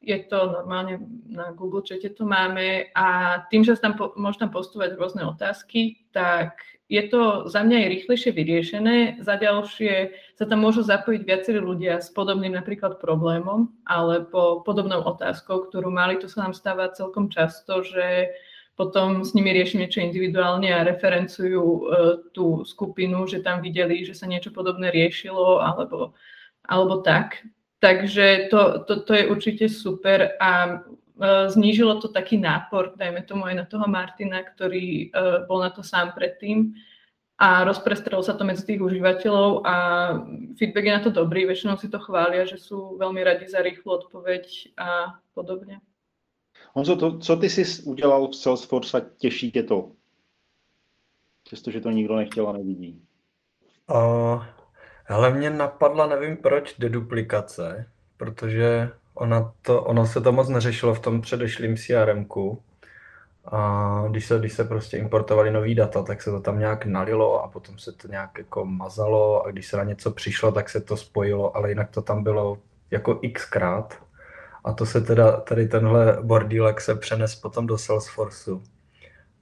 je 0.06 0.18
to 0.28 0.52
normálne 0.52 1.02
na 1.26 1.50
Google 1.50 1.82
Chate 1.82 2.14
to 2.14 2.22
máme. 2.22 2.92
A 2.94 3.38
tým, 3.50 3.64
že 3.64 3.74
tam 3.80 3.98
po, 3.98 4.14
môžu 4.14 4.46
tam 4.46 4.54
rôzne 4.54 5.26
otázky, 5.26 6.06
tak 6.12 6.62
je 6.86 7.02
to 7.10 7.50
za 7.50 7.66
mňa 7.66 7.76
je 7.82 7.92
rýchlejšie 7.98 8.30
vyriešené, 8.30 8.96
za 9.18 9.34
ďalšie 9.34 10.14
sa 10.38 10.44
tam 10.46 10.62
môžu 10.62 10.86
zapojiť 10.86 11.22
viacerí 11.26 11.58
ľudia 11.58 11.98
s 11.98 12.14
podobným 12.14 12.54
napríklad 12.54 13.02
problémom 13.02 13.74
alebo 13.82 14.62
podobnou 14.62 15.02
otázkou, 15.02 15.66
ktorú 15.66 15.90
mali, 15.90 16.22
to 16.22 16.30
sa 16.30 16.46
nám 16.46 16.54
stáva 16.54 16.94
celkom 16.94 17.26
často, 17.26 17.82
že 17.82 18.30
potom 18.76 19.24
s 19.24 19.32
nimi 19.32 19.56
riešim 19.56 19.80
niečo 19.80 20.04
individuálne 20.04 20.68
a 20.68 20.84
referencujú 20.84 21.64
uh, 21.64 21.82
tú 22.36 22.62
skupinu, 22.62 23.24
že 23.24 23.40
tam 23.40 23.64
videli, 23.64 24.04
že 24.04 24.12
sa 24.12 24.28
niečo 24.28 24.52
podobné 24.52 24.92
riešilo 24.92 25.64
alebo, 25.64 26.12
alebo 26.68 27.00
tak. 27.00 27.40
Takže 27.80 28.52
to, 28.52 28.84
to, 28.84 29.04
to 29.04 29.12
je 29.16 29.24
určite 29.32 29.64
super 29.72 30.36
a 30.36 30.84
uh, 30.84 31.48
znížilo 31.48 32.04
to 32.04 32.12
taký 32.12 32.36
nápor, 32.36 32.92
dajme 33.00 33.24
tomu 33.24 33.48
aj 33.48 33.54
na 33.56 33.64
toho 33.64 33.88
Martina, 33.88 34.44
ktorý 34.44 35.08
uh, 35.08 35.48
bol 35.48 35.64
na 35.64 35.72
to 35.72 35.80
sám 35.80 36.12
predtým 36.12 36.76
a 37.36 37.64
rozprestrelo 37.64 38.24
sa 38.24 38.32
to 38.32 38.48
medzi 38.48 38.64
tých 38.64 38.80
užívateľov 38.80 39.64
a 39.64 39.74
feedback 40.56 40.84
je 40.88 40.96
na 40.96 41.02
to 41.04 41.10
dobrý, 41.12 41.44
väčšinou 41.44 41.76
si 41.76 41.88
to 41.92 42.00
chvália, 42.00 42.48
že 42.48 42.56
sú 42.56 42.96
veľmi 42.96 43.20
radi 43.20 43.44
za 43.44 43.60
rýchlu 43.60 44.04
odpoveď 44.04 44.72
a 44.80 45.20
podobne. 45.36 45.84
Honzo, 46.76 46.96
to, 46.96 47.18
co 47.18 47.36
ty 47.36 47.50
jsi 47.50 47.82
udělal 47.82 48.28
v 48.28 48.36
Salesforce 48.36 49.00
a 49.00 49.04
těší 49.16 49.52
tě 49.52 49.62
to? 49.62 49.90
Přestože 51.44 51.80
to 51.80 51.90
nikdo 51.90 52.16
nechtěl 52.16 52.48
a 52.48 52.52
nevidí. 52.52 53.02
Uh, 53.90 54.44
ale 55.08 55.34
mě 55.34 55.50
napadla, 55.50 56.06
nevím 56.06 56.36
proč, 56.36 56.74
deduplikace, 56.78 57.90
protože 58.16 58.90
ona 59.14 59.54
to, 59.62 59.82
ono 59.82 60.06
se 60.06 60.20
to 60.20 60.32
moc 60.32 60.48
neřešilo 60.48 60.94
v 60.94 61.00
tom 61.00 61.20
předešlém 61.20 61.76
crm 61.76 62.28
A 63.44 64.04
když 64.10 64.26
se, 64.26 64.38
když 64.38 64.52
se 64.52 64.64
prostě 64.64 64.96
importovali 64.96 65.50
nový 65.50 65.74
data, 65.74 66.02
tak 66.02 66.22
se 66.22 66.30
to 66.30 66.40
tam 66.40 66.58
nějak 66.58 66.86
nalilo 66.86 67.42
a 67.42 67.48
potom 67.48 67.78
se 67.78 67.92
to 67.92 68.08
nějak 68.08 68.38
jako 68.38 68.64
mazalo 68.64 69.46
a 69.46 69.50
když 69.50 69.66
se 69.66 69.76
na 69.76 69.84
něco 69.84 70.10
přišlo, 70.10 70.52
tak 70.52 70.70
se 70.70 70.80
to 70.80 70.96
spojilo, 70.96 71.56
ale 71.56 71.68
jinak 71.68 71.90
to 71.90 72.02
tam 72.02 72.22
bylo 72.22 72.58
jako 72.90 73.20
xkrát. 73.34 74.05
A 74.66 74.72
to 74.72 74.86
se 74.86 75.00
teda, 75.00 75.40
tady 75.40 75.68
tenhle 75.68 76.18
bordílek 76.22 76.80
se 76.80 76.94
přenes 76.94 77.34
potom 77.34 77.66
do 77.66 77.78
Salesforceu. 77.78 78.62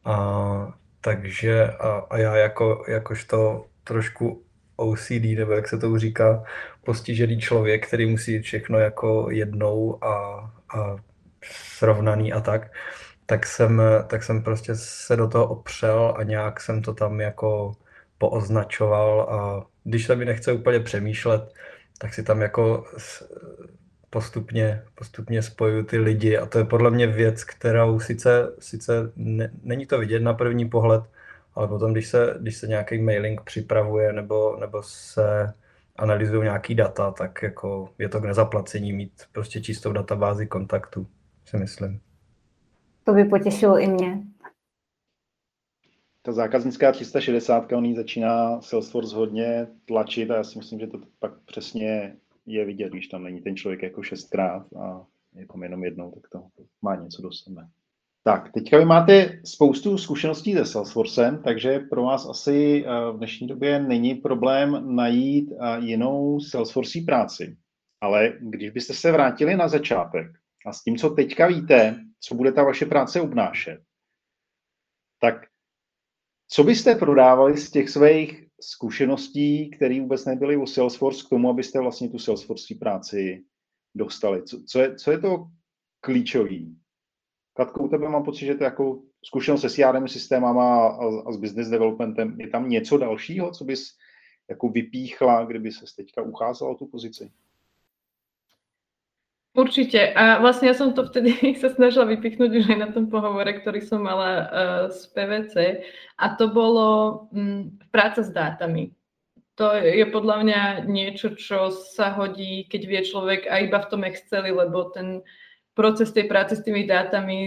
A, 0.05 0.79
takže 1.01 1.69
a, 1.69 1.89
a 2.11 2.19
já 2.19 2.37
jako, 2.37 2.85
jakožto 2.89 3.67
trošku 3.85 4.45
OCD, 4.77 5.25
nebo 5.37 5.53
jak 5.53 5.69
se 5.69 5.79
to 5.79 5.99
říká, 5.99 6.45
postižený 6.85 7.41
člověk, 7.41 7.87
který 7.87 8.07
musí 8.07 8.43
všechno 8.43 8.79
jako 8.79 9.31
jednou 9.31 10.05
a, 10.05 10.39
a 10.77 10.97
srovnaný 11.79 12.33
a 12.33 12.41
tak, 12.41 12.73
tak 13.27 13.47
jsem, 13.47 13.83
tak 14.07 14.23
jsem 14.23 14.43
prostě 14.43 14.75
se 14.77 15.17
do 15.17 15.29
toho 15.29 15.49
opřel 15.49 16.15
a 16.17 16.23
nějak 16.23 16.61
jsem 16.61 16.83
to 16.83 16.95
tam 16.95 17.21
jako 17.21 17.73
pooznačoval 18.19 19.21
a 19.21 19.67
když 19.85 20.07
se 20.07 20.17
mi 20.17 20.25
nechce 20.25 20.53
úplně 20.53 20.81
přemýšlet, 20.81 21.53
tak 21.99 22.15
si 22.15 22.23
tam 22.23 22.43
jako 22.43 22.87
postupně, 24.15 24.83
postupně 24.95 25.43
spojuju 25.43 25.85
ty 25.85 25.99
lidi 25.99 26.39
a 26.39 26.47
to 26.47 26.59
je 26.59 26.65
podle 26.65 26.91
mě 26.91 27.07
věc, 27.07 27.45
kterou 27.45 28.01
sice, 28.01 28.55
sice 28.59 29.13
ne, 29.17 29.51
není 29.63 29.87
to 29.87 29.99
vidět 29.99 30.21
na 30.21 30.35
první 30.35 30.69
pohled, 30.69 31.03
ale 31.55 31.69
potom, 31.69 31.93
když 31.93 32.09
se, 32.09 32.37
když 32.41 32.57
se 32.57 32.67
nějaký 32.67 32.99
mailing 32.99 33.41
připravuje 33.41 34.13
nebo, 34.13 34.57
nebo 34.61 34.83
se 34.83 35.53
analyzují 35.97 36.43
nějaký 36.43 36.75
data, 36.75 37.11
tak 37.11 37.43
jako 37.43 37.89
je 37.99 38.09
to 38.09 38.21
k 38.21 38.25
nezaplacení 38.25 38.93
mít 38.93 39.13
prostě 39.33 39.61
čistou 39.61 39.93
databázi 39.93 40.47
kontaktů, 40.47 41.07
si 41.45 41.57
myslím. 41.57 42.01
To 43.05 43.13
by 43.13 43.25
potěšilo 43.25 43.79
i 43.79 43.87
mě. 43.87 44.23
ta 46.23 46.33
zákaznická 46.33 46.93
360, 46.93 47.73
on 47.73 47.95
začíná 47.95 48.61
Salesforce 48.61 49.17
hodně 49.17 49.67
tlačit 49.85 50.31
a 50.31 50.37
já 50.37 50.45
si 50.45 50.59
myslím, 50.59 50.81
že 50.81 50.87
to 50.87 50.99
pak 51.19 51.33
přesně 51.45 52.17
je 52.47 52.65
vidět, 52.65 52.93
když 52.93 53.09
tam 53.09 53.23
není 53.23 53.41
ten 53.41 53.57
člověk 53.57 53.83
jako 53.83 54.03
šestkrát 54.03 54.73
a 54.73 55.07
je 55.35 55.47
tam 55.47 55.63
jenom 55.63 55.85
jednou, 55.85 56.11
tak 56.11 56.31
to 56.31 56.47
má 56.83 56.97
něco 56.97 57.23
do 57.23 57.33
sebe. 57.33 57.69
Tak, 58.27 58.53
teďka 58.53 58.79
vy 58.79 58.85
máte 58.85 59.41
spoustu 59.45 59.99
zkušeností 59.99 60.53
se 60.53 60.65
Salesforcem, 60.65 61.43
takže 61.43 61.79
pro 61.79 62.03
vás 62.03 62.29
asi 62.29 62.85
eh, 62.87 63.13
v 63.13 63.17
dnešní 63.17 63.47
době 63.47 63.79
není 63.79 64.15
problém 64.15 64.97
najít 64.97 65.53
eh, 65.53 65.81
jinou 65.81 66.41
Salesforce 66.41 66.99
práci. 67.07 67.57
Ale 68.01 68.33
když 68.41 68.71
byste 68.71 68.95
se 68.95 69.13
vrátili 69.13 69.57
na 69.57 69.69
začátek 69.69 70.27
a 70.67 70.73
s 70.73 70.83
tím, 70.83 70.97
co 70.97 71.11
teďka 71.11 71.47
víte, 71.47 72.05
co 72.21 72.35
bude 72.35 72.53
ta 72.53 72.63
vaše 72.63 72.87
práce 72.87 73.21
obnášet, 73.21 73.81
tak 75.21 75.35
co 76.49 76.65
byste 76.65 76.95
prodávali 76.95 77.57
z 77.57 77.71
těch 77.71 77.91
svých 77.91 78.44
zkušeností, 78.61 79.71
které 79.71 80.01
vůbec 80.01 80.25
nebyly 80.25 80.57
u 80.57 80.67
Salesforce, 80.67 81.25
k 81.27 81.29
tomu, 81.29 81.51
abyste 81.51 81.81
vlastně 81.81 82.09
tu 82.09 82.19
Salesforce 82.19 82.75
práci 82.75 83.45
dostali? 83.95 84.43
Co, 84.43 84.63
co, 84.67 84.81
je, 84.81 84.95
co 84.95 85.11
je 85.11 85.19
to 85.19 85.47
klíčový? 86.01 86.77
Katko, 87.57 87.85
u 87.85 87.89
tebe 87.89 88.09
mám 88.09 88.25
pocit, 88.25 88.47
že 88.47 88.55
to 88.55 88.65
jako 88.65 89.03
zkušenost 89.25 89.61
se 89.61 89.71
CRM 89.71 90.09
systémama 90.09 90.89
a, 90.89 91.23
a 91.27 91.33
s 91.33 91.37
business 91.37 91.69
developmentem. 91.69 92.41
Je 92.41 92.49
tam 92.49 92.69
něco 92.69 92.99
dalšího, 92.99 93.51
co 93.51 93.65
bys 93.65 93.91
jako 94.49 94.69
vypíchla, 94.69 95.45
kdyby 95.45 95.73
se 95.73 95.85
teďka 95.97 96.23
ucházela 96.23 96.71
o 96.71 96.75
tu 96.75 96.87
pozici? 96.87 97.31
Určite. 99.55 100.11
A 100.19 100.43
vlastne 100.43 100.67
ja 100.67 100.75
som 100.75 100.91
to 100.99 101.07
vtedy 101.07 101.31
sa 101.63 101.71
snažila 101.71 102.11
vypichnúť 102.11 102.51
už 102.59 102.67
aj 102.75 102.79
na 102.79 102.89
tom 102.91 103.07
pohovore, 103.07 103.55
ktorý 103.63 103.79
som 103.87 104.03
mala 104.03 104.31
uh, 104.31 104.45
z 104.91 105.01
PVC. 105.15 105.55
A 106.19 106.35
to 106.35 106.51
bolo 106.51 106.87
um, 107.31 107.71
práca 107.95 108.27
s 108.27 108.35
dátami. 108.35 108.91
To 109.55 109.71
je 109.79 110.03
podľa 110.11 110.37
mňa 110.43 110.61
niečo, 110.91 111.39
čo 111.39 111.71
sa 111.71 112.11
hodí, 112.19 112.67
keď 112.67 112.83
vie 112.91 113.01
človek 113.07 113.47
aj 113.47 113.61
iba 113.71 113.79
v 113.79 113.91
tom 113.95 114.03
Exceli, 114.03 114.51
lebo 114.51 114.91
ten 114.91 115.23
proces 115.79 116.11
tej 116.11 116.27
práce 116.27 116.59
s 116.59 116.67
tými 116.67 116.91
dátami 116.91 117.39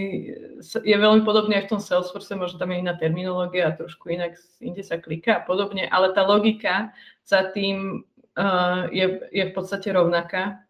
je 0.64 0.96
veľmi 0.96 1.20
podobný 1.20 1.60
aj 1.60 1.68
v 1.68 1.72
tom 1.76 1.80
Salesforce, 1.84 2.32
možno 2.32 2.56
tam 2.56 2.72
je 2.72 2.80
iná 2.80 2.96
terminológia 2.96 3.68
a 3.68 3.76
trošku 3.76 4.08
inak 4.08 4.40
inde 4.64 4.80
sa 4.80 4.96
kliká 4.96 5.40
a 5.40 5.44
podobne, 5.44 5.84
ale 5.88 6.16
tá 6.16 6.24
logika 6.24 6.96
za 7.28 7.52
tým 7.52 8.08
uh, 8.40 8.88
je, 8.88 9.20
je 9.28 9.44
v 9.48 9.52
podstate 9.52 9.92
rovnaká 9.92 10.64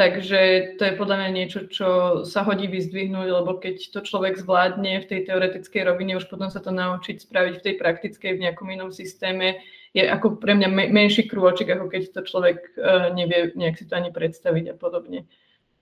Takže 0.00 0.40
to 0.80 0.82
je 0.88 0.96
podľa 0.96 1.16
mňa 1.20 1.30
niečo, 1.36 1.68
čo 1.68 1.88
sa 2.24 2.40
hodí 2.40 2.64
vyzdvihnúť, 2.72 3.28
lebo 3.36 3.60
keď 3.60 3.92
to 3.92 4.00
človek 4.00 4.40
zvládne 4.40 5.04
v 5.04 5.08
tej 5.12 5.28
teoretickej 5.28 5.82
rovine, 5.84 6.16
už 6.16 6.24
potom 6.24 6.48
sa 6.48 6.64
to 6.64 6.72
naučiť 6.72 7.20
spraviť 7.20 7.60
v 7.60 7.64
tej 7.68 7.74
praktickej, 7.76 8.32
v 8.32 8.42
nejakom 8.48 8.64
inom 8.72 8.96
systéme, 8.96 9.60
je 9.92 10.00
ako 10.00 10.40
pre 10.40 10.56
mňa 10.56 10.88
menší 10.88 11.28
krôčik, 11.28 11.68
ako 11.68 11.92
keď 11.92 12.16
to 12.16 12.20
človek 12.24 12.72
uh, 12.80 13.12
nevie 13.12 13.52
nejak 13.52 13.76
si 13.76 13.84
to 13.84 13.92
ani 13.92 14.08
predstaviť 14.08 14.72
a 14.72 14.74
podobne. 14.80 15.28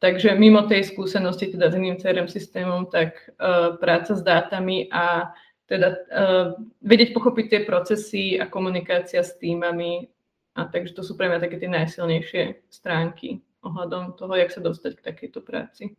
Takže 0.03 0.35
mimo 0.35 0.67
tej 0.67 0.91
skúsenosti 0.91 1.55
teda 1.55 1.71
s 1.71 1.79
iným 1.79 2.03
CRM 2.03 2.27
systémom, 2.27 2.91
tak 2.91 3.23
uh, 3.39 3.79
práca 3.79 4.19
s 4.19 4.23
dátami 4.27 4.91
a 4.91 5.31
teda 5.71 5.95
uh, 5.95 6.59
vedieť 6.83 7.15
pochopiť 7.15 7.47
tie 7.55 7.61
procesy 7.63 8.35
a 8.35 8.51
komunikácia 8.51 9.23
s 9.23 9.39
týmami. 9.39 10.11
A 10.59 10.67
takže 10.67 10.99
to 10.99 11.07
sú 11.07 11.15
pre 11.15 11.31
mňa 11.31 11.39
také 11.39 11.63
tie 11.63 11.71
najsilnejšie 11.71 12.67
stránky 12.67 13.47
ohľadom 13.63 14.13
toho, 14.15 14.35
jak 14.35 14.51
sa 14.51 14.61
dostať 14.61 14.93
k 14.97 15.05
takejto 15.13 15.41
práci. 15.41 15.97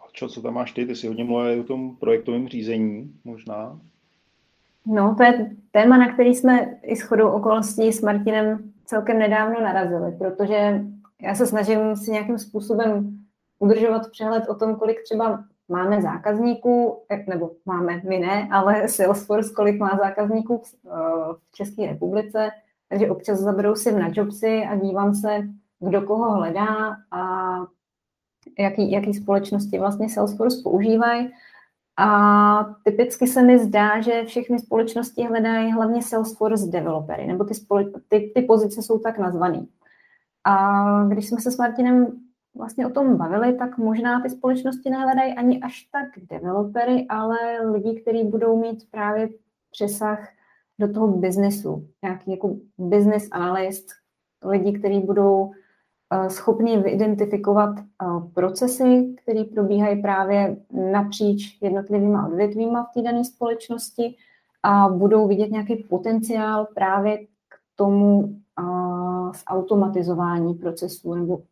A 0.00 0.08
čo, 0.12 0.28
co 0.28 0.42
tam 0.42 0.54
máš 0.54 0.72
ty? 0.72 0.86
Ty 0.86 0.96
si 0.96 1.06
hodně 1.06 1.24
mluvil 1.24 1.60
o 1.60 1.64
tom 1.64 1.96
projektovém 1.96 2.48
řízení 2.48 3.20
možná. 3.24 3.80
No, 4.86 5.14
to 5.18 5.22
je 5.22 5.56
téma, 5.70 5.96
na 5.96 6.12
který 6.12 6.34
jsme 6.34 6.80
i 6.82 6.96
s 6.96 7.02
chodou 7.02 7.28
okolností 7.30 7.92
s 7.92 8.02
Martinem 8.02 8.72
celkem 8.84 9.18
nedávno 9.18 9.60
narazili, 9.60 10.12
protože 10.18 10.80
já 11.22 11.34
se 11.34 11.46
snažím 11.46 11.96
si 11.96 12.10
nějakým 12.10 12.38
způsobem 12.38 13.18
udržovat 13.58 14.10
přehled 14.10 14.48
o 14.48 14.54
tom, 14.54 14.76
kolik 14.76 15.02
třeba 15.02 15.44
máme 15.68 16.02
zákazníků, 16.02 17.02
nebo 17.28 17.50
máme 17.64 18.00
my 18.08 18.18
ne, 18.18 18.48
ale 18.52 18.88
Salesforce, 18.88 19.52
kolik 19.54 19.78
má 19.78 19.98
zákazníků 20.02 20.62
v 21.38 21.52
České 21.52 21.86
republice, 21.86 22.50
takže 22.88 23.10
občas 23.10 23.38
zaberou 23.38 23.74
si 23.74 23.92
na 23.92 24.10
jobsy 24.12 24.64
a 24.70 24.76
dívám 24.76 25.14
se, 25.14 25.48
kdo 25.80 26.02
koho 26.02 26.30
hledá 26.30 26.96
a 27.10 27.56
jaký, 28.58 28.90
jaký 28.90 29.14
společnosti 29.14 29.78
vlastně 29.78 30.08
Salesforce 30.08 30.60
používají. 30.62 31.32
A 31.98 32.64
typicky 32.84 33.26
se 33.26 33.42
mi 33.42 33.58
zdá, 33.58 34.00
že 34.00 34.24
všechny 34.24 34.58
společnosti 34.58 35.24
hledají 35.24 35.72
hlavně 35.72 36.02
Salesforce 36.02 36.66
developery, 36.66 37.26
nebo 37.26 37.44
ty, 37.44 37.54
spole, 37.54 37.84
ty, 38.08 38.32
ty 38.34 38.42
pozice 38.42 38.82
jsou 38.82 38.98
tak 38.98 39.18
nazvané. 39.18 39.66
A 40.44 41.04
když 41.04 41.28
jsme 41.28 41.40
se 41.40 41.50
s 41.50 41.58
Martinem 41.58 42.06
vlastně 42.54 42.86
o 42.86 42.90
tom 42.90 43.16
bavili, 43.16 43.54
tak 43.54 43.78
možná 43.78 44.20
ty 44.20 44.30
společnosti 44.30 44.90
nehledají 44.90 45.34
ani 45.34 45.60
až 45.60 45.88
tak 45.92 46.08
developery, 46.30 47.06
ale 47.08 47.36
lidi, 47.70 48.00
kteří 48.00 48.24
budou 48.24 48.60
mít 48.60 48.90
právě 48.90 49.28
přesah 49.70 50.28
do 50.78 50.92
toho 50.92 51.08
biznesu, 51.08 51.88
nějaký 52.02 52.30
jako 52.30 52.56
business 52.78 53.28
analyst, 53.32 53.86
lidi, 54.44 54.78
kteří 54.78 55.00
budou 55.00 55.42
uh, 55.42 56.26
schopni 56.28 56.78
vyidentifikovat 56.78 57.78
uh, 57.78 58.30
procesy, 58.32 59.14
které 59.22 59.44
probíhají 59.44 60.02
právě 60.02 60.56
napříč 60.92 61.58
jednotlivýma 61.62 62.26
odvětvíma 62.26 62.84
v 62.84 62.94
té 62.94 63.02
dané 63.02 63.24
společnosti 63.24 64.16
a 64.62 64.88
budou 64.88 65.28
vidět 65.28 65.50
nějaký 65.50 65.76
potenciál 65.76 66.66
právě 66.74 67.18
k 67.18 67.56
tomu 67.76 68.18
uh, 68.60 69.32
zautomatizování 69.48 70.54
procesů 70.54 71.14
nebo 71.14 71.42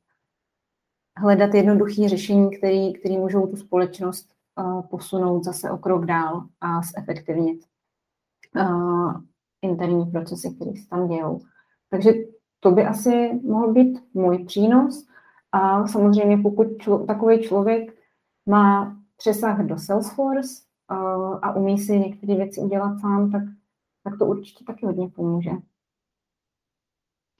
hledat 1.17 1.55
jednoduché 1.55 2.09
řešení, 2.09 2.59
které, 2.59 3.19
můžou 3.19 3.47
tu 3.47 3.57
společnost 3.57 4.29
posunout 4.91 5.45
zase 5.45 5.71
o 5.71 5.79
krok 5.79 6.07
dál 6.07 6.43
a 6.61 6.81
zefektivnit 6.83 7.61
uh, 8.57 9.15
interní 9.63 10.07
procesy, 10.07 10.55
které 10.57 10.71
se 10.71 10.89
tam 10.89 11.09
dějou. 11.09 11.41
Takže 11.91 12.13
to 12.61 12.71
by 12.71 12.85
asi 12.85 13.41
mohl 13.45 13.73
být 13.73 14.15
můj 14.15 14.45
přínos. 14.45 15.07
A 15.53 15.87
samozřejmě 15.87 16.39
pokud 16.39 16.67
člo, 16.79 17.07
takový 17.07 17.43
člověk 17.43 17.95
má 18.47 18.97
přesah 19.17 19.67
do 19.67 19.79
Salesforce 19.79 20.63
uh, 20.91 21.39
a 21.43 21.57
umí 21.57 21.79
si 21.79 21.99
některé 21.99 22.35
věci 22.35 22.61
udělat 22.61 23.01
sám, 23.01 23.31
tak, 23.31 23.43
tak 24.05 24.19
to 24.19 24.27
určitě 24.27 24.65
taky 24.65 24.87
hodně 24.87 25.09
pomůže. 25.09 25.51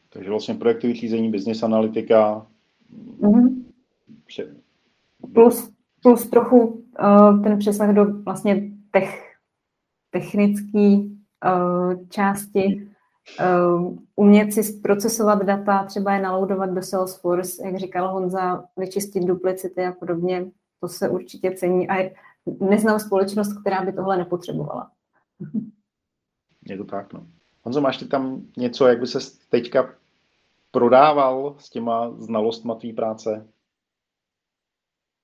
Takže 0.09 0.31
vlastně 0.31 0.55
projektový 0.55 0.95
řízení, 0.95 1.31
business 1.31 1.63
analytika. 1.63 2.47
Mm-hmm. 3.21 3.65
Plus, 5.35 5.73
plus 6.03 6.31
trochu 6.31 6.59
uh, 6.59 7.43
ten 7.43 7.59
přesah 7.59 7.95
do 7.95 8.23
vlastně 8.23 8.71
tech, 8.91 9.24
technický 10.15 11.19
uh, 11.45 12.09
části, 12.09 12.89
uh, 13.41 13.99
umět 14.17 14.53
si 14.53 14.65
zprocesovat 14.65 15.43
data, 15.43 15.85
třeba 15.85 16.13
je 16.13 16.23
naloudovat 16.23 16.71
do 16.71 16.83
Salesforce, 16.83 17.67
jak 17.67 17.77
říkal 17.77 18.09
Honza, 18.09 18.65
vyčistit 18.77 19.25
duplicity 19.25 19.87
a 19.87 19.93
podobně, 19.93 20.47
to 20.81 20.89
se 20.89 21.09
určitě 21.09 21.51
cení 21.51 21.89
a 21.91 22.13
neznám 22.61 23.01
společnost, 23.01 23.61
která 23.61 23.85
by 23.85 23.93
tohle 23.93 24.17
nepotřebovala. 24.17 24.91
Je 26.69 26.77
to 26.77 26.85
tak, 26.85 27.13
no. 27.13 27.27
Honzo, 27.63 27.81
máš 27.81 27.97
ty 27.97 28.07
tam 28.09 28.43
něco, 28.57 28.87
jak 28.87 29.01
by 29.01 29.07
se 29.07 29.19
teďka 29.49 29.95
prodával 30.71 31.57
s 31.59 31.71
těma 31.71 32.11
znalostma 32.11 32.75
tvý 32.75 32.93
práce? 32.93 33.49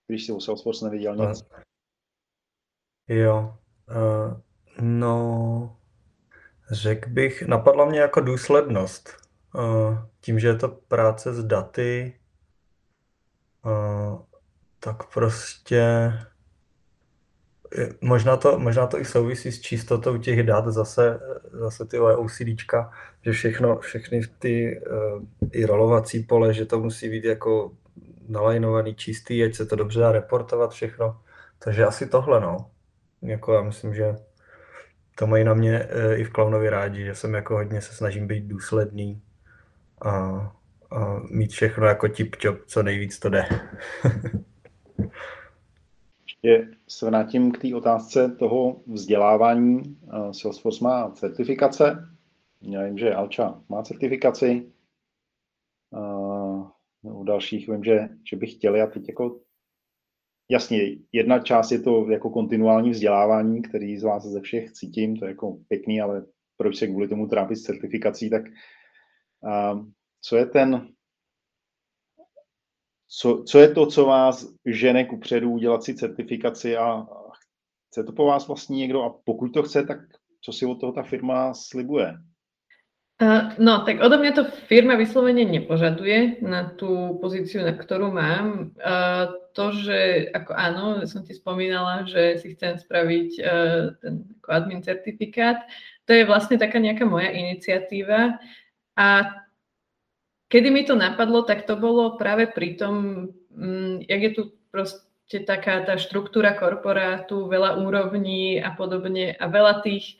Když 0.07 0.27
si 0.27 0.33
o 0.33 0.41
Salesforce 0.41 0.85
neviděl 0.85 1.17
nic. 1.17 1.45
Jo. 3.09 3.55
Uh, 3.91 4.41
No, 4.81 5.77
řekl 6.71 7.11
bych, 7.11 7.43
napadla 7.43 7.85
mě 7.85 8.01
jako 8.01 8.21
důslednost. 8.21 9.17
Eh, 9.59 9.99
tím, 10.21 10.39
že 10.39 10.49
je 10.49 10.57
to 10.57 10.69
práce 10.69 11.35
s 11.35 11.45
daty, 11.45 12.21
eh, 13.67 14.19
tak 14.81 15.13
prostě 15.13 16.13
možná 18.01 18.37
to, 18.37 18.59
možná 18.59 18.87
to 18.87 18.99
i 18.99 19.05
souvisí 19.05 19.53
s 19.53 19.61
čistotou 19.61 20.19
těch 20.19 20.43
dat, 20.43 20.67
zase, 20.67 21.21
zase 21.53 21.85
ty 21.85 21.99
OCDčka, 21.99 22.91
že 23.23 23.33
všechno, 23.33 23.79
všechny 23.79 24.21
ty 24.39 24.83
i 25.53 25.65
rolovací 25.67 26.23
pole, 26.23 26.55
že 26.55 26.67
to 26.67 26.81
musí 26.81 27.11
být 27.11 27.25
jako 27.25 27.73
nalajnovaný, 28.29 28.95
čistý, 28.95 29.45
ať 29.45 29.55
se 29.55 29.67
to 29.67 29.77
dobře 29.77 30.01
dá 30.01 30.13
reportovat 30.13 30.71
všechno. 30.71 31.21
Takže 31.59 31.85
asi 31.85 32.07
tohle, 32.07 32.41
no. 32.41 32.71
Jako 33.23 33.55
já 33.55 33.63
myslím, 33.63 33.95
že 33.95 34.17
to 35.21 35.27
mají 35.27 35.45
na 35.45 35.55
mě 35.55 35.79
e, 35.79 36.17
i 36.17 36.25
v 36.25 36.31
Klaunovi 36.31 36.71
rádi, 36.71 37.05
že 37.05 37.15
jsem 37.15 37.35
jako 37.35 37.55
hodně 37.55 37.81
se 37.81 37.95
snažím 37.95 38.27
být 38.27 38.45
důsledný 38.45 39.23
a, 40.05 40.11
a 40.91 41.21
mít 41.31 41.51
všechno 41.51 41.87
jako 41.87 42.07
tip-top, 42.07 42.59
co 42.67 42.83
nejvíc 42.83 43.19
to 43.19 43.29
jde. 43.29 43.45
Je, 46.43 46.69
se 46.89 47.07
vrátím 47.07 47.53
k 47.53 47.59
té 47.59 47.75
otázce 47.75 48.37
toho 48.39 48.81
vzdělávání. 48.87 49.99
Salesforce 50.33 50.85
má 50.85 51.11
certifikace. 51.11 52.09
Já 52.63 52.85
vím, 52.85 52.99
že 52.99 53.15
Alča 53.15 53.61
má 53.69 53.83
certifikaci. 53.83 54.73
U 57.03 57.25
dalších 57.25 57.69
vím, 57.69 57.85
že, 57.85 58.09
že 58.31 58.37
by 58.37 58.47
chtěli 58.47 58.81
a 58.81 58.87
teď 58.87 59.09
jako 59.09 59.41
jasně, 60.51 60.97
jedna 61.13 61.39
část 61.39 61.71
je 61.71 61.81
to 61.81 62.11
jako 62.11 62.31
kontinuální 62.31 62.91
vzdělávání, 62.91 63.63
který 63.63 63.99
z 63.99 64.03
vás 64.03 64.25
ze 64.25 64.41
všech 64.41 64.73
cítím, 64.73 65.17
to 65.17 65.25
je 65.25 65.31
jako 65.31 65.59
pěkný, 65.69 66.01
ale 66.01 66.27
proč 66.57 66.77
se 66.77 66.87
kvůli 66.87 67.09
tomu 67.09 67.29
trápit 67.29 67.57
s 67.57 67.63
certifikací, 67.63 68.31
tak 68.31 68.43
a, 69.51 69.81
co 70.21 70.37
je 70.37 70.47
ten, 70.47 70.89
co, 73.09 73.45
co 73.47 73.59
je 73.59 73.75
to, 73.75 73.87
co 73.87 74.05
vás 74.05 74.55
žene 74.67 75.05
ku 75.05 75.19
předu 75.19 75.53
udělat 75.53 75.83
si 75.85 75.95
certifikaci 75.95 76.77
a 76.77 77.07
chce 77.87 78.05
to 78.05 78.13
po 78.13 78.27
vás 78.27 78.49
vlastně 78.49 78.77
někdo 78.77 79.03
a 79.03 79.19
pokud 79.25 79.49
to 79.49 79.63
chce, 79.63 79.83
tak 79.83 79.99
co 80.41 80.53
si 80.53 80.67
od 80.67 80.81
toho 80.81 80.93
ta 80.93 81.03
firma 81.03 81.55
slibuje? 81.55 82.15
No, 83.61 83.85
tak 83.85 84.01
odo 84.01 84.17
mňa 84.17 84.33
to 84.33 84.49
firma 84.65 84.97
vyslovene 84.97 85.45
nepožaduje 85.45 86.41
na 86.41 86.73
tú 86.73 87.21
pozíciu, 87.21 87.61
na 87.61 87.77
ktorú 87.77 88.09
mám. 88.09 88.73
To, 89.53 89.65
že 89.77 90.33
ako 90.33 90.53
áno, 90.57 90.85
som 91.05 91.21
ti 91.21 91.37
spomínala, 91.37 92.09
že 92.09 92.41
si 92.41 92.57
chcem 92.57 92.81
spraviť 92.81 93.31
ten 94.01 94.25
ako 94.41 94.49
admin 94.49 94.81
certifikát, 94.81 95.69
to 96.09 96.17
je 96.17 96.25
vlastne 96.25 96.57
taká 96.57 96.81
nejaká 96.81 97.05
moja 97.05 97.29
iniciatíva. 97.29 98.41
A 98.97 99.07
kedy 100.49 100.73
mi 100.73 100.89
to 100.89 100.97
napadlo, 100.97 101.45
tak 101.45 101.69
to 101.69 101.77
bolo 101.77 102.17
práve 102.17 102.49
pri 102.49 102.81
tom, 102.81 103.29
mm, 103.53 104.09
jak 104.09 104.21
je 104.27 104.33
tu 104.33 104.43
proste 104.73 105.45
taká 105.45 105.85
tá 105.85 106.01
štruktúra 106.01 106.57
korporátu, 106.57 107.47
veľa 107.53 107.85
úrovní 107.85 108.59
a 108.65 108.73
podobne 108.73 109.37
a 109.37 109.45
veľa 109.45 109.85
tých 109.85 110.17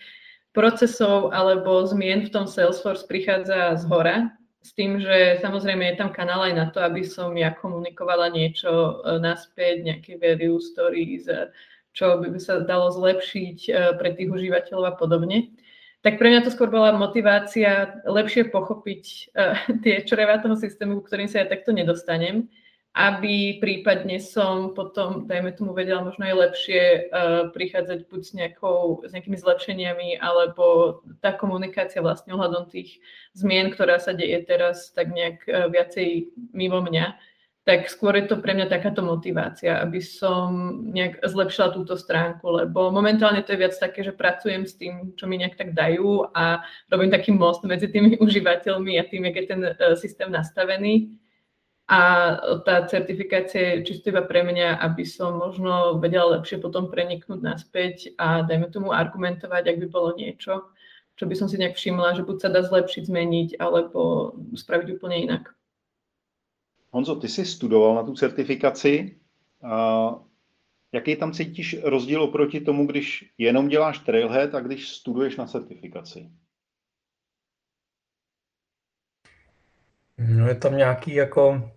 procesov 0.51 1.31
alebo 1.31 1.87
zmien 1.87 2.27
v 2.27 2.33
tom 2.33 2.47
Salesforce 2.51 3.07
prichádza 3.07 3.79
z 3.79 3.85
hora, 3.87 4.17
s 4.61 4.77
tým, 4.77 5.01
že 5.01 5.41
samozrejme 5.41 5.89
je 5.93 5.97
tam 5.97 6.13
kanál 6.13 6.45
aj 6.45 6.55
na 6.55 6.67
to, 6.69 6.85
aby 6.85 7.01
som 7.01 7.33
ja 7.33 7.55
komunikovala 7.57 8.29
niečo 8.29 9.01
e, 9.01 9.17
naspäť, 9.17 9.89
nejaké 9.89 10.21
value 10.21 10.61
stories, 10.61 11.25
e, 11.33 11.49
čo 11.97 12.21
by 12.21 12.37
sa 12.37 12.61
dalo 12.61 12.93
zlepšiť 12.93 13.59
e, 13.67 13.71
pre 13.97 14.13
tých 14.13 14.29
užívateľov 14.29 14.85
a 14.85 14.95
podobne. 15.01 15.57
Tak 16.05 16.21
pre 16.21 16.29
mňa 16.29 16.45
to 16.45 16.53
skôr 16.53 16.69
bola 16.69 16.93
motivácia 16.93 18.01
lepšie 18.05 18.53
pochopiť 18.53 19.33
tie 19.85 19.95
čreva 20.05 20.41
toho 20.41 20.57
systému, 20.57 21.01
ktorým 21.05 21.29
sa 21.29 21.45
ja 21.45 21.47
takto 21.49 21.73
nedostanem 21.73 22.49
aby 22.91 23.63
prípadne 23.63 24.19
som 24.19 24.75
potom, 24.75 25.31
dajme 25.31 25.55
tomu, 25.55 25.71
vedela 25.71 26.03
možno 26.03 26.27
aj 26.27 26.35
lepšie 26.51 26.83
uh, 26.83 27.47
prichádzať 27.55 28.11
buď 28.11 28.21
s, 28.27 28.33
nejakou, 28.35 29.07
s 29.07 29.15
nejakými 29.15 29.39
zlepšeniami, 29.39 30.19
alebo 30.19 30.99
tá 31.23 31.31
komunikácia 31.31 32.03
vlastne 32.03 32.35
ohľadom 32.35 32.67
tých 32.67 32.99
zmien, 33.39 33.71
ktorá 33.71 34.03
sa 34.03 34.11
deje 34.11 34.43
teraz 34.43 34.91
tak 34.91 35.15
nejak 35.15 35.47
uh, 35.47 35.71
viacej 35.71 36.35
mimo 36.51 36.83
mňa, 36.83 37.15
tak 37.63 37.87
skôr 37.87 38.19
je 38.19 38.27
to 38.27 38.43
pre 38.43 38.59
mňa 38.59 38.67
takáto 38.67 39.07
motivácia, 39.07 39.79
aby 39.79 40.03
som 40.03 40.83
nejak 40.91 41.23
zlepšila 41.23 41.71
túto 41.71 41.95
stránku, 41.95 42.43
lebo 42.51 42.91
momentálne 42.91 43.47
to 43.47 43.55
je 43.55 43.63
viac 43.63 43.75
také, 43.79 44.03
že 44.03 44.11
pracujem 44.11 44.67
s 44.67 44.75
tým, 44.75 45.15
čo 45.15 45.31
mi 45.31 45.39
nejak 45.39 45.55
tak 45.55 45.79
dajú 45.79 46.27
a 46.35 46.67
robím 46.91 47.15
taký 47.15 47.31
most 47.31 47.63
medzi 47.63 47.87
tými 47.87 48.19
užívateľmi 48.25 48.99
a 48.99 49.07
tým, 49.07 49.31
jak 49.31 49.37
je 49.39 49.47
ten 49.47 49.63
uh, 49.63 49.95
systém 49.95 50.27
nastavený 50.27 51.15
a 51.91 52.01
tá 52.63 52.87
certifikácia 52.87 53.83
je 53.83 53.91
čisto 53.91 54.15
iba 54.15 54.23
pre 54.23 54.47
mňa, 54.47 54.79
aby 54.79 55.03
som 55.03 55.43
možno 55.43 55.99
vedela 55.99 56.39
lepšie 56.39 56.63
potom 56.63 56.87
preniknúť 56.87 57.43
naspäť 57.43 58.15
a 58.15 58.47
dajme 58.47 58.71
tomu 58.71 58.95
argumentovať, 58.95 59.67
ak 59.67 59.77
by 59.83 59.87
bolo 59.91 60.15
niečo, 60.15 60.71
čo 61.19 61.25
by 61.27 61.35
som 61.35 61.51
si 61.51 61.59
nejak 61.59 61.75
všimla, 61.75 62.15
že 62.15 62.23
buď 62.23 62.37
sa 62.39 62.49
dá 62.55 62.63
zlepšiť, 62.63 63.11
zmeniť, 63.11 63.49
alebo 63.59 64.31
spraviť 64.55 64.89
úplne 65.03 65.19
inak. 65.19 65.51
Honzo, 66.95 67.19
ty 67.19 67.29
jsi 67.29 67.45
studoval 67.45 67.95
na 67.95 68.03
tu 68.03 68.15
certifikaci. 68.15 69.19
A 69.63 70.15
jaký 70.93 71.17
tam 71.17 71.33
cítíš 71.33 71.83
rozdíl 71.83 72.23
oproti 72.23 72.61
tomu, 72.61 72.87
když 72.87 73.35
jenom 73.39 73.69
děláš 73.69 73.99
Trailhead 73.99 74.55
a 74.55 74.61
když 74.61 74.89
studuješ 74.89 75.37
na 75.37 75.47
certifikaci? 75.47 76.31
No 80.19 80.49
je 80.49 80.55
tam 80.55 80.77
nějaký 80.77 81.15
jako 81.15 81.71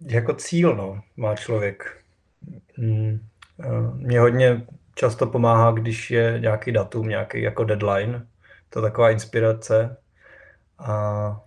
jako 0.00 0.34
cíl 0.34 0.76
no, 0.76 1.00
má 1.16 1.36
člověk. 1.36 2.04
Hmm. 2.74 3.20
Mě 3.94 4.20
hodně 4.20 4.66
často 4.94 5.26
pomáhá, 5.26 5.70
když 5.70 6.10
je 6.10 6.38
nějaký 6.40 6.72
datum, 6.72 7.08
nějaký 7.08 7.42
jako 7.42 7.64
deadline. 7.64 8.26
To 8.70 8.78
je 8.78 8.82
taková 8.82 9.10
inspirace. 9.10 9.96
A 10.78 11.40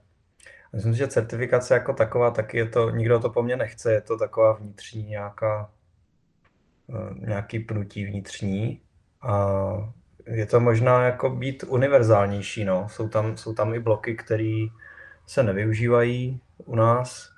myslím 0.74 0.94
si, 0.94 0.98
že 0.98 1.08
certifikace 1.08 1.74
jako 1.74 1.94
taková, 1.94 2.32
taky 2.32 2.58
je 2.58 2.70
to, 2.70 2.90
nikdo 2.90 3.20
to 3.20 3.30
po 3.30 3.44
mně 3.44 3.56
nechce, 3.56 3.94
je 3.94 4.02
to 4.02 4.18
taková 4.18 4.54
vnitřní 4.54 5.04
nějaká, 5.04 5.70
eh, 6.90 7.14
nějaký 7.28 7.60
pnutí 7.60 8.06
vnitřní. 8.06 8.82
A 9.22 9.48
je 10.26 10.46
to 10.46 10.60
možná 10.60 11.06
jako 11.06 11.30
být 11.30 11.64
univerzálnější, 11.68 12.66
no. 12.66 12.88
Jsou 12.90 13.10
tam, 13.10 13.38
jsou 13.38 13.54
tam 13.54 13.74
i 13.74 13.80
bloky, 13.80 14.16
které 14.16 14.68
se 15.26 15.44
nevyužívají 15.44 16.42
u 16.58 16.76
nás, 16.76 17.37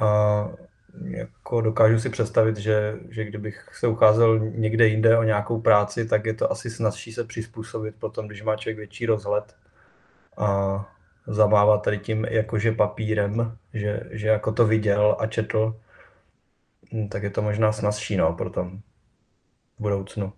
a 0.00 0.48
jako 1.04 1.60
dokážu 1.60 2.00
si 2.00 2.10
představit, 2.10 2.56
že, 2.56 2.98
že 3.10 3.24
kdybych 3.24 3.68
se 3.72 3.88
ucházel 3.88 4.38
někde 4.38 4.88
jinde 4.88 5.18
o 5.18 5.22
nějakou 5.22 5.60
práci, 5.60 6.08
tak 6.08 6.26
je 6.26 6.34
to 6.34 6.52
asi 6.52 6.70
snazší 6.70 7.12
se 7.12 7.24
přizpůsobit 7.24 7.94
potom, 7.98 8.26
když 8.26 8.42
má 8.42 8.56
člověk 8.56 8.76
větší 8.76 9.06
rozhled 9.06 9.56
a 10.36 10.88
zamává 11.26 11.78
tady 11.78 11.98
tím 11.98 12.24
jakože 12.24 12.72
papírem, 12.72 13.58
že, 13.74 14.00
že 14.10 14.28
jako 14.28 14.52
to 14.52 14.66
viděl 14.66 15.16
a 15.18 15.26
četl, 15.26 15.80
hm, 16.92 17.08
tak 17.08 17.22
je 17.22 17.30
to 17.30 17.42
možná 17.42 17.72
snazší 17.72 18.16
no, 18.16 18.32
potom 18.32 18.80
v 19.78 19.82
budoucnu. 19.82 20.32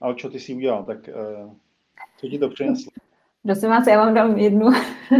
Ale 0.00 0.14
co 0.14 0.30
ty 0.30 0.40
si 0.40 0.54
udělal, 0.54 0.84
tak 0.84 0.98
uh, 1.08 1.54
co 2.16 2.28
ti 2.28 2.38
to 2.38 2.48
přineslo? 2.48 2.92
Prosím 3.46 3.68
vás, 3.68 3.86
já 3.86 3.98
vám 3.98 4.14
dám 4.14 4.38
jednu, 4.38 4.66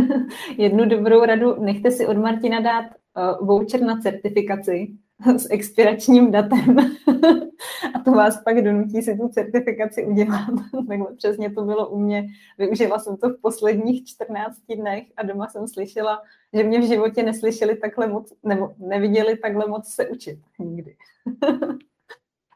jednu 0.59 0.89
dobrou 0.89 1.25
radu. 1.25 1.65
Nechte 1.65 1.91
si 1.91 2.07
od 2.07 2.17
Martina 2.17 2.61
dát 2.61 2.85
uh, 2.85 3.47
voucher 3.47 3.83
na 3.83 4.01
certifikaci 4.01 4.89
s 5.37 5.51
expiračním 5.51 6.31
datem 6.33 6.77
a 7.95 7.99
to 8.05 8.11
vás 8.11 8.43
pak 8.43 8.65
donutí 8.65 9.03
si 9.03 9.17
tu 9.17 9.29
certifikaci 9.29 10.07
udělat. 10.07 10.47
Takhle 10.89 11.15
přesně 11.17 11.51
to 11.51 11.65
bylo 11.65 11.89
u 11.89 11.99
mě. 11.99 12.27
Využila 12.59 12.99
jsem 12.99 13.17
to 13.17 13.29
v 13.29 13.41
posledních 13.41 14.05
14 14.05 14.57
dnech 14.77 15.05
a 15.17 15.23
doma 15.23 15.49
jsem 15.49 15.69
slyšela, 15.69 16.23
že 16.53 16.65
mě 16.65 16.81
v 16.81 16.89
životě 16.89 17.23
neslyšeli 17.23 17.77
takhle 17.77 18.09
moc, 18.09 18.33
nebo 18.43 18.75
neviděli 18.79 19.37
takhle 19.37 19.67
moc 19.67 19.89
se 19.89 20.09
učit 20.09 20.39
nikdy. 20.59 20.97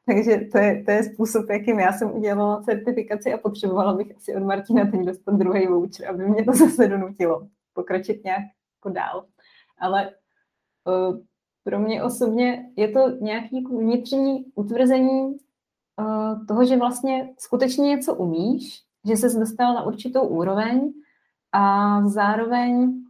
Takže 0.07 0.40
to 0.53 0.59
je, 0.59 0.84
to 0.84 0.90
je 0.90 1.05
způsob, 1.05 1.51
jakým 1.51 1.78
já 1.78 1.92
jsem 1.92 2.12
udělala 2.12 2.62
certifikaci 2.62 3.32
a 3.32 3.38
potřebovala 3.38 3.94
bych 3.94 4.16
asi 4.16 4.34
od 4.34 4.42
Martina 4.42 4.90
teď 4.90 5.01
dostat 5.01 5.34
druhý 5.34 5.66
voucher, 5.66 6.09
aby 6.09 6.28
mě 6.28 6.44
to 6.44 6.53
zase 6.55 6.88
donutilo 6.88 7.48
pokročit 7.72 8.24
nějak 8.24 8.42
jako 8.78 8.94
dál. 8.94 9.26
Ale 9.78 10.11
uh, 10.84 11.18
pro 11.64 11.78
mě 11.78 12.03
osobně 12.03 12.70
je 12.76 12.88
to 12.88 13.09
nějaký 13.09 13.64
vnitřní 13.64 14.44
utvrzení 14.55 15.20
uh, 15.20 16.46
toho, 16.46 16.64
že 16.64 16.76
vlastně 16.76 17.34
skutečně 17.38 17.88
něco 17.88 18.14
umíš, 18.14 18.82
že 19.09 19.16
se 19.16 19.38
dostal 19.38 19.74
na 19.74 19.82
určitou 19.82 20.28
úroveň 20.28 20.92
a 21.53 22.09
zároveň 22.09 23.03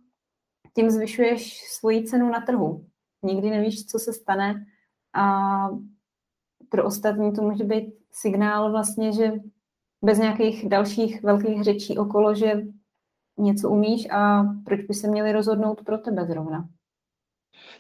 tím 0.74 0.90
zvyšuješ 0.90 1.62
svoji 1.78 2.04
cenu 2.04 2.30
na 2.30 2.40
trhu. 2.40 2.86
Nikdy 3.22 3.50
nevíš, 3.50 3.86
co 3.86 3.98
se 3.98 4.12
stane 4.12 4.66
a 5.14 5.68
pro 6.70 6.84
ostatní 6.84 7.32
to 7.32 7.42
může 7.42 7.64
být 7.64 7.94
signál 8.12 8.70
vlastně, 8.70 9.12
že 9.12 9.32
bez 10.04 10.18
nějakých 10.18 10.68
dalších 10.68 11.22
velkých 11.22 11.64
řečí 11.64 11.98
okolo, 11.98 12.34
že 12.34 12.62
něco 13.38 13.70
umíš 13.70 14.10
a 14.10 14.44
proč 14.64 14.80
by 14.80 14.94
se 14.94 15.08
měli 15.08 15.32
rozhodnout 15.32 15.82
pro 15.84 15.98
tebe 15.98 16.24
zrovna. 16.26 16.68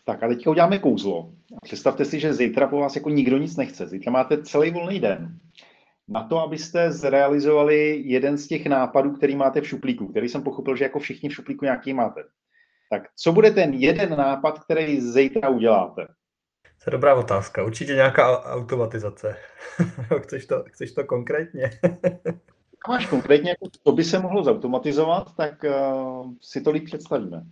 Tak 0.04 0.22
a 0.22 0.28
teďka 0.28 0.50
uděláme 0.50 0.78
kouzlo. 0.78 1.32
Představte 1.62 2.04
si, 2.04 2.20
že 2.20 2.34
zítra 2.34 2.66
po 2.66 2.78
vás 2.78 2.96
jako 2.96 3.10
nikdo 3.10 3.38
nic 3.38 3.56
nechce. 3.56 3.88
Zítra 3.88 4.12
máte 4.12 4.42
celý 4.42 4.70
volný 4.70 5.00
den. 5.00 5.38
Na 6.08 6.24
to, 6.28 6.38
abyste 6.38 6.92
zrealizovali 6.92 8.02
jeden 8.04 8.38
z 8.38 8.46
těch 8.46 8.66
nápadů, 8.66 9.10
který 9.10 9.36
máte 9.36 9.60
v 9.60 9.68
šuplíku, 9.68 10.06
který 10.06 10.28
jsem 10.28 10.42
pochopil, 10.42 10.76
že 10.76 10.84
jako 10.84 10.98
všichni 10.98 11.28
v 11.28 11.34
šuplíku 11.34 11.64
nějaký 11.64 11.94
máte. 11.94 12.20
Tak 12.90 13.02
co 13.16 13.32
bude 13.32 13.50
ten 13.50 13.74
jeden 13.74 14.10
nápad, 14.10 14.58
který 14.58 15.00
zítra 15.00 15.48
uděláte? 15.48 16.06
To 16.84 16.90
je 16.90 16.92
dobrá 16.92 17.14
otázka. 17.14 17.64
Určitě 17.64 17.94
nějaká 17.94 18.44
automatizace. 18.44 19.36
chceš, 20.22 20.46
to, 20.46 20.64
chceš 20.68 20.92
to 20.92 21.04
konkrétně? 21.04 21.70
Máš 22.88 23.06
konkrétně, 23.06 23.50
jako 23.50 23.68
co 23.84 23.92
by 23.92 24.04
se 24.04 24.18
mohlo 24.18 24.44
zautomatizovat, 24.44 25.36
tak 25.36 25.64
uh, 25.64 26.32
si 26.40 26.60
to 26.60 26.70
líp 26.70 26.84
představíme. 26.84 27.36
Uh, 27.36 27.42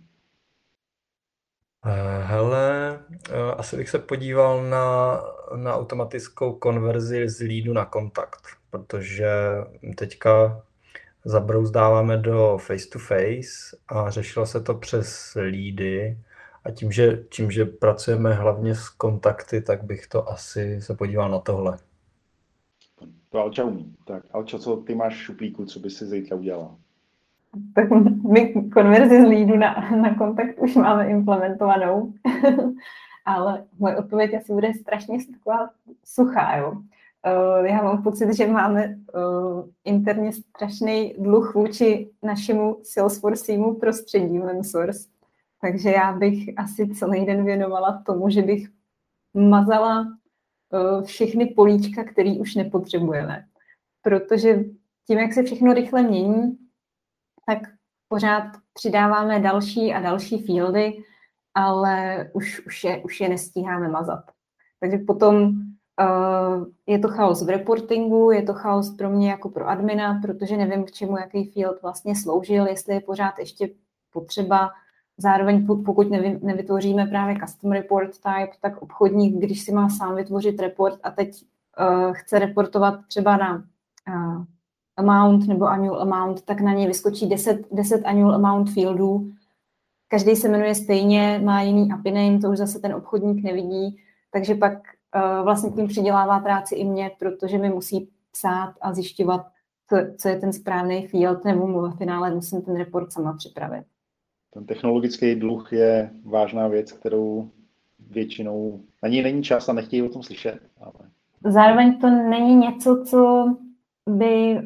hele, 2.23 2.99
asi 3.57 3.77
bych 3.77 3.89
se 3.89 3.99
podíval 3.99 4.63
na, 4.63 5.21
na 5.55 5.75
automatickou 5.75 6.53
konverzi 6.53 7.29
z 7.29 7.39
lídu 7.39 7.73
na 7.73 7.85
kontakt, 7.85 8.41
protože 8.69 9.31
teďka 9.97 10.63
zabrouzdáváme 11.25 12.17
do 12.17 12.57
face-to-face 12.57 13.77
a 13.87 14.09
řešilo 14.09 14.45
se 14.45 14.61
to 14.61 14.73
přes 14.73 15.37
lídy 15.41 16.17
a 16.65 16.71
tím 16.71 16.91
že, 16.91 17.23
tím, 17.29 17.51
že 17.51 17.65
pracujeme 17.65 18.33
hlavně 18.33 18.75
s 18.75 18.89
kontakty, 18.89 19.61
tak 19.61 19.83
bych 19.83 20.07
to 20.07 20.29
asi 20.29 20.81
se 20.81 20.95
podíval 20.95 21.29
na 21.29 21.39
tohle. 21.39 21.77
To 23.29 23.39
Alča 23.39 23.63
umí. 23.63 23.95
Tak 24.05 24.23
Alča, 24.31 24.59
co 24.59 24.77
ty 24.77 24.95
máš 24.95 25.15
v 25.15 25.21
šuplíku, 25.21 25.65
co 25.65 25.79
by 25.79 25.89
si 25.89 26.05
zítra 26.05 26.37
udělala? 26.37 26.75
Tak 27.75 27.89
my 28.31 28.53
konverzi 28.73 29.21
z 29.21 29.29
lídu 29.29 29.57
na, 29.57 29.89
na 30.01 30.15
kontakt 30.15 30.59
už 30.59 30.75
máme 30.75 31.09
implementovanou, 31.09 32.13
ale 33.25 33.63
moje 33.79 33.97
odpověď 33.97 34.33
asi 34.33 34.53
bude 34.53 34.73
strašně 34.73 35.17
taková 35.33 35.69
suchá, 36.05 36.57
jo. 36.57 36.71
Uh, 36.71 37.65
já 37.65 37.83
mám 37.83 38.03
pocit, 38.03 38.33
že 38.33 38.47
máme 38.47 38.95
uh, 39.15 39.69
interně 39.85 40.31
strašný 40.33 41.15
dluh 41.17 41.55
vůči 41.55 42.09
našemu 42.23 42.77
Salesforcemu 42.83 43.73
prostředí 43.75 44.41
Source. 44.61 45.07
Takže 45.61 45.89
já 45.89 46.13
bych 46.13 46.49
asi 46.57 46.87
celý 46.87 47.25
den 47.25 47.45
věnovala 47.45 48.03
tomu, 48.05 48.29
že 48.29 48.41
bych 48.41 48.69
mazala 49.33 50.01
uh, 50.01 51.03
všechny 51.03 51.45
políčka, 51.45 52.03
které 52.03 52.31
už 52.39 52.55
nepotřebujeme. 52.55 53.45
Protože 54.01 54.63
tím, 55.07 55.19
jak 55.19 55.33
se 55.33 55.43
všechno 55.43 55.73
rychle 55.73 56.03
mění, 56.03 56.57
tak 57.45 57.59
pořád 58.07 58.43
přidáváme 58.73 59.39
další 59.39 59.93
a 59.93 60.01
další 60.01 60.45
fieldy, 60.45 61.03
ale 61.53 62.29
už, 62.33 62.65
už, 62.65 62.83
je, 62.83 63.03
už 63.03 63.21
je 63.21 63.29
nestíháme 63.29 63.87
mazat. 63.87 64.23
Takže 64.79 64.97
potom 64.97 65.41
uh, 65.41 66.65
je 66.87 66.99
to 66.99 67.07
chaos 67.07 67.45
v 67.45 67.49
reportingu, 67.49 68.31
je 68.31 68.43
to 68.43 68.53
chaos 68.53 68.95
pro 68.97 69.09
mě 69.09 69.29
jako 69.29 69.49
pro 69.49 69.67
admina, 69.67 70.19
protože 70.21 70.57
nevím, 70.57 70.85
k 70.85 70.91
čemu 70.91 71.17
jaký 71.17 71.51
field 71.51 71.81
vlastně 71.81 72.15
sloužil, 72.15 72.67
jestli 72.67 72.93
je 72.93 73.01
pořád 73.01 73.39
ještě 73.39 73.69
potřeba. 74.13 74.71
Zároveň 75.21 75.67
pokud 75.85 76.09
nevy, 76.09 76.39
nevytvoříme 76.43 77.05
právě 77.05 77.35
custom 77.45 77.71
report 77.71 78.11
type, 78.11 78.51
tak 78.61 78.81
obchodník, 78.81 79.37
když 79.37 79.61
si 79.61 79.71
má 79.71 79.89
sám 79.89 80.15
vytvořit 80.15 80.59
report 80.59 80.99
a 81.03 81.11
teď 81.11 81.43
uh, 81.79 82.13
chce 82.13 82.39
reportovat 82.39 82.99
třeba 83.07 83.37
na 83.37 83.55
uh, 84.07 84.43
amount 84.97 85.47
nebo 85.47 85.65
annual 85.65 86.01
amount, 86.01 86.41
tak 86.41 86.61
na 86.61 86.73
něj 86.73 86.87
vyskočí 86.87 87.29
10, 87.29 87.67
10 87.71 88.01
annual 88.05 88.35
amount 88.35 88.69
fieldů. 88.73 89.31
Každý 90.07 90.35
se 90.35 90.49
jmenuje 90.49 90.75
stejně, 90.75 91.41
má 91.43 91.61
jiný 91.61 91.91
API 91.91 92.11
name, 92.11 92.39
to 92.39 92.49
už 92.49 92.57
zase 92.57 92.79
ten 92.79 92.95
obchodník 92.95 93.43
nevidí, 93.43 93.97
takže 94.31 94.55
pak 94.55 94.73
uh, 94.73 95.43
vlastně 95.43 95.71
tím 95.71 95.87
přidělává 95.87 96.39
práci 96.39 96.75
i 96.75 96.85
mě, 96.85 97.11
protože 97.19 97.57
mi 97.57 97.69
musí 97.69 98.09
psát 98.31 98.73
a 98.81 98.93
zjišťovat, 98.93 99.47
co, 99.89 99.97
co 100.17 100.29
je 100.29 100.35
ten 100.35 100.53
správný 100.53 101.07
field, 101.07 101.45
nebo 101.45 101.67
mu 101.67 101.81
ve 101.81 101.91
finále 101.91 102.35
musím 102.35 102.61
ten 102.61 102.75
report 102.75 103.11
sama 103.11 103.33
připravit. 103.33 103.85
Ten 104.49 104.65
technologický 104.65 105.35
dluh 105.35 105.73
je 105.73 106.11
vážná 106.25 106.67
věc, 106.67 106.91
kterou 106.91 107.51
většinou, 107.99 108.83
na 109.03 109.09
ní 109.09 109.21
není 109.21 109.43
čas 109.43 109.69
a 109.69 109.73
nechtějí 109.73 110.01
o 110.01 110.09
tom 110.09 110.23
slyšet. 110.23 110.59
Ale... 110.81 111.09
Zároveň 111.45 111.99
to 111.99 112.09
není 112.09 112.55
něco, 112.55 113.03
co 113.05 113.45
by 114.09 114.59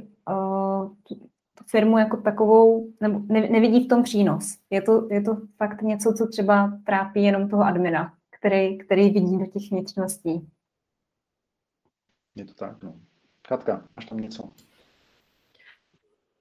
tu 1.58 1.64
firmu 1.68 1.98
jako 1.98 2.18
takovou, 2.18 2.88
nebo 3.02 3.22
ne, 3.28 3.50
nevidí 3.50 3.86
v 3.86 3.88
tom 3.88 4.04
přínos. 4.04 4.58
Je 4.70 4.82
to, 4.82 5.08
je 5.12 5.22
to 5.22 5.38
fakt 5.58 5.82
něco, 5.82 6.14
co 6.18 6.28
třeba 6.28 6.80
trápí 6.86 7.24
jenom 7.24 7.50
toho 7.50 7.64
admina, 7.64 8.14
který, 8.40 8.78
který 8.78 9.10
vidí 9.10 9.38
do 9.38 9.46
těch 9.46 9.72
vnitřností. 9.72 10.50
Je 12.36 12.46
to 12.46 12.54
tak, 12.54 12.84
no. 12.84 12.96
Katka, 13.48 13.86
máš 13.96 14.06
tam 14.06 14.18
něco? 14.18 14.50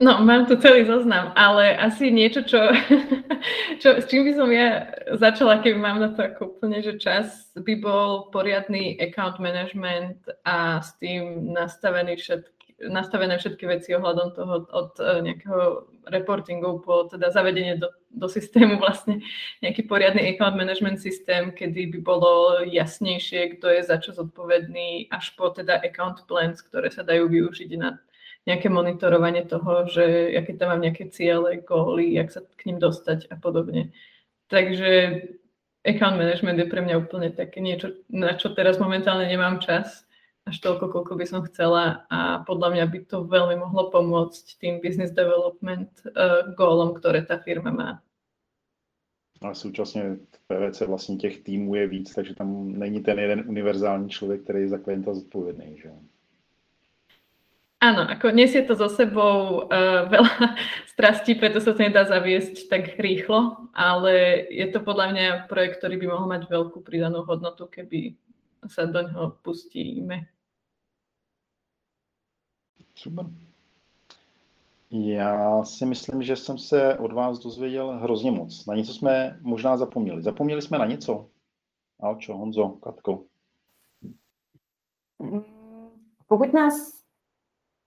No, 0.03 0.19
mám 0.19 0.51
tu 0.51 0.59
celý 0.59 0.83
zoznam, 0.83 1.31
ale 1.39 1.79
asi 1.79 2.11
niečo, 2.11 2.43
čo, 2.43 2.59
čo, 3.83 4.03
s 4.03 4.11
čím 4.11 4.27
by 4.27 4.33
som 4.35 4.51
ja 4.51 4.91
začala, 5.15 5.63
keby 5.63 5.79
mám 5.79 6.03
na 6.03 6.11
to 6.11 6.27
ako 6.27 6.59
úplne, 6.59 6.83
že 6.83 6.99
čas, 6.99 7.55
by 7.55 7.79
bol 7.79 8.27
poriadny 8.35 8.99
account 8.99 9.39
management 9.39 10.19
a 10.43 10.83
s 10.83 10.99
tým 10.99 11.55
nastavený 11.55 12.19
všetky 12.19 12.51
nastavené 12.83 13.39
všetky 13.39 13.63
veci 13.71 13.95
ohľadom 13.95 14.35
toho 14.35 14.67
od 14.75 14.99
e, 14.99 15.23
nejakého 15.23 15.87
reportingu 16.11 16.83
po 16.83 17.07
teda 17.07 17.31
zavedenie 17.31 17.79
do, 17.79 17.87
do 18.11 18.27
systému 18.27 18.83
vlastne. 18.83 19.23
Nejaký 19.63 19.87
poriadny 19.87 20.35
account 20.35 20.59
management 20.59 20.99
systém, 20.99 21.55
kedy 21.55 21.95
by 21.95 21.99
bolo 22.03 22.59
jasnejšie, 22.67 23.55
kto 23.55 23.71
je 23.71 23.87
za 23.87 24.03
čo 24.03 24.11
zodpovedný, 24.19 25.07
až 25.15 25.31
po 25.39 25.55
teda 25.55 25.79
account 25.79 26.27
plans, 26.27 26.59
ktoré 26.59 26.91
sa 26.91 27.07
dajú 27.07 27.31
využiť 27.31 27.71
na 27.79 28.03
nejaké 28.47 28.69
monitorovanie 28.69 29.47
toho, 29.47 29.87
že 29.87 30.35
aké 30.35 30.59
tam 30.59 30.75
mám 30.75 30.83
nejaké 30.83 31.11
ciele, 31.15 31.63
góly, 31.63 32.19
jak 32.19 32.31
sa 32.31 32.41
k 32.43 32.67
ním 32.67 32.79
dostať 32.83 33.31
a 33.31 33.37
podobne. 33.39 33.95
Takže 34.51 35.23
account 35.87 36.19
management 36.19 36.59
je 36.59 36.67
pre 36.71 36.83
mňa 36.83 36.95
úplne 36.99 37.31
také 37.31 37.63
niečo, 37.63 38.03
na 38.11 38.35
čo 38.35 38.51
teraz 38.55 38.79
momentálne 38.83 39.27
nemám 39.31 39.63
čas 39.63 40.07
až 40.43 40.59
toľko, 40.59 40.91
koľko 40.91 41.13
by 41.15 41.27
som 41.27 41.47
chcela 41.47 42.03
a 42.11 42.43
podľa 42.43 42.75
mňa 42.75 42.85
by 42.91 42.99
to 43.07 43.23
veľmi 43.31 43.63
mohlo 43.63 43.95
pomôcť 43.95 44.59
tým 44.59 44.83
business 44.83 45.15
development 45.15 45.91
uh, 46.19 46.51
goalom, 46.59 46.99
ktoré 46.99 47.23
ta 47.23 47.39
firma 47.39 47.71
má. 47.71 47.91
A 49.43 49.55
současně 49.55 50.03
v 50.31 50.41
PVC 50.47 50.81
vlastně 50.81 51.17
těch 51.17 51.43
týmů 51.43 51.75
je 51.75 51.87
víc, 51.87 52.15
takže 52.15 52.35
tam 52.35 52.73
není 52.79 53.03
ten 53.03 53.19
jeden 53.19 53.45
univerzální 53.47 54.11
člověk, 54.11 54.43
který 54.43 54.61
je 54.61 54.69
za 54.69 54.79
klienta 54.79 55.15
zodpovědný. 55.15 55.79
Že? 55.79 55.91
Áno, 57.83 58.07
ako 58.07 58.31
nesie 58.31 58.63
to 58.63 58.79
so 58.79 58.87
sebou 58.87 59.67
uh, 59.67 60.07
veľa 60.07 60.55
strastí, 60.95 61.35
preto 61.35 61.59
sa 61.59 61.75
to 61.75 61.83
nedá 61.83 62.07
zaviesť 62.07 62.71
tak 62.71 62.95
rýchlo, 62.95 63.59
ale 63.75 64.47
je 64.55 64.71
to 64.71 64.79
podľa 64.87 65.07
mňa 65.11 65.27
projekt, 65.51 65.83
ktorý 65.83 65.99
by 65.99 66.07
mohol 66.07 66.27
mať 66.31 66.43
veľkú 66.47 66.79
pridanú 66.87 67.27
hodnotu, 67.27 67.67
keby 67.67 68.15
sa 68.71 68.87
do 68.87 69.03
něho 69.03 69.35
pustíme. 69.43 70.31
Super. 72.95 73.27
Já 74.91 75.65
si 75.65 75.87
myslím, 75.87 76.23
že 76.23 76.37
jsem 76.37 76.59
se 76.59 76.99
od 76.99 77.13
vás 77.13 77.39
dozvěděl 77.39 77.99
hrozně 77.99 78.31
moc. 78.31 78.67
Na 78.67 78.75
něco 78.75 78.95
jsme 78.95 79.39
možná 79.41 79.77
zapomněli. 79.77 80.23
Zapomněli 80.23 80.63
jsme 80.63 80.79
na 80.79 80.87
něco? 80.87 81.29
Alčo, 82.01 82.37
Honzo, 82.37 82.69
Katko. 82.69 83.25
Pokud 86.27 86.53
nás 86.53 87.02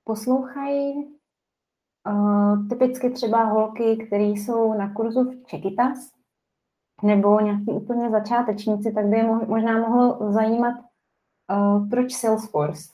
poslouchají 0.06 1.16
uh, 2.08 2.68
typicky 2.70 3.10
třeba 3.10 3.43
holky, 3.43 3.97
které 4.08 4.24
jsou 4.24 4.74
na 4.74 4.93
kurzu 4.93 5.24
v 5.24 5.45
Čekitas, 5.45 6.12
nebo 7.03 7.39
nějaký 7.39 7.72
úplně 7.72 8.10
začátečníci, 8.10 8.91
tak 8.91 9.06
by 9.06 9.18
je 9.18 9.24
možná 9.24 9.80
mohlo 9.80 10.32
zajímat, 10.32 10.74
uh, 11.51 11.89
proč 11.89 12.14
Salesforce, 12.14 12.89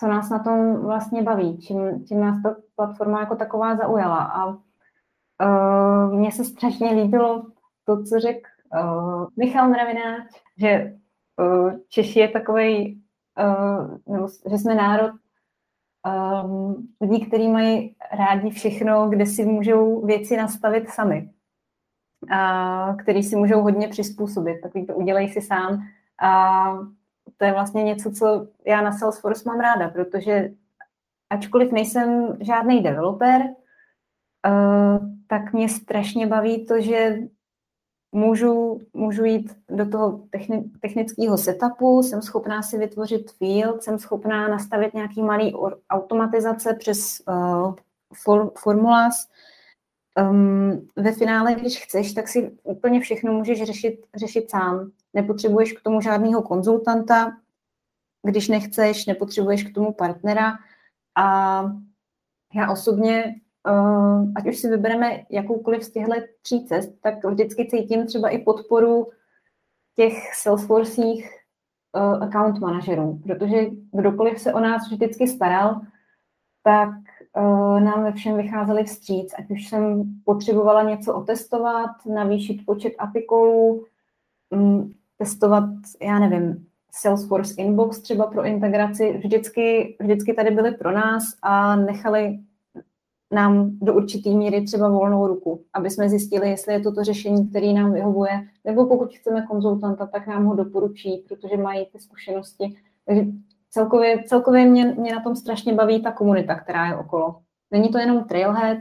co 0.00 0.06
nás 0.06 0.30
na 0.30 0.38
tom 0.38 0.76
vlastně 0.76 1.22
baví, 1.22 1.58
čím, 1.58 2.04
čím 2.06 2.20
nás 2.20 2.42
ta 2.42 2.56
platforma 2.76 3.20
jako 3.20 3.36
taková 3.36 3.76
zaujala. 3.76 4.18
A 4.18 4.46
uh, 4.46 6.14
mně 6.14 6.32
se 6.32 6.44
strašně 6.44 6.92
líbilo 6.92 7.46
to, 7.84 8.02
co 8.02 8.20
řekl 8.20 8.48
uh, 8.82 9.26
Michal 9.36 9.68
Mravináč, 9.68 10.30
že 10.58 10.96
uh, 11.40 11.72
Češi 11.88 12.20
je 12.20 12.28
takový, 12.28 13.02
uh, 13.38 13.98
nebo 14.14 14.28
že 14.50 14.58
jsme 14.58 14.74
národ 14.74 15.12
um, 16.44 16.88
lidí, 17.00 17.26
kteří 17.26 17.48
mají 17.48 17.96
rádi 18.12 18.50
všechno, 18.50 19.08
kde 19.08 19.26
si 19.26 19.44
můžou 19.44 20.06
věci 20.06 20.36
nastavit 20.36 20.88
sami 20.88 21.30
a 22.30 22.94
který 23.02 23.22
si 23.22 23.36
můžou 23.36 23.62
hodně 23.62 23.88
přizpůsobit. 23.88 24.60
Takový 24.60 24.86
to 24.86 24.94
udělej 24.94 25.28
si 25.28 25.40
sám. 25.40 25.82
A 26.22 26.72
to 27.36 27.44
je 27.44 27.52
vlastně 27.52 27.82
něco, 27.82 28.10
co 28.10 28.46
já 28.66 28.82
na 28.82 28.92
Salesforce 28.92 29.42
mám 29.46 29.60
ráda, 29.60 29.88
protože 29.88 30.50
ačkoliv 31.30 31.72
nejsem 31.72 32.36
žádný 32.40 32.82
developer, 32.82 33.42
tak 35.26 35.52
mě 35.52 35.68
strašně 35.68 36.26
baví 36.26 36.66
to, 36.66 36.80
že 36.80 37.18
můžu, 38.12 38.80
můžu 38.94 39.24
jít 39.24 39.56
do 39.68 39.88
toho 39.88 40.20
techni, 40.30 40.64
technického 40.80 41.38
setupu, 41.38 42.02
jsem 42.02 42.22
schopná 42.22 42.62
si 42.62 42.78
vytvořit 42.78 43.30
field, 43.30 43.82
jsem 43.82 43.98
schopná 43.98 44.48
nastavit 44.48 44.94
nějaký 44.94 45.22
malý 45.22 45.54
automatizace 45.90 46.74
přes 46.74 47.22
uh, 47.28 47.74
for, 48.14 48.52
formulas, 48.58 49.28
um, 50.20 50.88
ve 50.96 51.12
finále, 51.12 51.54
když 51.54 51.84
chceš, 51.84 52.12
tak 52.12 52.28
si 52.28 52.50
úplně 52.62 53.00
všechno 53.00 53.32
můžeš 53.32 53.62
řešit, 53.62 54.06
řešit 54.14 54.50
sám. 54.50 54.90
Nepotřebuješ 55.14 55.72
k 55.72 55.82
tomu 55.82 56.00
žádného 56.00 56.42
konzultanta, 56.42 57.36
když 58.26 58.48
nechceš, 58.48 59.06
nepotřebuješ 59.06 59.62
k 59.64 59.74
tomu 59.74 59.92
partnera. 59.92 60.52
A 61.14 61.62
já 62.54 62.70
osobně, 62.72 63.34
ať 64.36 64.46
už 64.48 64.58
si 64.58 64.68
vybereme 64.68 65.24
jakoukoliv 65.30 65.82
z 65.82 65.92
těchto 65.92 66.14
tří 66.42 66.64
cest, 66.64 67.00
tak 67.00 67.24
vždycky 67.24 67.66
cítím 67.66 68.06
třeba 68.06 68.28
i 68.28 68.38
podporu 68.38 69.06
těch 69.96 70.34
Salesforcích 70.34 71.30
uh, 71.92 72.22
account 72.22 72.58
manažerů, 72.58 73.20
protože 73.26 73.66
kdokoliv 73.92 74.40
se 74.40 74.52
o 74.52 74.60
nás 74.60 74.90
vždycky 74.90 75.28
staral, 75.28 75.80
tak 76.62 76.88
uh, 77.36 77.80
nám 77.80 78.04
ve 78.04 78.12
všem 78.12 78.36
vycházeli 78.36 78.84
vstříc, 78.84 79.34
ať 79.38 79.50
už 79.50 79.68
jsem 79.68 80.04
potřebovala 80.24 80.82
něco 80.82 81.14
otestovat, 81.14 81.90
navýšit 82.06 82.66
počet 82.66 82.92
apikolů, 82.98 83.84
um, 84.50 84.94
testovat, 85.16 85.70
já 86.02 86.18
nevím, 86.18 86.66
Salesforce 86.90 87.54
Inbox 87.62 88.00
třeba 88.00 88.26
pro 88.26 88.44
integraci, 88.44 89.20
vždycky, 89.24 89.96
vždycky 90.00 90.34
tady 90.34 90.50
byli 90.50 90.72
pro 90.72 90.92
nás 90.92 91.24
a 91.42 91.76
nechali 91.76 92.38
nám 93.32 93.70
do 93.80 93.94
určité 93.94 94.30
míry 94.30 94.64
třeba 94.64 94.88
volnou 94.88 95.26
ruku, 95.26 95.64
aby 95.72 95.90
jsme 95.90 96.08
zjistili, 96.08 96.50
jestli 96.50 96.72
je 96.72 96.80
to 96.80 96.92
to 96.92 97.04
řešení, 97.04 97.48
které 97.48 97.72
nám 97.72 97.92
vyhovuje, 97.92 98.48
nebo 98.64 98.86
pokud 98.86 99.14
chceme 99.14 99.46
konzultanta, 99.46 100.06
tak 100.06 100.26
nám 100.26 100.44
ho 100.44 100.54
doporučí, 100.54 101.24
protože 101.28 101.56
mají 101.56 101.86
ty 101.86 101.98
zkušenosti. 101.98 102.74
Takže 103.06 103.22
celkově, 103.70 104.22
celkově 104.26 104.66
mě, 104.66 104.94
mě 104.98 105.14
na 105.14 105.22
tom 105.22 105.36
strašně 105.36 105.74
baví 105.74 106.02
ta 106.02 106.12
komunita, 106.12 106.54
která 106.54 106.86
je 106.86 106.96
okolo. 106.96 107.40
Není 107.70 107.88
to 107.88 107.98
jenom 107.98 108.24
Trailhead, 108.24 108.78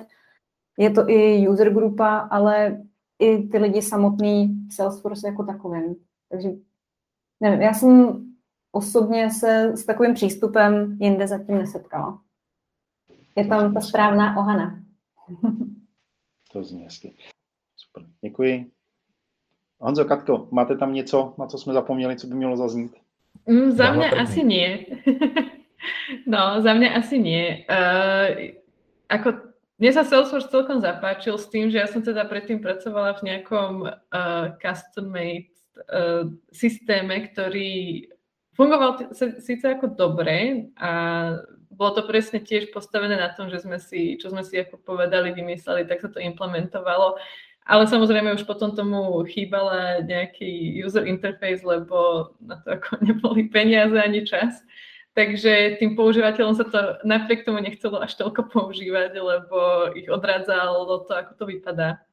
je 0.78 0.90
to 0.90 1.10
i 1.10 1.48
user 1.50 1.74
grupa, 1.74 2.18
ale 2.18 2.82
i 3.20 3.48
ty 3.48 3.58
lidi 3.58 3.82
samotný 3.82 4.56
Salesforce 4.72 5.28
jako 5.28 5.44
takovým. 5.44 5.96
Takže 6.30 6.50
nevím, 7.40 7.62
já 7.62 7.74
jsem 7.74 8.24
osobně 8.72 9.32
se 9.32 9.72
s 9.76 9.86
takovým 9.86 10.14
přístupem 10.14 10.98
jinde 11.00 11.28
zatím 11.28 11.58
nesetkala. 11.58 12.22
Je 13.38 13.46
tam 13.46 13.74
ta 13.74 13.82
správná 13.82 14.38
ohana. 14.38 14.80
to 16.52 16.64
zní 16.64 16.84
hezky. 16.84 17.14
Super, 17.78 18.04
děkuji. 18.22 18.72
Honzo, 19.80 20.06
Katko, 20.06 20.48
máte 20.52 20.78
tam 20.78 20.94
něco, 20.94 21.36
na 21.38 21.48
co 21.48 21.58
jsme 21.58 21.74
zapomněli, 21.74 22.16
co 22.16 22.28
by 22.28 22.36
mělo 22.36 22.58
zaznít? 22.58 22.96
Mm, 23.46 23.72
za 23.72 23.92
mě 23.92 24.10
asi 24.10 24.44
nie. 24.44 24.86
no, 26.28 26.62
za 26.62 26.74
mě 26.74 26.96
asi 26.96 27.20
nie. 27.20 27.66
Uh, 27.70 28.58
ako, 29.10 29.34
mne 29.78 29.94
sa 29.94 30.04
Salesforce 30.04 30.50
celkom 30.50 30.82
zapáčil 30.82 31.38
s 31.38 31.48
tým, 31.54 31.70
že 31.70 31.78
ja 31.78 31.88
som 31.88 32.02
teda 32.02 32.26
predtým 32.26 32.60
pracovala 32.60 33.14
v 33.22 33.30
nejakom 33.30 33.86
uh, 33.86 34.58
custom-made 34.58 35.54
uh, 35.94 36.26
systéme, 36.50 37.30
ktorý 37.30 38.04
fungoval 38.58 39.14
síce 39.14 39.64
ako 39.64 39.94
dobre 39.94 40.68
a 40.82 40.92
bolo 41.78 41.94
to 41.94 42.04
presne 42.10 42.42
tiež 42.42 42.74
postavené 42.74 43.14
na 43.14 43.30
tom, 43.38 43.54
že 43.54 43.62
sme 43.62 43.78
si, 43.78 44.18
čo 44.18 44.34
sme 44.34 44.42
si 44.42 44.58
ako 44.58 44.82
povedali, 44.82 45.30
vymysleli, 45.30 45.86
tak 45.86 46.02
sa 46.02 46.10
to 46.10 46.18
implementovalo. 46.18 47.22
Ale 47.68 47.84
samozrejme 47.86 48.34
už 48.34 48.48
potom 48.50 48.74
tomu 48.74 49.22
chýbala 49.30 50.02
nejaký 50.02 50.74
user 50.82 51.06
interface, 51.06 51.62
lebo 51.62 52.32
na 52.42 52.58
to 52.66 52.74
ako 52.82 52.98
neboli 53.06 53.46
peniaze 53.46 53.94
ani 53.94 54.26
čas. 54.26 54.66
Takže 55.14 55.82
tým 55.82 55.98
používateľom 55.98 56.54
sa 56.58 56.66
to 56.66 57.02
napriek 57.02 57.42
tomu 57.42 57.58
nechcelo 57.62 58.02
až 58.02 58.14
toľko 58.22 58.54
používať, 58.54 59.18
lebo 59.18 59.90
ich 59.98 60.06
odrádzalo 60.10 61.10
to, 61.10 61.14
ako 61.14 61.32
to 61.38 61.46
vypadá. 61.58 62.07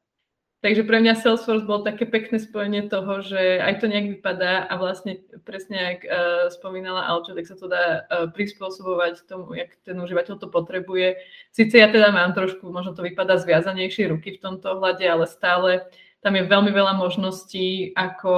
Takže 0.65 0.81
pre 0.81 0.97
mňa 0.97 1.21
Salesforce 1.21 1.61
bol 1.61 1.85
také 1.85 2.09
pekné 2.09 2.41
spojenie 2.41 2.89
toho, 2.89 3.21
že 3.21 3.61
aj 3.61 3.77
to 3.77 3.85
nejak 3.85 4.17
vypadá 4.17 4.65
a 4.65 4.73
vlastne 4.81 5.21
presne, 5.45 5.77
jak 5.77 5.99
uh, 6.09 6.49
spomínala 6.49 7.05
Alčo, 7.05 7.37
tak 7.37 7.45
sa 7.45 7.53
to 7.53 7.69
dá 7.69 8.01
uh, 8.09 8.25
prispôsobovať 8.33 9.29
tomu, 9.29 9.53
jak 9.53 9.77
ten 9.85 9.93
užívateľ 9.93 10.41
to 10.41 10.49
potrebuje. 10.49 11.21
Sice 11.53 11.77
ja 11.77 11.85
teda 11.85 12.09
mám 12.09 12.33
trošku, 12.33 12.65
možno 12.73 12.97
to 12.97 13.05
vypadá 13.05 13.37
zviazanejšie 13.37 14.09
ruky 14.09 14.33
v 14.33 14.41
tomto 14.41 14.73
ohľade, 14.73 15.05
ale 15.05 15.29
stále 15.29 15.85
tam 16.25 16.33
je 16.33 16.49
veľmi 16.49 16.73
veľa 16.73 16.97
možností, 16.97 17.93
ako 17.93 18.33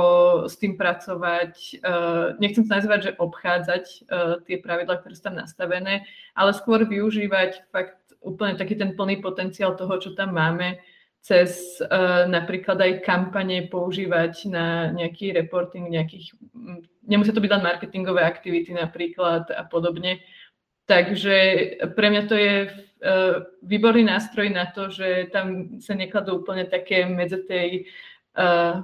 s 0.51 0.59
tým 0.59 0.75
pracovať. 0.75 1.80
Uh, 1.80 2.36
nechcem 2.43 2.67
sa 2.67 2.84
nazývať, 2.84 2.99
že 3.07 3.15
obchádzať 3.23 3.86
uh, 3.88 4.43
tie 4.43 4.59
pravidlá, 4.59 4.99
ktoré 4.99 5.15
sú 5.15 5.32
tam 5.32 5.39
nastavené, 5.39 6.03
ale 6.36 6.51
skôr 6.51 6.84
využívať 6.84 7.71
fakt 7.71 8.19
úplne 8.19 8.59
taký 8.59 8.75
ten 8.75 8.99
plný 8.99 9.23
potenciál 9.23 9.80
toho, 9.80 9.95
čo 9.95 10.11
tam 10.11 10.36
máme 10.36 10.84
cez 11.22 11.80
uh, 11.84 12.24
napríklad 12.30 12.80
aj 12.80 13.03
kampane 13.03 13.68
používať 13.68 14.47
na 14.47 14.91
nejaký 14.95 15.36
reporting 15.36 15.91
nejakých, 15.91 16.32
nemusia 17.03 17.36
to 17.36 17.43
byť 17.43 17.51
len 17.51 17.68
marketingové 17.68 18.24
aktivity 18.24 18.72
napríklad 18.72 19.51
a 19.51 19.68
podobne. 19.68 20.24
Takže 20.88 21.36
pre 21.99 22.07
mňa 22.07 22.24
to 22.32 22.36
je 22.39 22.55
uh, 22.63 23.43
výborný 23.59 24.07
nástroj 24.07 24.47
na 24.47 24.72
to, 24.72 24.88
že 24.88 25.28
tam 25.36 25.78
sa 25.84 25.99
nekladú 25.99 26.39
úplne 26.39 26.63
také 26.63 27.03
medze 27.03 27.43
tej 27.43 27.91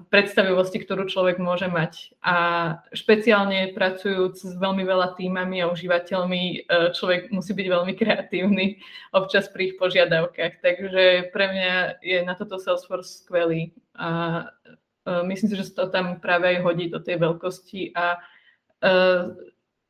predstavivosti, 0.10 0.82
ktorú 0.82 1.06
človek 1.06 1.38
môže 1.38 1.70
mať. 1.70 2.18
A 2.26 2.36
špeciálne 2.90 3.70
pracujúc 3.78 4.42
s 4.42 4.54
veľmi 4.58 4.82
veľa 4.82 5.14
týmami 5.14 5.62
a 5.62 5.70
užívateľmi, 5.70 6.66
uh, 6.66 6.90
človek 6.90 7.30
musí 7.30 7.54
byť 7.54 7.68
veľmi 7.70 7.94
kreatívny 7.94 8.82
občas 9.14 9.46
pri 9.54 9.70
ich 9.70 9.76
požiadavkách. 9.78 10.58
Takže 10.58 11.30
pre 11.30 11.46
mňa 11.54 12.02
je 12.02 12.18
na 12.26 12.34
toto 12.34 12.58
Salesforce 12.58 13.22
skvelý. 13.22 13.78
A 13.94 14.10
uh, 15.06 15.22
myslím 15.30 15.54
si, 15.54 15.56
že 15.62 15.70
to 15.70 15.94
tam 15.94 16.18
práve 16.18 16.50
aj 16.50 16.66
hodí 16.66 16.90
do 16.90 16.98
tej 16.98 17.22
veľkosti 17.22 17.94
a 17.94 18.18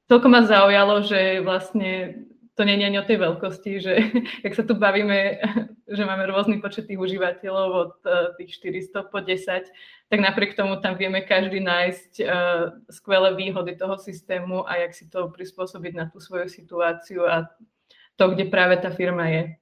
celkom 0.06 0.38
ma 0.38 0.46
zaujalo, 0.46 1.02
že 1.02 1.42
vlastne 1.42 2.22
to 2.54 2.64
je 2.64 2.86
ani 2.86 3.00
o 3.00 3.08
tej 3.08 3.18
veľkosti, 3.18 3.72
že 3.82 3.94
jak 4.46 4.54
sa 4.54 4.64
tu 4.64 4.78
bavíme, 4.78 5.42
že 5.98 6.04
máme 6.06 6.30
rôzny 6.30 6.62
počet 6.62 6.86
tých 6.86 7.02
užívateľov 7.02 7.70
od 7.74 7.94
uh, 8.06 8.34
tých 8.38 8.62
400 8.62 9.10
po 9.10 9.20
10, 9.20 9.70
tak 10.10 10.20
napriek 10.20 10.54
tomu 10.54 10.78
tam 10.78 10.94
vieme 10.98 11.26
každý 11.26 11.60
nájsť 11.60 12.12
uh, 12.22 12.28
skvelé 12.90 13.34
výhody 13.34 13.74
toho 13.76 13.98
systému 13.98 14.70
a 14.70 14.86
jak 14.86 14.94
si 14.94 15.10
to 15.10 15.34
prispôsobiť 15.34 15.94
na 15.98 16.06
tú 16.14 16.22
svoju 16.22 16.50
situáciu 16.50 17.26
a 17.26 17.50
to, 18.16 18.30
kde 18.30 18.46
práve 18.46 18.78
ta 18.78 18.94
firma 18.94 19.26
je. 19.28 19.58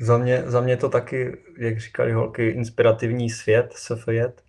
Za 0.00 0.18
mě, 0.18 0.42
za 0.46 0.60
mě 0.60 0.76
to 0.76 0.88
taky, 0.88 1.38
jak 1.58 1.80
říkali 1.80 2.12
holky, 2.12 2.48
inspirativní 2.48 3.30
svět, 3.30 3.72
SFJet, 3.72 4.42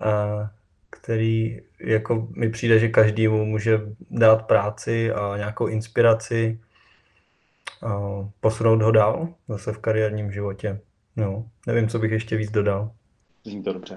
a 0.00 0.50
který 0.90 1.60
jako 1.80 2.28
mi 2.36 2.50
přijde, 2.50 2.78
že 2.78 2.88
každému 2.88 3.44
může 3.44 3.80
dát 4.10 4.46
práci 4.46 5.12
a 5.12 5.36
nějakou 5.36 5.66
inspiraci 5.66 6.60
posunout 8.40 8.82
ho 8.82 8.90
dál 8.90 9.34
zase 9.48 9.72
v 9.72 9.78
kariérním 9.78 10.32
životě. 10.32 10.80
No, 11.16 11.50
nevím, 11.66 11.88
co 11.88 11.98
bych 11.98 12.10
ještě 12.10 12.36
víc 12.36 12.50
dodal. 12.50 12.92
Zní 13.44 13.62
to 13.62 13.72
dobře. 13.72 13.96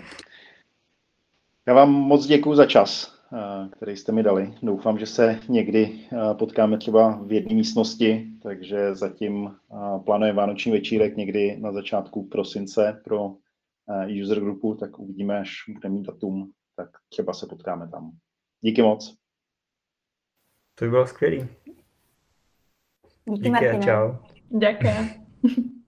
Já 1.65 1.73
vám 1.73 1.91
moc 1.91 2.25
děkuji 2.25 2.55
za 2.55 2.65
čas, 2.65 3.19
eh, 3.33 3.69
který 3.69 3.97
jste 3.97 4.11
mi 4.11 4.23
dali. 4.23 4.53
Doufám, 4.63 4.99
že 4.99 5.05
se 5.05 5.39
někdy 5.49 5.99
eh, 6.11 6.33
potkáme 6.33 6.77
třeba 6.77 7.19
v 7.23 7.31
jedné 7.31 7.55
místnosti, 7.55 8.27
takže 8.43 8.95
zatím 8.95 9.47
eh, 9.47 9.99
plánujeme 10.05 10.37
Vánoční 10.37 10.71
večírek 10.71 11.17
někdy 11.17 11.57
na 11.59 11.71
začátku 11.71 12.27
prosince 12.27 13.01
pro 13.03 13.35
user 14.21 14.39
grupu, 14.39 14.75
tak 14.75 14.99
uvidíme, 14.99 15.39
až 15.39 15.55
bude 15.73 15.89
mít 15.89 16.03
datum, 16.03 16.51
tak 16.75 16.89
třeba 17.09 17.33
se 17.33 17.47
potkáme 17.47 17.87
tam. 17.87 18.11
Díky 18.61 18.81
moc. 18.81 19.15
To 20.75 20.85
by 20.85 20.91
bylo 20.91 21.07
skvělé. 21.07 21.47
Díky, 23.27 23.49
Díky 23.49 23.51
Martina. 23.51 23.85
čau. 23.85 24.03
Ďakujem. 24.51 25.03